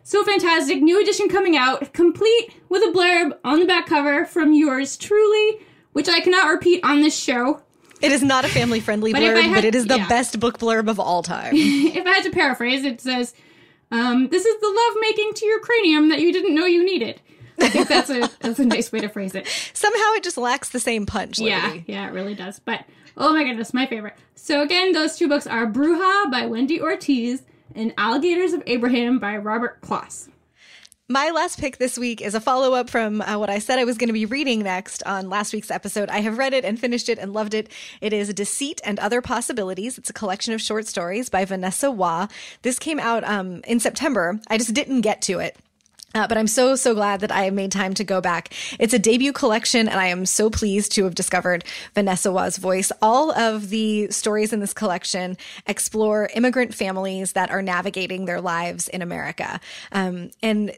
So 0.09 0.25
fantastic. 0.25 0.81
New 0.81 0.99
edition 1.03 1.29
coming 1.29 1.55
out, 1.55 1.93
complete 1.93 2.55
with 2.71 2.83
a 2.83 2.99
blurb 2.99 3.37
on 3.45 3.61
the 3.61 3.67
back 3.67 3.85
cover 3.85 4.25
from 4.25 4.55
yours 4.55 4.97
truly, 4.97 5.61
which 5.93 6.09
I 6.09 6.21
cannot 6.21 6.49
repeat 6.49 6.83
on 6.83 7.03
this 7.03 7.15
show. 7.15 7.61
It 8.01 8.11
is 8.11 8.23
not 8.23 8.47
a 8.47 8.49
family 8.49 8.81
friendly 8.81 9.13
blurb, 9.13 9.43
had, 9.43 9.55
but 9.57 9.65
it 9.67 9.75
is 9.75 9.85
the 9.85 9.99
yeah. 9.99 10.09
best 10.09 10.41
book 10.41 10.59
blurb 10.59 10.89
of 10.89 10.99
all 10.99 11.23
time. 11.23 11.53
if 11.55 12.07
I 12.07 12.09
had 12.09 12.25
to 12.25 12.31
paraphrase, 12.31 12.87
it 12.87 13.03
says, 13.03 13.35
um, 13.91 14.29
This 14.29 14.47
is 14.47 14.61
the 14.63 14.67
love 14.67 14.97
making 15.03 15.35
to 15.35 15.45
your 15.45 15.61
cranium 15.61 16.09
that 16.09 16.21
you 16.21 16.33
didn't 16.33 16.55
know 16.55 16.65
you 16.65 16.87
needed. 16.87 17.21
I 17.61 17.69
think 17.69 17.89
that's 17.89 18.09
a 18.09 18.31
that's 18.41 18.59
a 18.61 18.65
nice 18.65 18.91
way 18.91 19.01
to 19.01 19.11
phrase 19.11 19.35
it. 19.35 19.47
Somehow 19.75 20.13
it 20.15 20.23
just 20.23 20.39
lacks 20.39 20.71
the 20.71 20.81
same 20.81 21.05
punch. 21.05 21.39
Yeah, 21.39 21.81
yeah, 21.87 22.09
it 22.09 22.15
really 22.15 22.35
does. 22.35 22.61
But 22.61 22.87
oh 23.19 23.35
my 23.35 23.45
goodness, 23.45 23.75
my 23.75 23.85
favorite. 23.85 24.15
So 24.37 24.63
again, 24.63 24.93
those 24.93 25.19
two 25.19 25.29
books 25.29 25.47
are 25.47 25.67
Bruja 25.67 26.31
by 26.31 26.47
Wendy 26.47 26.81
Ortiz 26.81 27.43
and 27.75 27.93
Alligators 27.97 28.53
of 28.53 28.63
Abraham 28.67 29.19
by 29.19 29.37
Robert 29.37 29.81
Kloss. 29.81 30.29
My 31.11 31.31
last 31.31 31.59
pick 31.59 31.79
this 31.79 31.97
week 31.97 32.21
is 32.21 32.35
a 32.35 32.41
follow 32.41 32.75
up 32.75 32.91
from 32.91 33.23
uh, 33.23 33.39
what 33.39 33.49
I 33.49 33.61
said 33.61 33.79
I 33.79 33.85
was 33.85 33.97
going 33.97 34.09
to 34.09 34.13
be 34.13 34.27
reading 34.27 34.63
next 34.63 35.03
on 35.05 35.31
last 35.31 35.55
week's 35.55 35.71
episode. 35.71 36.11
I 36.11 36.19
have 36.19 36.37
read 36.37 36.53
it 36.53 36.67
and 36.67 36.79
finished 36.79 37.09
it 37.09 37.19
and 37.19 37.33
loved 37.33 37.55
it. 37.55 37.73
It 38.03 38.13
is 38.13 38.33
Deceit 38.35 38.83
and 38.85 38.99
Other 38.99 39.23
Possibilities. 39.23 39.97
It's 39.97 40.11
a 40.11 40.13
collection 40.13 40.53
of 40.53 40.61
short 40.61 40.87
stories 40.87 41.31
by 41.31 41.47
Vanessa 41.47 41.91
Hua. 41.91 42.29
This 42.61 42.79
came 42.79 43.01
out 43.01 43.25
um, 43.25 43.63
in 43.67 43.81
September. 43.81 44.39
I 44.49 44.59
just 44.59 44.75
didn't 44.75 45.01
get 45.01 45.23
to 45.23 45.39
it. 45.39 45.57
Uh, 46.15 46.27
but 46.27 46.39
I'm 46.39 46.47
so, 46.47 46.75
so 46.75 46.95
glad 46.95 47.21
that 47.21 47.31
I 47.31 47.51
made 47.51 47.71
time 47.71 47.93
to 47.95 48.05
go 48.05 48.23
back. 48.23 48.55
It's 48.79 48.95
a 48.95 48.99
debut 48.99 49.33
collection, 49.33 49.89
and 49.89 50.01
I 50.01 50.07
am 50.07 50.25
so 50.25 50.49
pleased 50.49 50.93
to 50.93 51.05
have 51.05 51.15
discovered 51.15 51.65
Vanessa 51.95 52.31
Hua's 52.31 52.57
voice. 52.57 52.91
All 53.03 53.31
of 53.33 53.69
the 53.69 54.11
stories 54.11 54.55
in 54.55 54.61
this 54.61 54.73
collection 54.73 55.37
explore 55.67 56.31
immigrant 56.35 56.75
families 56.75 57.33
that 57.33 57.51
are 57.51 57.61
navigating 57.61 58.25
their 58.25 58.41
lives 58.41 58.89
in 58.89 59.03
America. 59.03 59.61
Um, 59.93 60.31
and 60.43 60.73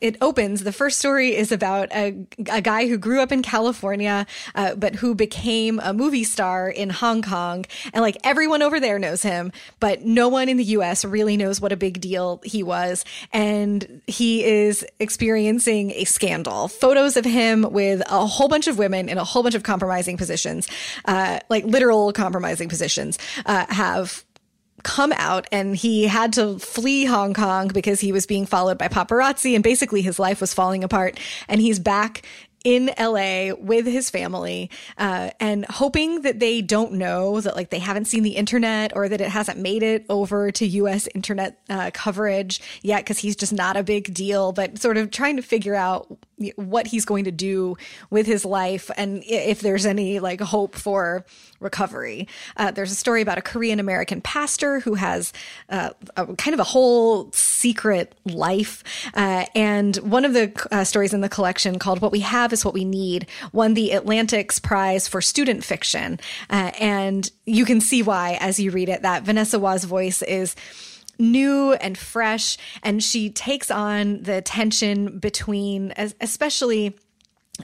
it 0.00 0.16
opens 0.20 0.62
the 0.62 0.72
first 0.72 0.98
story 0.98 1.34
is 1.34 1.50
about 1.50 1.90
a, 1.94 2.26
a 2.50 2.60
guy 2.60 2.86
who 2.86 2.98
grew 2.98 3.20
up 3.20 3.32
in 3.32 3.42
california 3.42 4.26
uh, 4.54 4.74
but 4.74 4.96
who 4.96 5.14
became 5.14 5.80
a 5.82 5.92
movie 5.92 6.24
star 6.24 6.68
in 6.68 6.90
hong 6.90 7.22
kong. 7.22 7.64
And 7.92 8.02
like 8.02 8.16
everyone 8.24 8.62
over 8.62 8.78
there 8.78 8.98
knows 8.98 9.22
him 9.22 9.52
but 9.80 10.02
no 10.02 10.28
one 10.28 10.48
in 10.48 10.56
the 10.56 10.64
us 10.64 11.04
really 11.04 11.36
knows 11.36 11.60
what 11.60 11.72
a 11.72 11.76
big 11.76 12.00
deal 12.00 12.40
he 12.44 12.62
was. 12.62 13.04
And 13.32 14.02
he 14.06 14.44
is 14.44 14.84
experiencing 15.00 15.92
a 15.92 16.04
scandal. 16.04 16.68
Photos 16.68 17.16
of 17.16 17.24
him 17.24 17.62
with 17.70 18.02
a 18.10 18.26
whole 18.26 18.48
bunch 18.48 18.66
of 18.66 18.78
women 18.78 19.08
in 19.08 19.18
a 19.18 19.24
whole 19.24 19.42
bunch 19.42 19.54
of 19.54 19.62
compromising 19.62 20.16
positions 20.16 20.68
uh, 21.06 21.40
like 21.48 21.64
literal 21.64 22.12
compromising 22.12 22.68
positions 22.68 23.18
uh, 23.46 23.66
have 23.68 24.24
come 24.86 25.12
out 25.16 25.48
and 25.50 25.74
he 25.74 26.04
had 26.04 26.32
to 26.34 26.60
flee 26.60 27.04
Hong 27.04 27.34
Kong 27.34 27.66
because 27.66 27.98
he 27.98 28.12
was 28.12 28.24
being 28.24 28.46
followed 28.46 28.78
by 28.78 28.86
paparazzi 28.86 29.56
and 29.56 29.64
basically 29.64 30.00
his 30.00 30.20
life 30.20 30.40
was 30.40 30.54
falling 30.54 30.84
apart. 30.84 31.18
And 31.48 31.60
he's 31.60 31.80
back 31.80 32.22
in 32.66 32.90
LA 32.98 33.54
with 33.54 33.86
his 33.86 34.10
family 34.10 34.68
uh, 34.98 35.30
and 35.38 35.64
hoping 35.66 36.22
that 36.22 36.40
they 36.40 36.60
don't 36.60 36.90
know 36.90 37.40
that 37.40 37.54
like 37.54 37.70
they 37.70 37.78
haven't 37.78 38.06
seen 38.06 38.24
the 38.24 38.34
internet 38.34 38.90
or 38.96 39.08
that 39.08 39.20
it 39.20 39.28
hasn't 39.28 39.56
made 39.56 39.84
it 39.84 40.04
over 40.08 40.50
to 40.50 40.66
US 40.66 41.06
internet 41.14 41.60
uh, 41.70 41.92
coverage 41.94 42.60
yet 42.82 43.04
because 43.04 43.18
he's 43.18 43.36
just 43.36 43.52
not 43.52 43.76
a 43.76 43.84
big 43.84 44.12
deal, 44.12 44.50
but 44.50 44.80
sort 44.80 44.96
of 44.96 45.12
trying 45.12 45.36
to 45.36 45.42
figure 45.42 45.76
out 45.76 46.08
what 46.56 46.88
he's 46.88 47.04
going 47.04 47.24
to 47.24 47.30
do 47.30 47.76
with 48.10 48.26
his 48.26 48.44
life 48.44 48.90
and 48.96 49.22
if 49.28 49.60
there's 49.60 49.86
any 49.86 50.18
like 50.18 50.40
hope 50.40 50.74
for 50.74 51.24
recovery. 51.60 52.28
Uh, 52.56 52.70
there's 52.70 52.92
a 52.92 52.96
story 52.96 53.22
about 53.22 53.38
a 53.38 53.42
Korean 53.42 53.80
American 53.80 54.20
pastor 54.20 54.80
who 54.80 54.94
has 54.94 55.32
uh, 55.70 55.90
a, 56.16 56.34
kind 56.34 56.52
of 56.52 56.60
a 56.60 56.64
whole 56.64 57.30
secret 57.32 58.14
life. 58.24 58.82
Uh, 59.14 59.46
and 59.54 59.96
one 59.96 60.24
of 60.24 60.34
the 60.34 60.68
uh, 60.70 60.84
stories 60.84 61.14
in 61.14 61.20
the 61.20 61.28
collection 61.28 61.78
called 61.78 62.00
What 62.00 62.12
We 62.12 62.20
Have 62.20 62.52
is 62.56 62.64
What 62.64 62.74
We 62.74 62.84
Need 62.84 63.26
won 63.52 63.74
the 63.74 63.92
Atlantic's 63.92 64.58
Prize 64.58 65.06
for 65.06 65.20
Student 65.20 65.62
Fiction. 65.62 66.18
Uh, 66.48 66.72
and 66.80 67.30
you 67.44 67.64
can 67.64 67.80
see 67.80 68.02
why 68.02 68.38
as 68.40 68.58
you 68.58 68.70
read 68.70 68.88
it 68.88 69.02
that 69.02 69.24
Vanessa 69.24 69.58
Hua's 69.58 69.84
voice 69.84 70.22
is 70.22 70.56
new 71.18 71.74
and 71.74 71.96
fresh, 71.96 72.58
and 72.82 73.02
she 73.02 73.30
takes 73.30 73.70
on 73.70 74.22
the 74.22 74.42
tension 74.42 75.18
between, 75.18 75.92
especially 76.20 76.96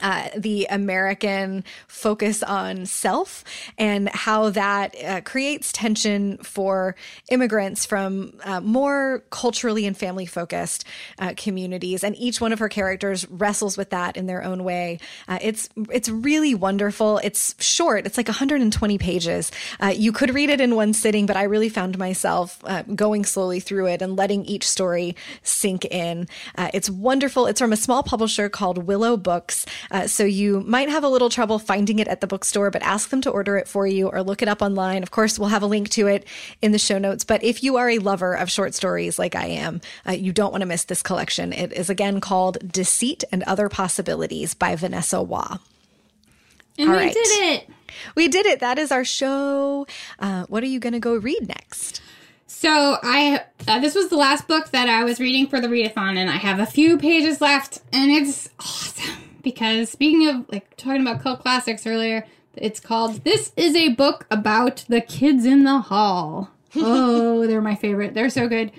uh, 0.01 0.29
the 0.35 0.65
American 0.69 1.63
focus 1.87 2.41
on 2.41 2.85
self 2.85 3.43
and 3.77 4.09
how 4.09 4.49
that 4.49 4.95
uh, 5.03 5.21
creates 5.21 5.71
tension 5.71 6.37
for 6.39 6.95
immigrants 7.29 7.85
from 7.85 8.33
uh, 8.43 8.59
more 8.59 9.23
culturally 9.29 9.85
and 9.85 9.95
family 9.95 10.25
focused 10.25 10.85
uh, 11.19 11.33
communities. 11.37 12.03
And 12.03 12.15
each 12.17 12.41
one 12.41 12.51
of 12.51 12.59
her 12.59 12.69
characters 12.69 13.29
wrestles 13.29 13.77
with 13.77 13.91
that 13.91 14.17
in 14.17 14.25
their 14.25 14.43
own 14.43 14.63
way. 14.63 14.99
Uh, 15.27 15.37
it's 15.41 15.69
it's 15.91 16.09
really 16.09 16.55
wonderful. 16.55 17.19
It's 17.19 17.55
short. 17.63 18.07
It's 18.07 18.17
like 18.17 18.27
120 18.27 18.97
pages. 18.97 19.51
Uh, 19.79 19.93
you 19.95 20.11
could 20.11 20.33
read 20.33 20.49
it 20.49 20.59
in 20.59 20.75
one 20.75 20.93
sitting, 20.93 21.25
but 21.25 21.37
I 21.37 21.43
really 21.43 21.69
found 21.69 21.97
myself 21.97 22.61
going 22.95 23.25
slowly 23.25 23.59
through 23.59 23.87
it 23.87 24.01
and 24.01 24.15
letting 24.15 24.45
each 24.45 24.67
story 24.67 25.15
sink 25.43 25.85
in. 25.85 26.27
it's 26.57 26.89
wonderful. 26.89 27.45
It's 27.45 27.59
from 27.59 27.73
a 27.73 27.77
small 27.77 28.03
publisher 28.03 28.49
called 28.49 28.79
Willow 28.79 29.17
Books. 29.17 29.65
Uh, 29.91 30.07
so 30.07 30.23
you 30.23 30.61
might 30.61 30.89
have 30.89 31.03
a 31.03 31.09
little 31.09 31.29
trouble 31.29 31.59
finding 31.59 31.99
it 31.99 32.07
at 32.07 32.21
the 32.21 32.27
bookstore, 32.27 32.71
but 32.71 32.81
ask 32.81 33.09
them 33.09 33.21
to 33.21 33.29
order 33.29 33.57
it 33.57 33.67
for 33.67 33.85
you 33.87 34.07
or 34.07 34.23
look 34.23 34.41
it 34.41 34.47
up 34.47 34.61
online. 34.61 35.03
Of 35.03 35.11
course, 35.11 35.37
we'll 35.37 35.49
have 35.49 35.63
a 35.63 35.67
link 35.67 35.89
to 35.89 36.07
it 36.07 36.25
in 36.61 36.71
the 36.71 36.79
show 36.79 36.97
notes. 36.97 37.23
But 37.23 37.43
if 37.43 37.63
you 37.63 37.77
are 37.77 37.89
a 37.89 37.99
lover 37.99 38.33
of 38.33 38.49
short 38.51 38.73
stories 38.73 39.19
like 39.19 39.35
I 39.35 39.47
am, 39.47 39.81
uh, 40.07 40.11
you 40.11 40.31
don't 40.31 40.51
want 40.51 40.61
to 40.61 40.67
miss 40.67 40.83
this 40.83 41.01
collection. 41.01 41.53
It 41.53 41.73
is 41.73 41.89
again 41.89 42.21
called 42.21 42.71
Deceit 42.71 43.23
and 43.31 43.43
Other 43.43 43.69
Possibilities 43.69 44.53
by 44.53 44.75
Vanessa 44.75 45.23
Hua. 45.23 45.59
And 46.77 46.89
All 46.89 46.95
we 46.95 47.03
right. 47.03 47.13
did 47.13 47.27
it. 47.27 47.69
We 48.15 48.27
did 48.27 48.45
it. 48.45 48.59
That 48.59 48.79
is 48.79 48.91
our 48.91 49.05
show. 49.05 49.85
Uh, 50.19 50.45
what 50.47 50.63
are 50.63 50.67
you 50.67 50.79
going 50.79 50.93
to 50.93 50.99
go 50.99 51.15
read 51.15 51.47
next? 51.47 52.01
So 52.47 52.97
I 53.03 53.43
uh, 53.67 53.79
this 53.79 53.93
was 53.95 54.09
the 54.09 54.15
last 54.15 54.47
book 54.47 54.69
that 54.71 54.87
I 54.87 55.03
was 55.03 55.19
reading 55.19 55.47
for 55.47 55.59
the 55.59 55.67
readathon, 55.67 56.17
and 56.17 56.29
I 56.29 56.37
have 56.37 56.59
a 56.59 56.65
few 56.65 56.97
pages 56.97 57.41
left, 57.41 57.81
and 57.91 58.11
it's 58.11 58.49
awesome 58.59 59.32
because 59.43 59.89
speaking 59.89 60.27
of 60.27 60.45
like 60.51 60.75
talking 60.77 61.01
about 61.01 61.21
cult 61.21 61.41
classics 61.41 61.85
earlier, 61.85 62.25
it's 62.55 62.79
called 62.79 63.23
"This 63.23 63.51
is 63.55 63.75
a 63.75 63.89
book 63.89 64.25
about 64.31 64.85
the 64.87 65.01
kids 65.01 65.45
in 65.45 65.63
the 65.63 65.79
hall." 65.79 66.49
oh, 66.75 67.45
they're 67.45 67.61
my 67.61 67.75
favorite. 67.75 68.15
They're 68.15 68.29
so 68.29 68.47
good. 68.47 68.71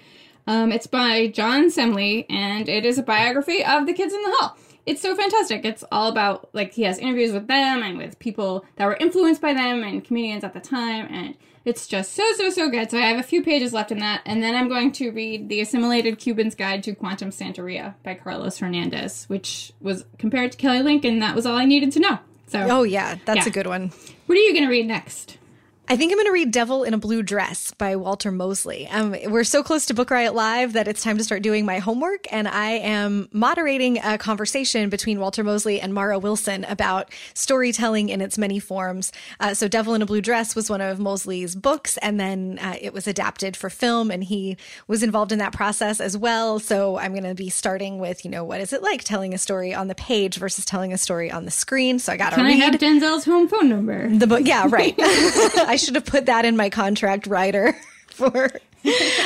Um, 0.46 0.72
it's 0.72 0.86
by 0.86 1.28
John 1.28 1.70
Semley, 1.70 2.26
and 2.28 2.68
it 2.68 2.84
is 2.84 2.98
a 2.98 3.02
biography 3.02 3.64
of 3.64 3.86
the 3.86 3.94
kids 3.94 4.12
in 4.12 4.22
the 4.22 4.36
hall. 4.38 4.58
It's 4.84 5.00
so 5.00 5.14
fantastic. 5.14 5.64
It's 5.64 5.84
all 5.90 6.08
about 6.08 6.48
like 6.52 6.72
he 6.72 6.82
has 6.82 6.98
interviews 6.98 7.32
with 7.32 7.46
them 7.46 7.82
and 7.82 7.96
with 7.96 8.18
people 8.18 8.64
that 8.76 8.86
were 8.86 8.96
influenced 8.96 9.40
by 9.40 9.54
them 9.54 9.82
and 9.82 10.04
comedians 10.04 10.44
at 10.44 10.52
the 10.52 10.60
time, 10.60 11.06
and 11.10 11.36
it's 11.64 11.86
just 11.86 12.12
so, 12.12 12.24
so, 12.36 12.50
so 12.50 12.68
good. 12.68 12.90
So 12.90 12.98
I 12.98 13.02
have 13.02 13.18
a 13.18 13.22
few 13.22 13.42
pages 13.42 13.72
left 13.72 13.90
in 13.90 13.98
that. 13.98 14.20
And 14.26 14.42
then 14.42 14.54
I'm 14.54 14.68
going 14.68 14.92
to 14.92 15.10
read 15.10 15.48
The 15.48 15.60
Assimilated 15.60 16.18
Cuban's 16.18 16.54
Guide 16.54 16.82
to 16.84 16.94
Quantum 16.94 17.30
Santeria 17.30 17.94
by 18.02 18.14
Carlos 18.14 18.58
Hernandez, 18.58 19.24
which 19.28 19.72
was 19.80 20.04
compared 20.18 20.52
to 20.52 20.58
Kelly 20.58 20.82
Link, 20.82 21.04
and 21.04 21.22
that 21.22 21.34
was 21.34 21.46
all 21.46 21.56
I 21.56 21.64
needed 21.64 21.92
to 21.92 22.00
know. 22.00 22.18
So, 22.46 22.66
oh, 22.70 22.82
yeah, 22.82 23.16
that's 23.24 23.46
yeah. 23.46 23.48
a 23.48 23.50
good 23.50 23.66
one. 23.66 23.92
What 24.26 24.36
are 24.36 24.42
you 24.42 24.52
going 24.52 24.64
to 24.64 24.70
read 24.70 24.86
next? 24.86 25.38
I 25.86 25.98
think 25.98 26.10
I'm 26.12 26.16
going 26.16 26.26
to 26.26 26.32
read 26.32 26.50
Devil 26.50 26.82
in 26.84 26.94
a 26.94 26.98
Blue 26.98 27.22
Dress 27.22 27.74
by 27.74 27.94
Walter 27.96 28.32
Mosley. 28.32 28.88
Um, 28.88 29.14
we're 29.26 29.44
so 29.44 29.62
close 29.62 29.84
to 29.86 29.94
Book 29.94 30.10
Riot 30.10 30.34
Live 30.34 30.72
that 30.72 30.88
it's 30.88 31.02
time 31.02 31.18
to 31.18 31.24
start 31.24 31.42
doing 31.42 31.66
my 31.66 31.78
homework, 31.78 32.26
and 32.32 32.48
I 32.48 32.70
am 32.70 33.28
moderating 33.32 33.98
a 34.02 34.16
conversation 34.16 34.88
between 34.88 35.20
Walter 35.20 35.44
Mosley 35.44 35.82
and 35.82 35.92
Mara 35.92 36.18
Wilson 36.18 36.64
about 36.64 37.12
storytelling 37.34 38.08
in 38.08 38.22
its 38.22 38.38
many 38.38 38.58
forms. 38.58 39.12
Uh, 39.40 39.52
so, 39.52 39.68
Devil 39.68 39.92
in 39.92 40.00
a 40.00 40.06
Blue 40.06 40.22
Dress 40.22 40.56
was 40.56 40.70
one 40.70 40.80
of 40.80 40.98
Mosley's 40.98 41.54
books, 41.54 41.98
and 41.98 42.18
then 42.18 42.58
uh, 42.62 42.76
it 42.80 42.94
was 42.94 43.06
adapted 43.06 43.54
for 43.54 43.68
film, 43.68 44.10
and 44.10 44.24
he 44.24 44.56
was 44.88 45.02
involved 45.02 45.32
in 45.32 45.38
that 45.38 45.52
process 45.52 46.00
as 46.00 46.16
well. 46.16 46.58
So, 46.58 46.96
I'm 46.96 47.12
going 47.12 47.24
to 47.24 47.34
be 47.34 47.50
starting 47.50 47.98
with, 47.98 48.24
you 48.24 48.30
know, 48.30 48.42
what 48.42 48.62
is 48.62 48.72
it 48.72 48.82
like 48.82 49.04
telling 49.04 49.34
a 49.34 49.38
story 49.38 49.74
on 49.74 49.88
the 49.88 49.94
page 49.94 50.36
versus 50.36 50.64
telling 50.64 50.94
a 50.94 50.98
story 50.98 51.30
on 51.30 51.44
the 51.44 51.50
screen? 51.50 51.98
So, 51.98 52.10
I 52.10 52.16
got 52.16 52.30
to 52.30 52.42
read. 52.42 52.62
I 52.62 52.64
have 52.64 52.74
Denzel's 52.76 53.26
home 53.26 53.48
phone 53.48 53.68
number? 53.68 54.08
The 54.08 54.26
book, 54.26 54.46
yeah, 54.46 54.66
right. 54.66 54.94
I 55.74 55.76
should 55.76 55.96
have 55.96 56.06
put 56.06 56.26
that 56.26 56.44
in 56.44 56.56
my 56.56 56.70
contract 56.70 57.26
writer 57.26 57.76
for 58.06 58.48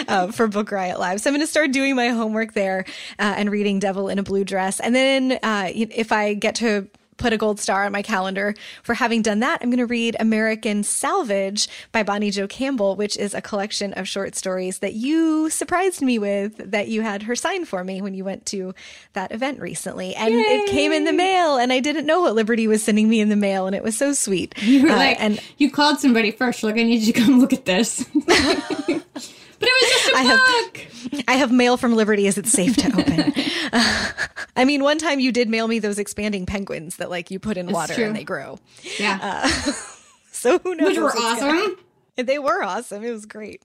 uh, 0.09 0.33
for 0.33 0.49
Book 0.49 0.73
Riot 0.73 0.99
Live. 0.99 1.21
So 1.21 1.29
I'm 1.29 1.35
going 1.35 1.45
to 1.45 1.51
start 1.51 1.73
doing 1.73 1.95
my 1.95 2.09
homework 2.09 2.55
there 2.55 2.87
uh, 3.19 3.35
and 3.37 3.51
reading 3.51 3.81
Devil 3.81 4.09
in 4.09 4.19
a 4.19 4.23
Blue 4.23 4.45
Dress. 4.45 4.81
And 4.81 4.95
then 4.95 5.33
uh, 5.43 5.69
if 5.75 6.11
I 6.11 6.33
get 6.33 6.55
to 6.55 6.89
put 7.19 7.33
a 7.33 7.37
gold 7.37 7.61
star 7.61 7.85
on 7.85 7.93
my 7.93 8.03
calendar 8.03 8.55
for 8.83 8.95
having 8.95 9.23
done 9.23 9.41
that. 9.41 9.61
I'm 9.61 9.69
going 9.71 9.79
to 9.79 9.87
read 9.87 10.17
American 10.19 10.83
Salvage 10.83 11.69
by 11.93 12.03
Bonnie 12.03 12.31
Jo 12.31 12.47
Campbell, 12.47 12.97
which 12.97 13.17
is 13.17 13.35
a 13.35 13.43
collection 13.43 13.93
of 13.95 14.09
short 14.09 14.35
stories 14.35 14.79
that 14.79 14.95
you 14.95 15.51
surprised 15.51 16.01
me 16.01 16.19
with 16.19 16.71
that 16.71 16.89
you 16.89 17.03
had 17.03 17.25
her 17.25 17.37
sign 17.37 17.65
for 17.65 17.85
me 17.85 18.01
when 18.01 18.15
you 18.15 18.25
went 18.25 18.47
to 18.47 18.75
that 19.13 19.33
event 19.33 19.61
recently. 19.61 20.15
And 20.15 20.33
Yay! 20.33 20.41
it 20.41 20.71
came 20.71 20.93
in 20.93 21.05
the 21.05 21.13
mail 21.13 21.57
and 21.57 21.73
I 21.73 21.81
didn't 21.81 22.07
know 22.07 22.23
what 22.23 22.35
Liberty 22.35 22.67
was 22.67 22.83
sending 22.83 23.09
me 23.09 23.21
in 23.21 23.29
the 23.29 23.37
mail 23.37 23.67
and 23.67 23.77
it 23.77 23.83
was 23.83 23.97
so 23.97 24.13
sweet. 24.13 24.55
You 24.63 24.85
were 24.85 24.91
uh, 24.91 24.97
like, 24.97 25.21
and 25.21 25.41
you 25.59 25.71
called 25.71 25.99
somebody 25.99 26.31
first. 26.31 26.63
Like, 26.63 26.77
I 26.77 26.85
need 26.85 27.03
you 27.03 27.13
to 27.13 27.21
come 27.21 27.41
look 27.41 27.53
at 27.53 27.65
this. 27.65 28.05
But 29.59 29.69
it 29.69 29.73
was 29.83 29.91
just 29.91 30.09
a 30.09 30.17
I 30.17 30.23
have, 30.23 31.25
I 31.29 31.33
have 31.35 31.53
mail 31.53 31.77
from 31.77 31.95
Liberty. 31.97 32.27
Is 32.27 32.39
it 32.39 32.47
safe 32.47 32.77
to 32.77 32.87
open? 32.99 33.33
uh, 33.73 34.13
I 34.57 34.65
mean, 34.65 34.83
one 34.83 34.99
time 34.99 35.21
you 35.21 35.33
did 35.33 35.49
mail 35.49 35.69
me 35.69 35.79
those 35.79 35.99
expanding 35.99 36.47
penguins 36.47 36.97
that 36.97 37.11
like 37.11 37.31
you 37.31 37.39
put 37.39 37.57
in 37.57 37.71
water 37.71 37.95
true. 37.95 38.05
and 38.05 38.17
they 38.17 38.25
grow. 38.25 38.59
Yeah. 38.99 39.19
Uh, 39.21 39.49
so 40.33 40.59
who 40.59 40.75
knows? 40.75 40.89
Which 40.91 40.99
were 40.99 41.11
awesome. 41.11 41.49
Gonna, 41.49 41.77
they 42.27 42.39
were 42.39 42.63
awesome. 42.63 43.05
It 43.05 43.11
was 43.13 43.27
great. 43.27 43.63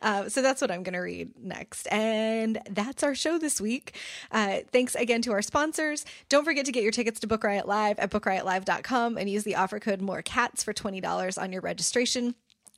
Uh, 0.00 0.28
so 0.28 0.42
that's 0.42 0.60
what 0.60 0.70
I'm 0.70 0.82
going 0.82 0.94
to 0.94 1.00
read 1.00 1.30
next. 1.40 1.86
And 1.92 2.60
that's 2.70 3.02
our 3.02 3.14
show 3.14 3.38
this 3.38 3.60
week. 3.60 3.96
Uh, 4.30 4.58
thanks 4.72 4.94
again 4.94 5.22
to 5.22 5.32
our 5.32 5.42
sponsors. 5.42 6.04
Don't 6.28 6.44
forget 6.44 6.66
to 6.66 6.72
get 6.72 6.82
your 6.82 6.92
tickets 6.92 7.20
to 7.20 7.26
Book 7.26 7.44
Riot 7.44 7.66
Live 7.66 7.98
at 7.98 8.10
bookriotlive.com 8.10 9.18
and 9.18 9.30
use 9.30 9.44
the 9.44 9.56
offer 9.56 9.78
code 9.78 10.00
More 10.00 10.22
Cats 10.22 10.62
for 10.64 10.72
$20 10.72 11.40
on 11.40 11.52
your 11.52 11.62
registration. 11.62 12.34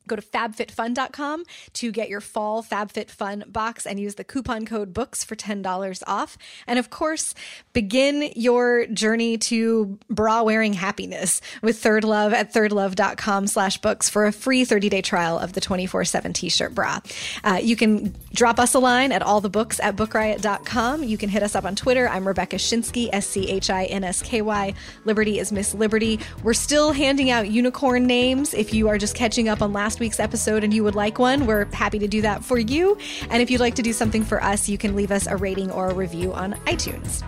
Go 0.06 0.16
to 0.16 0.22
fabfitfun.com 0.22 1.44
to 1.74 1.92
get 1.92 2.08
your 2.08 2.20
fall 2.20 2.62
FabFitFun 2.62 3.52
box 3.52 3.86
and 3.86 3.98
use 3.98 4.16
the 4.16 4.24
coupon 4.24 4.66
code 4.66 4.92
BOOKS 4.92 5.24
for 5.24 5.36
$10 5.36 6.02
off. 6.06 6.36
And 6.66 6.78
of 6.78 6.90
course, 6.90 7.34
begin 7.72 8.30
your 8.36 8.86
journey 8.86 9.38
to 9.38 9.98
bra 10.08 10.42
wearing 10.42 10.74
happiness 10.74 11.40
with 11.62 11.78
Third 11.78 12.04
Love 12.04 12.32
at 12.32 12.52
thirdlove.com 12.52 13.46
slash 13.46 13.78
books 13.78 14.08
for 14.08 14.26
a 14.26 14.32
free 14.32 14.64
30 14.64 14.88
day 14.88 15.02
trial 15.02 15.38
of 15.38 15.52
the 15.54 15.60
24 15.60 16.04
7 16.04 16.32
t 16.32 16.48
shirt 16.48 16.74
bra. 16.74 17.00
Uh, 17.42 17.58
you 17.62 17.76
can 17.76 18.14
drop 18.32 18.58
us 18.58 18.74
a 18.74 18.78
line 18.78 19.12
at 19.12 19.22
all 19.22 19.40
the 19.40 19.50
books 19.50 19.80
at 19.80 19.96
bookriot.com. 19.96 21.02
You 21.02 21.16
can 21.16 21.28
hit 21.28 21.42
us 21.42 21.54
up 21.54 21.64
on 21.64 21.74
Twitter. 21.74 22.08
I'm 22.08 22.26
Rebecca 22.26 22.56
Schinsky, 22.56 23.08
S 23.12 23.26
C 23.26 23.48
H 23.48 23.70
I 23.70 23.84
N 23.84 24.04
S 24.04 24.22
K 24.22 24.42
Y. 24.42 24.74
Liberty 25.04 25.38
is 25.38 25.52
Miss 25.52 25.74
Liberty. 25.74 26.20
We're 26.42 26.54
still 26.54 26.92
handing 26.92 27.30
out 27.30 27.48
unicorn 27.48 28.06
names 28.06 28.54
if 28.54 28.74
you 28.74 28.88
are 28.88 28.98
just 28.98 29.14
catching 29.14 29.48
up 29.48 29.62
on 29.62 29.72
last 29.72 29.93
last 29.94 30.00
week's 30.00 30.18
episode 30.18 30.64
and 30.64 30.74
you 30.74 30.82
would 30.82 30.96
like 30.96 31.20
one, 31.20 31.46
we're 31.46 31.66
happy 31.66 32.00
to 32.00 32.08
do 32.08 32.20
that 32.20 32.44
for 32.44 32.58
you. 32.58 32.98
And 33.30 33.40
if 33.40 33.48
you'd 33.48 33.60
like 33.60 33.76
to 33.76 33.82
do 33.82 33.92
something 33.92 34.24
for 34.24 34.42
us, 34.42 34.68
you 34.68 34.76
can 34.76 34.96
leave 34.96 35.12
us 35.12 35.28
a 35.28 35.36
rating 35.36 35.70
or 35.70 35.88
a 35.88 35.94
review 35.94 36.32
on 36.32 36.54
iTunes. 36.66 37.22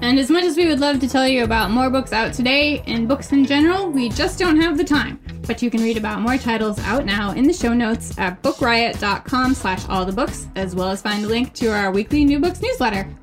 And 0.00 0.18
as 0.18 0.30
much 0.30 0.44
as 0.44 0.56
we 0.56 0.66
would 0.66 0.80
love 0.80 0.98
to 1.00 1.08
tell 1.10 1.28
you 1.28 1.44
about 1.44 1.70
more 1.70 1.90
books 1.90 2.14
out 2.14 2.32
today 2.32 2.82
and 2.86 3.06
books 3.06 3.32
in 3.32 3.44
general, 3.44 3.90
we 3.90 4.08
just 4.08 4.38
don't 4.38 4.58
have 4.58 4.78
the 4.78 4.84
time. 4.84 5.20
But 5.46 5.60
you 5.60 5.70
can 5.70 5.82
read 5.82 5.98
about 5.98 6.22
more 6.22 6.38
titles 6.38 6.78
out 6.78 7.04
now 7.04 7.32
in 7.32 7.46
the 7.46 7.52
show 7.52 7.74
notes 7.74 8.18
at 8.18 8.42
bookriot.com 8.42 9.52
slash 9.52 9.86
all 9.90 10.06
the 10.06 10.12
books, 10.12 10.48
as 10.56 10.74
well 10.74 10.88
as 10.88 11.02
find 11.02 11.26
a 11.26 11.28
link 11.28 11.52
to 11.54 11.66
our 11.66 11.90
weekly 11.90 12.24
new 12.24 12.40
books 12.40 12.62
newsletter. 12.62 13.14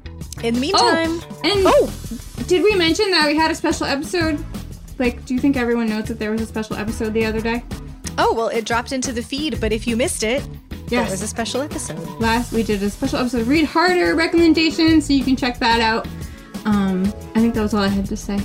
In 0.44 0.54
the 0.54 0.72
oh, 0.76 0.94
meantime, 1.02 1.32
oh, 1.32 1.42
and 1.44 1.64
oh, 1.66 2.44
did 2.46 2.62
we 2.62 2.76
mention 2.76 3.10
that 3.10 3.26
we 3.26 3.36
had 3.36 3.50
a 3.50 3.56
special 3.56 3.88
episode? 3.88 4.46
Like, 5.00 5.26
do 5.26 5.34
you 5.34 5.40
think 5.40 5.58
everyone 5.58 5.90
knows 5.90 6.06
that 6.10 6.20
there 6.20 6.30
was 6.30 6.42
a 6.42 6.46
special 6.46 6.76
episode 6.76 7.16
the 7.16 7.26
other 7.26 7.42
day? 7.42 7.64
Oh, 8.18 8.34
well, 8.34 8.48
it 8.48 8.66
dropped 8.66 8.92
into 8.92 9.12
the 9.12 9.22
feed, 9.22 9.60
but 9.62 9.72
if 9.72 9.88
you 9.88 9.96
missed 9.96 10.24
it, 10.24 10.48
yes. 10.72 10.90
there 10.90 11.04
was 11.04 11.22
a 11.22 11.28
special 11.28 11.62
episode. 11.62 12.00
Last 12.20 12.52
we 12.52 12.64
did 12.64 12.82
a 12.84 12.90
special 12.90 13.20
episode 13.20 13.42
of 13.42 13.48
Read 13.48 13.66
Harder 13.66 14.16
recommendation, 14.16 15.02
so 15.02 15.14
you 15.14 15.24
can 15.24 15.36
check 15.36 15.60
that 15.60 15.82
out. 15.82 16.08
Um, 16.66 17.06
I 17.36 17.40
think 17.40 17.54
that 17.54 17.62
was 17.62 17.74
all 17.74 17.84
I 17.84 17.88
had 17.88 18.06
to 18.08 18.18
say. 18.18 18.40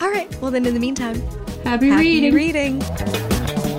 All 0.00 0.10
right. 0.10 0.34
Well, 0.40 0.50
then 0.50 0.64
in 0.64 0.74
the 0.74 0.80
meantime, 0.80 1.20
happy, 1.64 1.90
reading. 1.90 2.24
happy 2.24 2.30
reading. 2.30 2.80
reading. 2.80 3.69